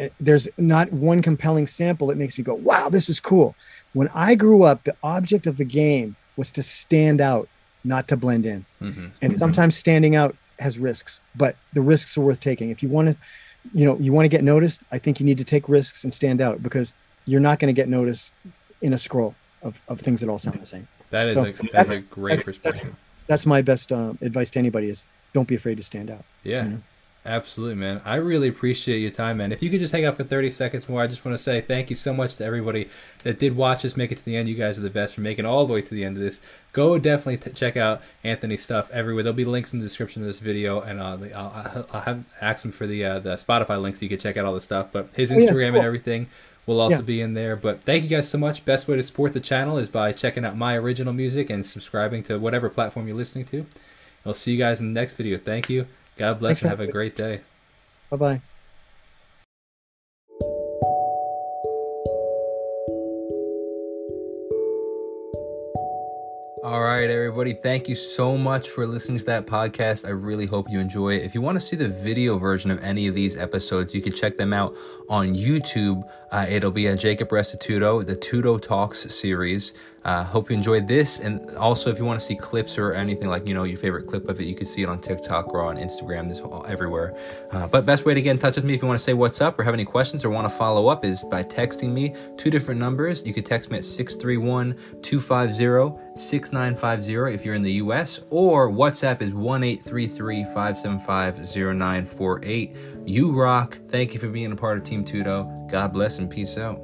Eh, 0.00 0.08
there's 0.18 0.48
not 0.56 0.90
one 0.92 1.20
compelling 1.20 1.66
sample 1.66 2.06
that 2.06 2.16
makes 2.16 2.38
me 2.38 2.42
go, 2.42 2.54
wow, 2.54 2.88
this 2.88 3.08
is 3.08 3.20
cool. 3.20 3.54
When 3.92 4.08
I 4.14 4.34
grew 4.34 4.62
up, 4.62 4.84
the 4.84 4.96
object 5.02 5.46
of 5.46 5.58
the 5.58 5.64
game 5.64 6.16
was 6.36 6.50
to 6.52 6.62
stand 6.62 7.20
out, 7.20 7.48
not 7.84 8.08
to 8.08 8.16
blend 8.16 8.46
in. 8.46 8.64
Mm-hmm. 8.80 9.08
And 9.20 9.32
sometimes 9.32 9.76
standing 9.76 10.16
out 10.16 10.34
has 10.58 10.78
risks, 10.78 11.20
but 11.36 11.56
the 11.74 11.82
risks 11.82 12.16
are 12.16 12.22
worth 12.22 12.40
taking. 12.40 12.70
If 12.70 12.82
you 12.82 12.88
want 12.88 13.08
to, 13.08 13.16
you 13.74 13.84
know, 13.84 13.98
you 13.98 14.12
want 14.12 14.24
to 14.24 14.28
get 14.30 14.42
noticed, 14.42 14.82
I 14.90 14.98
think 14.98 15.20
you 15.20 15.26
need 15.26 15.38
to 15.38 15.44
take 15.44 15.68
risks 15.68 16.02
and 16.02 16.14
stand 16.14 16.40
out 16.40 16.62
because 16.62 16.94
you're 17.26 17.40
not 17.40 17.58
going 17.58 17.74
to 17.74 17.78
get 17.78 17.88
noticed 17.88 18.30
in 18.80 18.94
a 18.94 18.98
scroll 18.98 19.34
of, 19.62 19.82
of 19.88 20.00
things 20.00 20.20
that 20.20 20.30
all 20.30 20.38
sound 20.38 20.60
the 20.60 20.66
same. 20.66 20.88
That 21.10 21.28
is 21.28 21.34
so 21.34 21.44
a, 21.44 21.52
that's, 21.72 21.90
a 21.90 22.00
great 22.00 22.36
that's, 22.36 22.44
perspective. 22.44 22.84
That's, 22.84 23.26
that's 23.26 23.46
my 23.46 23.60
best 23.60 23.92
uh, 23.92 24.14
advice 24.22 24.50
to 24.52 24.58
anybody 24.58 24.88
is 24.88 25.04
don't 25.34 25.46
be 25.46 25.56
afraid 25.56 25.76
to 25.76 25.82
stand 25.82 26.10
out. 26.10 26.24
Yeah. 26.42 26.64
You 26.64 26.70
know? 26.70 26.82
Absolutely, 27.24 27.74
man. 27.74 28.00
I 28.06 28.16
really 28.16 28.48
appreciate 28.48 28.98
your 28.98 29.10
time, 29.10 29.36
man. 29.36 29.52
If 29.52 29.62
you 29.62 29.68
could 29.68 29.80
just 29.80 29.92
hang 29.92 30.06
out 30.06 30.16
for 30.16 30.24
30 30.24 30.50
seconds 30.50 30.88
more, 30.88 31.02
I 31.02 31.06
just 31.06 31.22
want 31.22 31.36
to 31.36 31.42
say 31.42 31.60
thank 31.60 31.90
you 31.90 31.96
so 31.96 32.14
much 32.14 32.36
to 32.36 32.44
everybody 32.44 32.88
that 33.24 33.38
did 33.38 33.56
watch 33.56 33.84
us 33.84 33.94
make 33.94 34.10
it 34.10 34.18
to 34.18 34.24
the 34.24 34.36
end. 34.36 34.48
You 34.48 34.54
guys 34.54 34.78
are 34.78 34.82
the 34.82 34.88
best 34.88 35.14
for 35.14 35.20
making 35.20 35.44
all 35.44 35.66
the 35.66 35.74
way 35.74 35.82
to 35.82 35.94
the 35.94 36.02
end 36.02 36.16
of 36.16 36.22
this. 36.22 36.40
Go 36.72 36.98
definitely 36.98 37.36
t- 37.36 37.54
check 37.54 37.76
out 37.76 38.00
Anthony's 38.24 38.62
stuff 38.62 38.90
everywhere. 38.90 39.22
There'll 39.22 39.36
be 39.36 39.44
links 39.44 39.74
in 39.74 39.80
the 39.80 39.84
description 39.84 40.22
of 40.22 40.28
this 40.28 40.38
video, 40.38 40.80
and 40.80 40.98
uh, 40.98 41.18
I'll, 41.36 41.86
I'll, 41.92 42.00
have 42.00 42.24
ask 42.40 42.64
him 42.64 42.72
for 42.72 42.86
the 42.86 43.04
uh, 43.04 43.18
the 43.18 43.34
Spotify 43.34 43.80
links 43.80 43.98
so 43.98 44.04
you 44.04 44.08
can 44.08 44.18
check 44.18 44.38
out 44.38 44.46
all 44.46 44.54
the 44.54 44.60
stuff. 44.60 44.88
But 44.90 45.10
his 45.12 45.30
Instagram 45.30 45.36
oh, 45.36 45.58
yeah, 45.58 45.68
cool. 45.68 45.76
and 45.76 45.86
everything 45.86 46.26
will 46.64 46.80
also 46.80 46.96
yeah. 46.96 47.02
be 47.02 47.20
in 47.20 47.34
there. 47.34 47.54
But 47.54 47.82
thank 47.82 48.02
you 48.02 48.08
guys 48.08 48.30
so 48.30 48.38
much. 48.38 48.64
Best 48.64 48.88
way 48.88 48.96
to 48.96 49.02
support 49.02 49.34
the 49.34 49.40
channel 49.40 49.76
is 49.76 49.90
by 49.90 50.12
checking 50.12 50.46
out 50.46 50.56
my 50.56 50.74
original 50.74 51.12
music 51.12 51.50
and 51.50 51.66
subscribing 51.66 52.22
to 52.24 52.38
whatever 52.38 52.70
platform 52.70 53.06
you're 53.08 53.16
listening 53.16 53.44
to. 53.46 53.66
I'll 54.24 54.32
see 54.32 54.52
you 54.52 54.58
guys 54.58 54.80
in 54.80 54.94
the 54.94 55.00
next 55.00 55.14
video. 55.14 55.36
Thank 55.36 55.68
you. 55.68 55.86
God 56.16 56.38
bless 56.38 56.60
Thanks 56.60 56.62
and 56.62 56.70
have 56.70 56.80
a 56.80 56.90
great 56.90 57.16
day. 57.16 57.40
Bye 58.10 58.16
bye. 58.16 58.40
All 66.62 66.82
right, 66.82 67.08
everybody. 67.08 67.54
Thank 67.54 67.88
you 67.88 67.94
so 67.94 68.36
much 68.36 68.68
for 68.68 68.86
listening 68.86 69.18
to 69.18 69.24
that 69.24 69.46
podcast. 69.46 70.06
I 70.06 70.10
really 70.10 70.44
hope 70.44 70.68
you 70.68 70.78
enjoy 70.78 71.14
it. 71.14 71.24
If 71.24 71.34
you 71.34 71.40
want 71.40 71.56
to 71.56 71.60
see 71.60 71.74
the 71.74 71.88
video 71.88 72.36
version 72.36 72.70
of 72.70 72.82
any 72.84 73.06
of 73.06 73.14
these 73.14 73.38
episodes, 73.38 73.94
you 73.94 74.02
can 74.02 74.12
check 74.12 74.36
them 74.36 74.52
out 74.52 74.76
on 75.08 75.28
YouTube. 75.28 76.06
Uh, 76.30 76.46
it'll 76.48 76.70
be 76.70 76.86
a 76.86 76.96
Jacob 76.96 77.30
Restituto, 77.30 78.06
the 78.06 78.16
Tudo 78.16 78.60
Talks 78.60 79.12
series. 79.12 79.74
Uh, 80.04 80.24
hope 80.24 80.48
you 80.48 80.56
enjoyed 80.56 80.86
this. 80.86 81.18
And 81.18 81.50
also, 81.56 81.90
if 81.90 81.98
you 81.98 82.04
want 82.04 82.18
to 82.20 82.24
see 82.24 82.34
clips 82.34 82.78
or 82.78 82.92
anything 82.94 83.28
like, 83.28 83.46
you 83.46 83.52
know, 83.52 83.64
your 83.64 83.76
favorite 83.76 84.06
clip 84.06 84.28
of 84.28 84.40
it, 84.40 84.44
you 84.44 84.54
can 84.54 84.64
see 84.64 84.82
it 84.82 84.88
on 84.88 84.98
TikTok 85.00 85.52
or 85.52 85.62
on 85.62 85.76
Instagram. 85.76 86.28
This 86.28 86.40
all, 86.40 86.64
everywhere. 86.66 87.14
Uh, 87.52 87.66
but 87.66 87.84
best 87.84 88.06
way 88.06 88.14
to 88.14 88.22
get 88.22 88.30
in 88.30 88.38
touch 88.38 88.56
with 88.56 88.64
me 88.64 88.74
if 88.74 88.80
you 88.80 88.88
want 88.88 88.98
to 88.98 89.04
say 89.04 89.12
what's 89.12 89.40
up 89.40 89.58
or 89.58 89.64
have 89.64 89.74
any 89.74 89.84
questions 89.84 90.24
or 90.24 90.30
want 90.30 90.48
to 90.48 90.56
follow 90.56 90.86
up 90.86 91.04
is 91.04 91.24
by 91.24 91.42
texting 91.42 91.90
me 91.92 92.14
two 92.38 92.50
different 92.50 92.80
numbers. 92.80 93.26
You 93.26 93.34
can 93.34 93.44
text 93.44 93.70
me 93.70 93.76
at 93.76 93.84
631 93.84 94.74
250 95.02 96.00
6950 96.14 97.34
if 97.34 97.44
you're 97.44 97.54
in 97.54 97.62
the 97.62 97.72
US, 97.72 98.20
or 98.30 98.70
WhatsApp 98.70 99.20
is 99.20 99.34
1 99.34 99.76
575 99.78 101.36
0948. 101.36 102.76
You 103.06 103.32
rock. 103.32 103.78
Thank 103.88 104.14
you 104.14 104.20
for 104.20 104.28
being 104.28 104.52
a 104.52 104.56
part 104.56 104.76
of 104.76 104.84
Team 104.84 105.04
Tudo. 105.04 105.70
God 105.70 105.92
bless 105.92 106.18
and 106.18 106.30
peace 106.30 106.56
out. 106.58 106.80